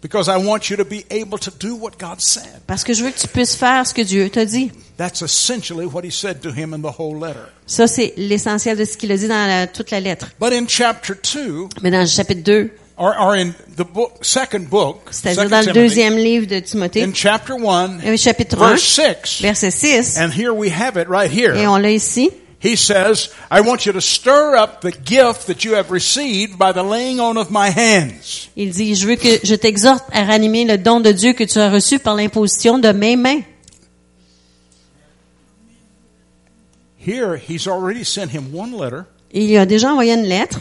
because 0.02 0.28
I 0.28 0.36
want 0.36 0.68
you 0.70 0.76
to 0.76 0.84
be 0.84 1.04
able 1.10 1.38
to 1.38 1.50
do 1.58 1.74
what 1.74 1.92
God 1.98 2.20
said. 2.20 2.60
Parce 2.66 2.84
que 2.84 2.92
je 2.94 3.02
veux 3.02 3.10
que 3.10 3.18
tu 3.18 3.28
puisses 3.28 3.56
faire 3.56 3.86
ce 3.86 3.94
que 3.94 4.02
Dieu 4.02 4.28
t'a 4.30 4.44
dit. 4.44 4.70
That's 4.98 5.22
essentially 5.22 5.86
what 5.86 6.04
he 6.04 6.10
said 6.12 6.40
to 6.42 6.50
him 6.50 6.72
in 6.74 6.80
the 6.80 6.92
whole 6.98 7.18
letter. 7.18 7.40
Ça, 7.66 7.86
c'est 7.86 8.12
l'essentiel 8.16 8.76
de 8.76 8.84
ce 8.84 8.96
qu'il 8.96 9.10
a 9.10 9.16
dit 9.16 9.26
dans 9.28 9.46
la- 9.46 9.66
toute 9.66 9.90
la 9.90 10.00
lettre. 10.00 10.28
But 10.40 10.52
in 10.52 10.66
chapter 10.68 11.14
2, 11.34 11.68
Mais 11.82 11.90
dans 11.90 12.00
le 12.00 12.06
chapitre 12.06 12.42
2, 12.42 12.70
or, 12.96 13.18
or 13.18 13.36
in 13.36 13.54
the 13.76 13.84
book, 13.84 14.24
second 14.24 14.68
book, 14.68 15.08
c'est-à-dire 15.10 15.48
dans 15.48 15.66
le 15.66 15.72
deuxième 15.72 16.16
livre 16.16 16.46
de 16.46 16.60
Timothée, 16.60 17.02
in 17.02 17.12
chapter 17.12 17.54
1, 17.54 18.16
chapitre 18.16 18.60
1, 18.60 18.68
verse 18.70 18.82
6, 18.82 19.42
verset 19.42 19.70
6, 19.70 20.18
and 20.18 20.30
here 20.30 20.52
we 20.52 20.70
have 20.70 20.96
it 20.96 21.08
right 21.08 21.30
et 21.30 21.34
here. 21.34 21.68
on 21.68 21.78
l'a 21.78 21.90
ici, 21.90 22.30
He 22.58 22.74
says, 22.74 23.28
I 23.50 23.60
want 23.60 23.84
you 23.84 23.92
to 23.92 24.00
stir 24.00 24.56
up 24.56 24.80
the 24.80 24.90
gift 24.90 25.46
that 25.48 25.64
you 25.64 25.74
have 25.74 25.90
received 25.90 26.58
by 26.58 26.72
the 26.72 26.82
laying 26.82 27.20
on 27.20 27.36
of 27.36 27.50
my 27.50 27.68
hands. 27.68 28.48
il 28.56 28.70
dit, 28.72 28.94
je 28.94 29.06
veux 29.06 29.16
que 29.16 29.40
je 29.44 29.54
t'exhorte 29.54 30.04
à 30.10 30.24
ranimer 30.24 30.64
le 30.64 30.78
don 30.78 31.00
de 31.00 31.12
Dieu 31.12 31.34
que 31.34 31.44
tu 31.44 31.58
as 31.58 31.70
reçu 31.70 31.98
par 31.98 32.14
l'imposition 32.14 32.78
de 32.78 32.92
mes 32.92 33.14
mains. 33.16 33.42
Here, 36.98 37.36
he's 37.36 37.68
already 37.68 38.04
sent 38.04 38.30
him 38.30 38.52
one 38.52 38.76
letter 38.76 39.04
Et 39.30 39.44
il 39.44 39.50
lui 39.50 39.58
a 39.58 39.66
déjà 39.66 39.92
envoyé 39.92 40.14
une 40.14 40.24
lettre, 40.24 40.60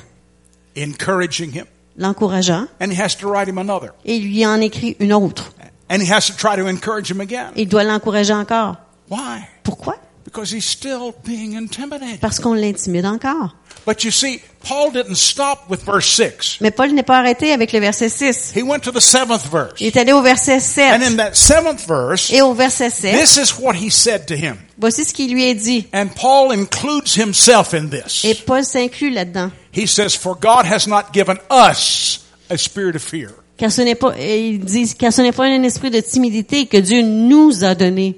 encouraging 0.77 1.53
him, 1.55 1.65
l'encourageant, 1.97 2.67
and 2.79 2.91
he 2.91 2.99
has 3.01 3.15
to 3.17 3.27
write 3.29 3.47
him 3.49 3.57
another. 3.57 3.89
et 4.05 4.15
il 4.17 4.23
lui 4.27 4.45
en 4.45 4.59
écrit 4.61 4.95
une 4.99 5.13
autre. 5.13 5.51
And 5.89 6.01
he 6.01 6.11
has 6.11 6.27
to 6.27 6.33
try 6.33 6.55
to 6.55 6.67
encourage 6.67 7.11
him 7.11 7.21
again. 7.21 7.51
Il 7.55 7.67
doit 7.67 7.83
l'encourager 7.83 8.33
encore. 8.33 8.75
Why? 9.09 9.41
Pourquoi? 9.63 9.95
Because 10.23 10.51
he's 10.51 10.65
still 10.65 11.13
being 11.23 11.55
intimidated. 11.55 12.19
Parce 12.19 12.39
qu'on 12.39 12.53
l'intimide 12.55 13.05
encore. 13.05 13.55
But 13.85 14.03
you 14.03 14.09
see, 14.09 14.41
Paul 14.67 14.91
didn't 14.91 15.15
stop 15.17 15.69
with 15.69 15.83
verse 15.85 16.07
6. 16.07 16.57
Mais 16.61 16.71
Paul 16.71 16.91
n'est 16.93 17.03
pas 17.03 17.19
arrêté 17.19 17.51
avec 17.53 17.71
le 17.71 17.79
verset 17.79 18.09
6. 18.09 18.53
He 18.55 18.63
went 18.63 18.79
to 18.79 18.91
the 18.91 18.99
seventh 18.99 19.45
verse. 19.51 19.73
Il 19.79 19.85
est 19.87 19.97
allé 19.97 20.11
au 20.11 20.23
verset 20.23 20.53
And 20.91 21.03
in 21.03 21.09
7. 21.09 21.17
that 21.17 21.35
seventh 21.35 21.85
verse, 21.87 22.31
Et 22.31 22.41
au 22.41 22.53
verset 22.55 22.89
7, 22.89 23.13
this 23.19 23.37
is 23.37 23.53
what 23.61 23.75
he 23.75 23.91
said 23.91 24.25
to 24.25 24.33
him. 24.33 24.55
voici 24.79 25.05
ce 25.05 25.13
qu'il 25.13 25.31
lui 25.31 25.43
est 25.47 25.53
dit. 25.53 25.87
And 25.93 26.07
Paul 26.15 26.51
includes 26.51 27.15
himself 27.15 27.75
in 27.75 27.89
this. 27.89 28.25
Et 28.25 28.33
Paul 28.33 28.63
s'inclut 28.65 29.11
là-dedans. 29.11 29.51
He 29.75 29.87
says, 29.87 30.15
For 30.15 30.35
God 30.35 30.65
has 30.65 30.87
not 30.87 31.11
given 31.11 31.37
us 31.49 32.25
a 32.49 32.57
spirit 32.57 32.95
of 32.95 33.03
fear, 33.03 33.31
Car 33.57 33.71
ce 33.71 33.81
n'est 33.81 33.95
pas, 33.95 34.13
et 34.17 34.49
il 34.49 34.59
dit, 34.59 34.95
car 34.95 35.11
ce 35.13 35.21
n'est 35.21 35.31
pas 35.31 35.45
un 35.45 35.63
esprit 35.63 35.89
de 35.89 35.99
timidité 36.01 36.65
que 36.67 36.77
Dieu 36.77 37.01
nous 37.01 37.63
a 37.63 37.73
donné. 37.75 38.15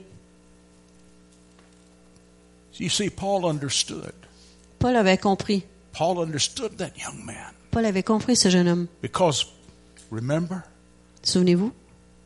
You 2.80 2.90
see, 2.90 3.10
Paul 3.10 3.46
understood. 3.46 4.14
Paul 4.80 4.96
avait 4.96 5.18
compris. 5.18 5.64
Paul 5.94 6.20
understood 6.20 6.78
that 6.78 6.92
young 6.98 7.24
man. 7.26 7.54
Paul 7.72 7.86
avait 7.86 8.04
compris 8.04 8.36
ce 8.36 8.50
jeune 8.50 8.68
homme. 8.68 8.88
Because, 9.02 9.48
remember, 10.12 10.64
Souvenez-vous, 11.24 11.72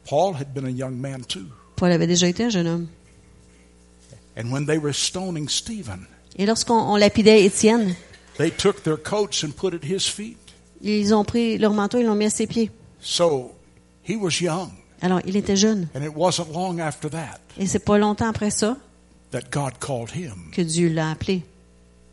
Paul 0.05 0.35
had 0.35 0.53
been 0.53 0.65
a 0.65 0.69
young 0.69 0.95
man 0.99 1.23
too. 1.23 1.45
Paul 1.77 1.91
avait 1.91 2.07
déjà 2.07 2.27
été 2.27 2.43
un 2.43 2.49
jeune 2.49 2.67
homme. 2.67 2.87
And 4.37 4.51
when 4.51 4.65
they 4.65 4.77
were 4.77 4.93
stoning 4.93 5.47
Stephen, 5.49 6.05
Et 6.37 6.45
lorsqu'on 6.45 6.75
on 6.79 6.95
lapidait 6.97 7.43
Étienne, 7.45 7.95
they 8.37 8.51
took 8.51 8.83
their 8.83 8.97
coats 8.97 9.43
and 9.43 9.51
put 9.51 9.73
at 9.73 9.83
his 9.83 10.07
feet. 10.07 10.37
ils 10.81 11.13
ont 11.13 11.23
pris 11.23 11.57
leur 11.57 11.73
manteau 11.73 11.99
et 11.99 12.03
l'ont 12.03 12.15
mis 12.15 12.25
à 12.25 12.29
ses 12.29 12.47
pieds. 12.47 12.71
So 13.01 13.51
he 14.07 14.15
was 14.15 14.41
young. 14.41 14.69
Alors, 15.01 15.19
il 15.25 15.35
était 15.35 15.55
jeune. 15.55 15.87
And 15.95 16.03
it 16.03 16.11
wasn't 16.15 16.51
long 16.53 16.79
after 16.79 17.09
that 17.09 17.39
Et 17.59 17.65
c'est 17.65 17.79
pas 17.83 17.97
longtemps 17.97 18.29
après 18.29 18.51
ça 18.51 18.77
that 19.31 19.49
God 19.51 19.73
called 19.79 20.11
him 20.13 20.51
que 20.51 20.61
Dieu 20.61 20.89
l'a 20.89 21.11
appelé. 21.11 21.43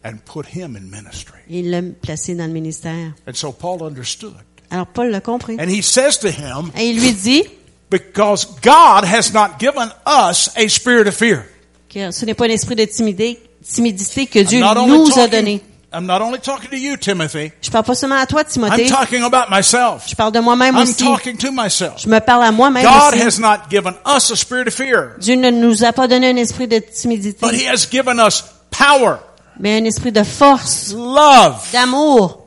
and 0.05 0.17
put 0.25 0.47
him 0.55 0.77
in 0.77 0.89
ministry. 0.91 1.39
Il 1.51 1.71
l'a 1.71 1.83
placé 1.83 2.35
dans 2.35 2.47
le 2.47 2.53
ministère. 2.53 3.13
And 3.27 3.35
so 3.35 3.53
Paul 3.53 3.83
understood. 3.83 4.35
Alors, 4.71 4.87
Paul 4.87 5.11
l'a 5.11 5.21
compris. 5.21 5.57
And 5.59 5.69
he 5.69 5.83
says 5.83 6.19
to 6.21 6.29
him, 6.29 6.71
Et 6.77 6.89
il 6.91 7.01
lui 7.01 7.13
dit 7.13 7.45
Because 7.91 8.47
God 8.63 9.05
has 9.05 9.33
not 9.33 9.59
given 9.59 9.89
us 10.07 10.51
a 10.57 10.69
spirit 10.69 11.09
of 11.09 11.15
fear. 11.15 11.45
que 11.89 12.11
ce 12.11 12.25
n'est 12.27 12.35
pas 12.35 12.45
un 12.45 12.51
esprit 12.51 12.77
de 12.77 12.85
timidité, 12.85 13.41
timidité 13.63 14.27
que 14.27 14.41
Dieu 14.41 14.61
nous 14.61 15.19
a 15.19 15.27
donné. 15.27 15.63
I'm 15.91 16.05
not 16.05 16.21
only 16.21 16.39
talking 16.39 16.69
to 16.71 16.77
you, 16.77 16.99
Timothy. 16.99 17.51
Je 17.63 17.71
parle 17.71 17.85
pas 17.85 17.95
seulement 17.95 18.17
à 18.21 18.27
toi, 18.27 18.43
I'm 18.43 18.89
talking 18.89 19.23
about 19.23 19.49
myself. 19.51 20.07
Je 20.07 20.15
parle 20.15 20.33
de 20.33 20.41
moi-même 20.41 20.75
I'm 20.77 20.83
aussi. 20.83 21.03
talking 21.03 21.37
to 21.39 21.51
myself. 21.51 22.03
Je 22.03 22.09
me 22.09 22.21
parle 22.21 22.45
à 22.45 22.53
moi-même 22.53 22.85
God 22.85 23.15
aussi. 23.15 23.23
has 23.23 23.39
not 23.41 23.71
given 23.71 23.95
us 24.05 24.31
a 24.31 24.37
spirit 24.37 24.69
of 24.69 24.75
fear, 24.75 25.17
Dieu 25.19 25.37
ne 25.37 25.51
nous 25.51 25.85
a 25.85 25.93
pas 25.95 26.07
donné 26.07 26.29
un 26.29 26.37
esprit 26.37 26.69
de 26.69 26.79
timidité, 26.79 27.39
but 27.41 27.55
He 27.55 27.67
has 27.67 27.87
given 27.91 28.19
us 28.21 28.45
power, 28.71 29.17
mais 29.59 29.81
un 29.81 29.85
esprit 29.87 30.13
de 30.13 30.23
force, 30.25 30.93
love, 30.93 31.67
d'amour 31.73 32.45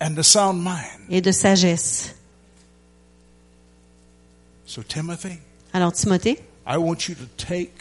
and 0.00 0.16
a 0.18 0.22
sound 0.22 0.58
mind. 0.62 1.06
et 1.10 1.20
de 1.20 1.32
sagesse. 1.32 2.14
So, 4.64 4.82
Timothy, 4.82 5.38
Alors, 5.74 5.92
Timothée, 5.92 6.38
I 6.66 6.76
want 6.78 7.08
you 7.08 7.14
to 7.16 7.26
take 7.36 7.72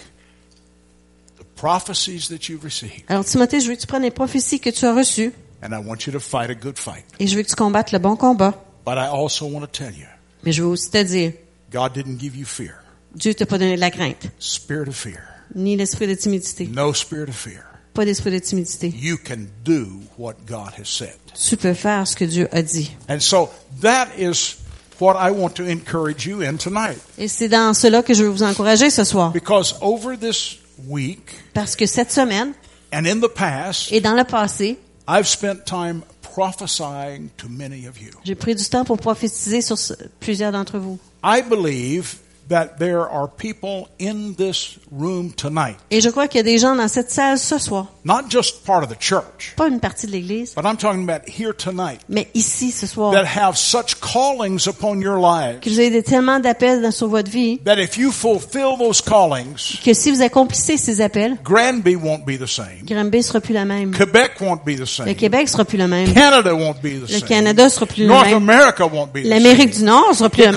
alors 3.07 3.26
Timothée, 3.26 3.60
je 3.60 3.68
veux 3.68 3.76
que 3.76 3.82
tu 3.82 3.88
prennes 3.88 4.03
les 4.03 4.12
prophéties 4.12 4.60
que 4.60 4.70
tu 4.70 4.86
as 4.86 4.93
reçues 4.93 5.34
and 5.62 5.74
I 5.74 5.78
want 5.86 6.05
you 6.05 6.14
to 6.14 6.20
fight 6.20 6.49
a 6.49 6.55
good 6.55 6.78
fight. 6.78 7.03
et 7.20 7.28
je 7.28 7.36
veux 7.36 7.43
que 7.43 7.49
tu 7.49 7.55
combattes 7.55 7.91
le 7.91 7.99
bon 7.99 8.16
combat. 8.16 8.53
But 8.86 8.97
I 8.97 9.07
also 9.07 9.45
want 9.45 9.62
to 9.62 9.68
tell 9.68 9.93
you, 9.93 10.05
Mais 10.43 10.51
je 10.51 10.64
veux 10.64 10.70
aussi 10.70 10.89
te 10.89 11.03
dire, 11.03 11.34
God 11.72 11.93
didn't 11.93 12.20
give 12.20 12.36
you 12.36 12.45
fear, 12.45 12.76
Dieu 13.14 13.34
t'a 13.34 13.45
pas 13.45 13.57
donné 13.57 13.76
de 13.76 13.82
la 13.82 13.91
crainte, 13.91 14.30
spirit 14.39 14.88
of 14.88 14.95
fear, 14.95 15.20
ni 15.55 15.76
l'esprit 15.76 16.07
de 16.07 16.16
timidité. 16.16 16.68
no 16.68 16.93
spirit 16.93 17.30
of 17.30 17.36
fear. 17.36 17.64
Pas 17.93 18.05
d'esprit 18.05 18.32
de 18.32 18.39
timidité. 18.39 18.93
You 18.95 19.18
can 19.18 19.47
do 19.66 20.01
what 20.18 20.36
God 20.47 20.72
has 20.80 20.86
said. 20.86 21.18
Tu 21.34 21.57
peux 21.57 21.74
faire 21.74 22.07
ce 22.07 22.16
que 22.16 22.24
Dieu 22.24 22.47
a 22.51 22.62
dit. 22.62 22.91
And 23.10 23.20
so 23.20 23.49
that 23.82 24.10
is 24.18 24.55
what 24.99 25.16
I 25.20 25.32
want 25.32 25.55
to 25.55 25.64
encourage 25.66 26.26
you 26.26 26.41
in 26.41 26.55
tonight. 26.57 26.99
Et 27.18 27.28
c'est 27.28 27.49
dans 27.49 27.74
cela 27.74 28.03
que 28.03 28.14
je 28.14 28.24
veux 28.24 28.30
vous 28.30 28.43
encourager 28.43 28.89
ce 28.89 29.03
soir. 29.03 29.32
Because 29.34 29.76
over 29.82 30.16
this 30.18 30.59
week 30.88 31.21
Parce 31.53 31.75
que 31.75 31.86
cette 31.86 32.11
semaine 32.11 32.53
and 32.93 33.05
in 33.05 33.19
the 33.19 33.27
past, 33.34 33.91
et 33.91 34.01
dans 34.01 34.15
le 34.15 34.23
passé, 34.23 34.77
I've 35.07 35.27
spent 35.27 35.65
time 35.65 36.01
prophesying 36.21 37.30
to 37.38 37.47
many 37.49 37.88
of 37.88 37.99
you. 38.01 38.11
J'ai 38.23 38.36
pris 38.36 38.55
du 38.55 38.63
temps 38.65 38.86
pour 38.86 38.97
prophétiser 38.97 39.61
sur 39.61 39.77
plusieurs 40.19 40.51
d'entre 40.51 40.77
vous. 40.77 40.99
I 41.23 41.41
believe 41.41 42.15
that 42.49 42.77
there 42.79 43.01
are 43.01 43.27
people 43.27 43.87
in 43.99 44.33
this 44.35 44.77
room 44.91 45.31
tonight, 45.33 45.77
Et 45.91 46.01
je 46.01 46.09
crois 46.09 46.27
qu'il 46.27 46.37
y 46.37 46.41
a 46.41 46.43
des 46.43 46.57
gens 46.57 46.75
dans 46.75 46.87
cette 46.87 47.11
salle 47.11 47.37
ce 47.37 47.57
soir, 47.57 47.87
not 48.03 48.23
just 48.29 48.63
part 48.65 48.83
of 48.83 48.89
the 48.89 48.99
church, 48.99 49.53
pas 49.55 49.67
une 49.67 49.79
partie 49.79 50.07
de 50.07 50.11
l'Église, 50.11 50.53
but 50.55 50.65
I'm 50.65 50.75
talking 50.77 51.07
about 51.07 51.21
here 51.29 51.53
tonight, 51.55 51.99
mais 52.09 52.27
ici 52.33 52.71
ce 52.71 52.87
soir, 52.87 53.11
that 53.11 53.25
have 53.25 53.55
such 53.55 53.95
callings 53.99 54.67
upon 54.67 54.99
your 54.99 55.17
lives 55.19 55.59
que 55.61 55.69
vous 55.69 55.79
avez 55.79 56.01
tellement 56.03 56.39
d'appels 56.39 56.81
dans- 56.81 56.91
sur 56.91 57.07
votre 57.07 57.29
vie, 57.29 57.59
that 57.65 57.77
if 57.79 57.97
you 57.97 58.11
fulfill 58.11 58.77
those 58.79 59.01
callings, 59.01 59.77
que 59.85 59.93
si 59.93 60.11
vous 60.11 60.21
accomplissez 60.21 60.77
ces 60.77 61.01
appels, 61.01 61.37
Granby 61.43 61.95
won't 61.95 62.25
be 62.25 62.37
the 62.39 62.47
same. 62.47 62.83
Granby 62.85 63.21
sera 63.23 63.39
plus 63.41 63.53
la 63.53 63.65
même. 63.65 63.91
Quebec 63.95 64.33
won't 64.41 64.61
be 64.65 64.75
the 64.75 64.79
Le 64.79 64.85
same. 64.85 65.15
Québec 65.15 65.47
sera 65.49 65.65
plus 65.65 65.77
le 65.77 65.87
même. 65.87 66.11
Canada 66.13 66.53
won't 66.55 66.81
be 66.81 66.99
the 66.99 67.01
Le 67.01 67.19
same. 67.19 67.27
Canada 67.27 67.69
sera 67.69 67.85
plus 67.85 68.01
le 68.03 68.07
North 68.07 68.25
même. 68.25 68.49
America 68.49 68.85
won't 68.87 69.11
be 69.13 69.21
the 69.23 69.27
L'Amérique 69.27 69.73
same. 69.75 69.83
du 69.83 69.85
Nord 69.85 70.15
sera 70.15 70.29
plus 70.29 70.45
le 70.45 70.51
même. 70.51 70.55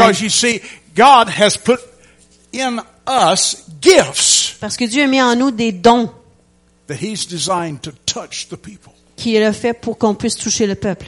God 0.94 1.28
has 1.28 1.56
put 1.56 1.78
in 2.52 2.80
us 3.06 3.64
gifts 3.80 4.56
Parce 4.60 4.76
que 4.76 4.84
Dieu 4.86 5.02
a 5.04 5.06
mis 5.06 5.20
en 5.20 5.34
nous 5.36 5.50
des 5.50 5.72
dons 5.72 6.10
that 6.86 6.96
He's 7.00 7.26
designed 7.26 7.80
to 7.82 7.92
touch 8.06 8.48
the 8.48 8.56
people. 8.56 8.92
qui 9.16 9.36
est 9.36 9.52
fait 9.52 9.72
pour 9.74 9.96
qu'on 9.98 10.14
puisse 10.14 10.36
toucher 10.36 10.66
le 10.66 10.74
peuple. 10.74 11.06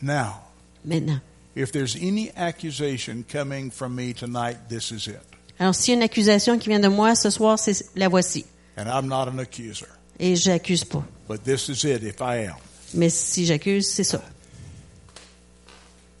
Now, 0.00 0.40
Maintenant. 0.84 1.20
if 1.54 1.72
there's 1.72 1.96
any 1.96 2.30
accusation 2.36 3.24
coming 3.30 3.70
from 3.70 3.94
me 3.94 4.12
tonight, 4.12 4.68
this 4.68 4.92
is 4.92 5.08
it. 5.08 5.20
Alors, 5.58 5.74
s'il 5.74 5.92
y 5.94 5.96
a 5.96 5.96
une 5.96 6.02
accusation 6.02 6.58
qui 6.58 6.68
vient 6.68 6.80
de 6.80 6.88
moi 6.88 7.14
ce 7.14 7.30
soir, 7.30 7.58
c'est 7.58 7.86
la 7.96 8.08
voici. 8.08 8.44
And 8.76 8.86
I'm 8.88 9.06
not 9.08 9.28
an 9.28 9.38
accuser, 9.38 9.86
Et 10.20 10.36
j'accuse 10.36 10.84
pas. 10.84 11.02
but 11.28 11.42
this 11.44 11.68
is 11.68 11.84
it 11.84 12.02
if 12.02 12.20
I 12.20 12.46
am. 12.48 12.56
Mais 12.94 13.08
si 13.10 13.46
j'accuse, 13.46 13.88
c'est 13.88 14.04
ça. 14.04 14.22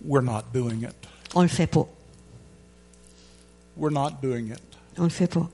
We're 0.06 0.22
not 0.24 0.52
doing 0.52 0.82
it. 0.84 0.94
On 1.34 1.42
le 1.42 1.48
fait 1.48 1.66
pas. 1.66 1.86
We're 3.76 3.90
not 3.92 4.22
doing 4.22 4.50
it, 4.52 4.60
On 4.98 5.04
le 5.04 5.10
fait 5.10 5.26
pas. 5.26 5.48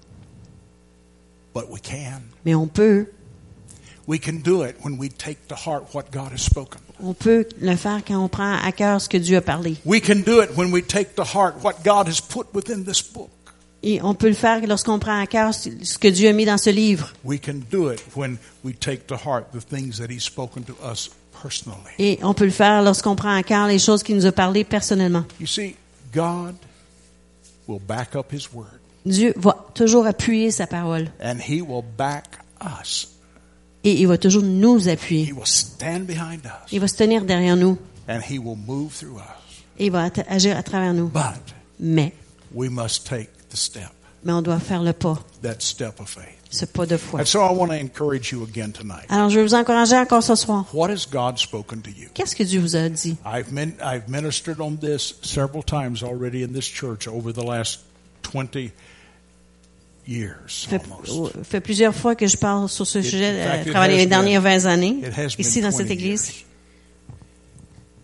but 1.55 1.69
we 1.71 1.81
can. 1.81 2.23
Mais 2.45 2.55
on 2.55 2.67
peut. 2.69 3.07
We 4.07 4.19
can 4.19 4.41
do 4.43 4.63
it 4.63 4.77
when 4.83 4.99
we 4.99 5.09
take 5.09 5.49
to 5.49 5.55
heart 5.55 5.95
what 5.95 6.11
God 6.13 6.33
has 6.33 6.43
spoken. 6.43 6.81
On 7.01 7.15
peut 7.15 7.47
le 7.61 7.77
faire 7.77 8.03
quand 8.07 8.19
on 8.23 8.29
prend 8.29 8.55
à 8.63 8.73
cœur 8.73 9.01
ce 9.01 9.09
que 9.09 9.17
Dieu 9.19 9.37
a 9.37 9.41
parlé. 9.41 9.77
We 9.85 10.01
can 10.01 10.23
do 10.25 10.41
it 10.43 10.51
when 10.57 10.73
we 10.73 10.83
take 10.87 11.15
to 11.17 11.23
heart 11.25 11.63
what 11.63 11.83
God 11.85 12.09
has 12.09 12.21
put 12.21 12.47
within 12.55 12.85
this 12.85 13.03
book. 13.03 13.31
Et 13.85 14.01
on 14.03 14.15
peut 14.15 14.29
le 14.29 14.35
faire 14.35 14.65
lorsqu'on 14.67 14.99
prend 15.01 15.21
à 15.21 15.27
cœur 15.27 15.53
ce 15.55 15.99
que 15.99 16.09
Dieu 16.09 16.29
a 16.29 16.33
mis 16.33 16.45
dans 16.45 16.59
ce 16.59 16.71
livre. 16.71 17.13
We 17.25 17.41
can 17.41 17.61
do 17.71 17.91
it 17.91 18.01
when 18.15 18.39
we 18.65 18.75
take 18.79 19.07
to 19.09 19.17
heart 19.17 19.47
the 19.53 19.61
things 19.61 19.99
that 19.99 20.09
He's 20.11 20.23
spoken 20.25 20.63
to 20.65 20.75
us. 20.85 21.11
Et 21.99 22.19
on 22.23 22.35
peut 22.35 22.45
le 22.45 22.51
faire 22.51 22.83
lorsqu'on 22.83 23.17
prend 23.17 23.35
à 23.35 23.43
cœur 23.43 23.67
les 23.67 23.79
choses 23.79 24.03
qu'il 24.03 24.17
nous 24.17 24.27
a 24.27 24.33
parlé 24.33 24.65
personnellement. 24.65 25.25
You 25.41 25.47
see, 25.47 25.75
God 26.15 26.55
will 27.69 27.81
back 27.81 28.15
up 28.17 28.33
His 28.33 28.49
word, 28.53 28.67
Dieu 29.05 29.33
va 29.37 29.57
toujours 29.75 30.07
appuyer 30.07 30.51
sa 30.51 30.67
parole. 30.67 31.11
and 31.23 31.39
He 31.47 31.61
will 31.63 31.83
back 31.97 32.39
us. 32.81 33.09
Et 33.85 34.01
il 34.01 34.07
va 34.07 34.17
toujours 34.19 34.43
nous 34.43 34.79
He 34.87 34.91
appuyer. 34.91 35.33
will 35.33 35.47
stand 35.47 36.07
behind 36.07 36.45
us, 36.45 36.71
Il 36.73 36.81
va 36.81 36.87
se 36.89 36.97
tenir 36.97 37.25
derrière 37.25 37.57
nous. 37.57 37.77
and 38.09 38.21
He 38.29 38.39
will 38.39 38.57
move 38.57 38.93
through 38.93 39.17
us. 39.19 39.65
Et 39.79 39.87
il 39.87 39.93
va 39.93 40.09
agir 40.29 40.57
à 40.57 40.63
travers 40.63 40.93
nous. 40.95 41.09
But 41.09 41.55
Mais, 41.81 42.13
we 42.55 42.69
must 42.71 43.07
take 43.09 43.31
the 43.51 43.57
step, 43.57 43.91
mais 44.25 44.33
on 44.33 44.43
doit 44.43 44.59
faire 44.61 44.83
le 44.83 44.93
pas. 44.93 45.19
that 45.43 45.57
step 45.61 46.01
of 46.01 46.09
faith. 46.09 46.27
Ce 46.51 46.67
pas 46.67 46.85
de 46.87 46.97
foi. 46.99 47.21
And 47.21 47.25
so 47.25 47.41
I 47.41 47.51
want 47.57 47.69
to 47.69 47.75
encourage 47.75 48.31
you 48.31 48.43
again 48.45 48.73
tonight. 48.73 49.07
Alors, 49.09 49.31
je 49.31 49.39
vais 49.39 49.43
vous 49.45 49.55
encourager 49.55 49.97
encore 49.97 50.23
ce 50.23 50.35
soir. 50.35 50.67
What 50.75 50.91
has 50.91 51.07
God 51.11 51.39
spoken 51.39 51.81
to 51.81 51.89
you? 51.91 52.09
Qu'est-ce 52.13 52.37
que 52.37 52.43
Dieu 52.45 52.61
vous 52.61 52.77
a 52.77 52.89
dit? 52.91 53.17
I've, 53.25 53.51
min- 53.51 53.73
I've 53.83 54.07
ministered 54.09 54.61
on 54.61 54.77
this 54.77 55.15
several 55.23 55.63
times 55.65 56.03
already 56.03 56.43
in 56.45 56.49
this 56.53 56.67
church 56.67 57.09
over 57.09 57.33
the 57.33 57.43
last 57.43 57.81
20 58.23 58.71
years 60.07 60.69
almost. 60.71 61.43
fait 61.45 61.61
plusieurs 61.61 61.95
fois 61.95 62.15
que 62.15 62.27
je 62.27 62.37
parle 62.37 62.69
sur 62.69 62.87
ce 62.87 62.99
It- 62.99 63.05
sujet 63.05 63.41
à 63.41 63.65
travers 63.65 63.77
has 63.83 63.89
les 63.89 63.97
been- 64.05 64.09
dernières 64.11 64.43
20 64.43 64.67
années, 64.67 64.97
ici 65.39 65.61
dans 65.63 65.71
cette 65.71 65.87
20 65.87 65.93
église. 65.95 66.29
years. 66.29 66.45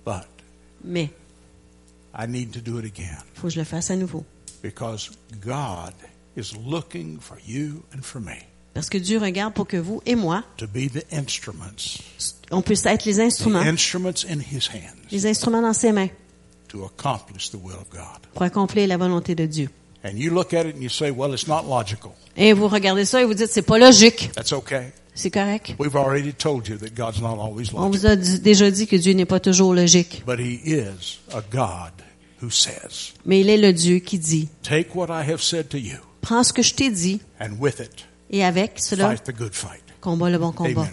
But 0.07 0.27
Mais, 0.85 1.11
I 2.19 2.27
need 2.27 2.53
to 2.53 2.61
do 2.61 2.79
it 2.79 2.87
again 2.87 3.19
il 3.35 3.41
faut 3.41 3.49
que 3.49 3.53
je 3.53 3.59
le 3.59 3.65
fasse 3.65 3.91
à 3.91 3.97
nouveau. 3.97 4.25
Because 4.63 5.11
God 5.45 5.93
is 6.37 6.53
looking 6.67 7.19
for 7.21 7.37
you 7.47 7.83
and 7.95 8.03
for 8.03 8.21
me 8.21 8.37
Parce 8.75 8.91
que 8.91 8.99
Dieu 8.99 9.19
regarde 9.19 9.55
pour 9.55 9.67
que 9.67 9.77
vous 9.77 10.01
et 10.07 10.15
moi, 10.15 10.45
to 10.57 10.67
be 10.67 10.89
the 10.89 11.05
instruments, 11.13 11.99
on 12.53 12.63
puisse 12.63 12.87
être 12.87 13.05
les 13.07 13.15
the 13.17 13.21
instruments, 13.21 13.63
instruments 13.65 14.25
in 14.29 14.39
His 14.41 14.69
hands 14.69 15.09
les 15.11 15.27
instruments 15.27 15.63
dans 15.63 15.73
ses 15.73 15.93
mains 15.93 16.11
to 16.69 16.85
accomplish 16.85 17.51
the 17.51 17.57
will 17.57 17.75
of 17.75 17.89
God. 17.91 18.21
pour 18.35 18.43
accomplir 18.43 18.87
la 18.87 18.97
volonté 18.97 19.35
de 19.35 19.47
Dieu. 19.47 19.69
And 20.05 20.13
you 20.17 20.31
look 20.33 20.55
at 20.55 20.65
it 20.65 20.77
and 20.77 20.83
you 20.83 20.89
say, 20.89 21.11
well, 21.11 21.33
it's 21.35 21.49
not 21.49 21.65
logical. 21.67 22.13
Et 22.37 22.53
vous 22.53 22.69
regardez 22.69 23.05
ça 23.05 23.21
et 23.21 23.25
vous 23.25 23.35
dites, 23.35 23.51
c'est 23.51 23.63
pas 23.63 23.79
logique. 23.79 24.31
That's 24.35 24.53
okay. 24.53 24.93
C'est 25.13 25.31
correct. 25.33 25.75
We've 25.81 25.97
already 25.97 26.33
told 26.33 26.69
you 26.69 26.77
that 26.77 26.91
God's 26.95 27.21
not 27.21 27.41
always 27.41 27.71
On 27.75 27.89
logical. 27.89 27.91
vous 27.91 28.07
a 28.07 28.17
déjà 28.39 28.71
dit 28.71 28.87
que 28.87 28.95
Dieu 28.95 29.13
n'est 29.15 29.25
pas 29.25 29.41
toujours 29.41 29.75
logique. 29.75 30.23
But 30.25 30.39
He 30.39 30.61
is 30.65 31.19
a 31.33 31.41
God 31.51 31.91
who 32.43 32.51
says, 32.51 33.15
Mais 33.25 33.41
il 33.41 33.49
est 33.49 33.57
le 33.57 33.73
Dieu 33.73 33.99
qui 33.99 34.19
dit, 34.19 34.49
take 34.63 34.95
what 34.95 35.07
I 35.11 35.29
have 35.29 35.43
said 35.43 35.69
to 35.71 35.79
you 35.79 35.99
prends 36.21 36.45
ce 36.45 36.53
que 36.53 36.63
je 36.63 36.75
t'ai 36.75 36.91
dit 36.91 37.21
and 37.41 37.57
with 37.59 37.81
it, 37.81 38.07
et 38.31 38.45
avec 38.45 38.79
cela, 38.79 39.09
fight 39.11 39.25
the 39.25 39.37
good 39.37 39.55
fight. 39.55 39.83
combat 40.01 40.31
le 40.31 40.39
bon 40.39 40.53
combat. 40.53 40.83
Amen. 40.83 40.93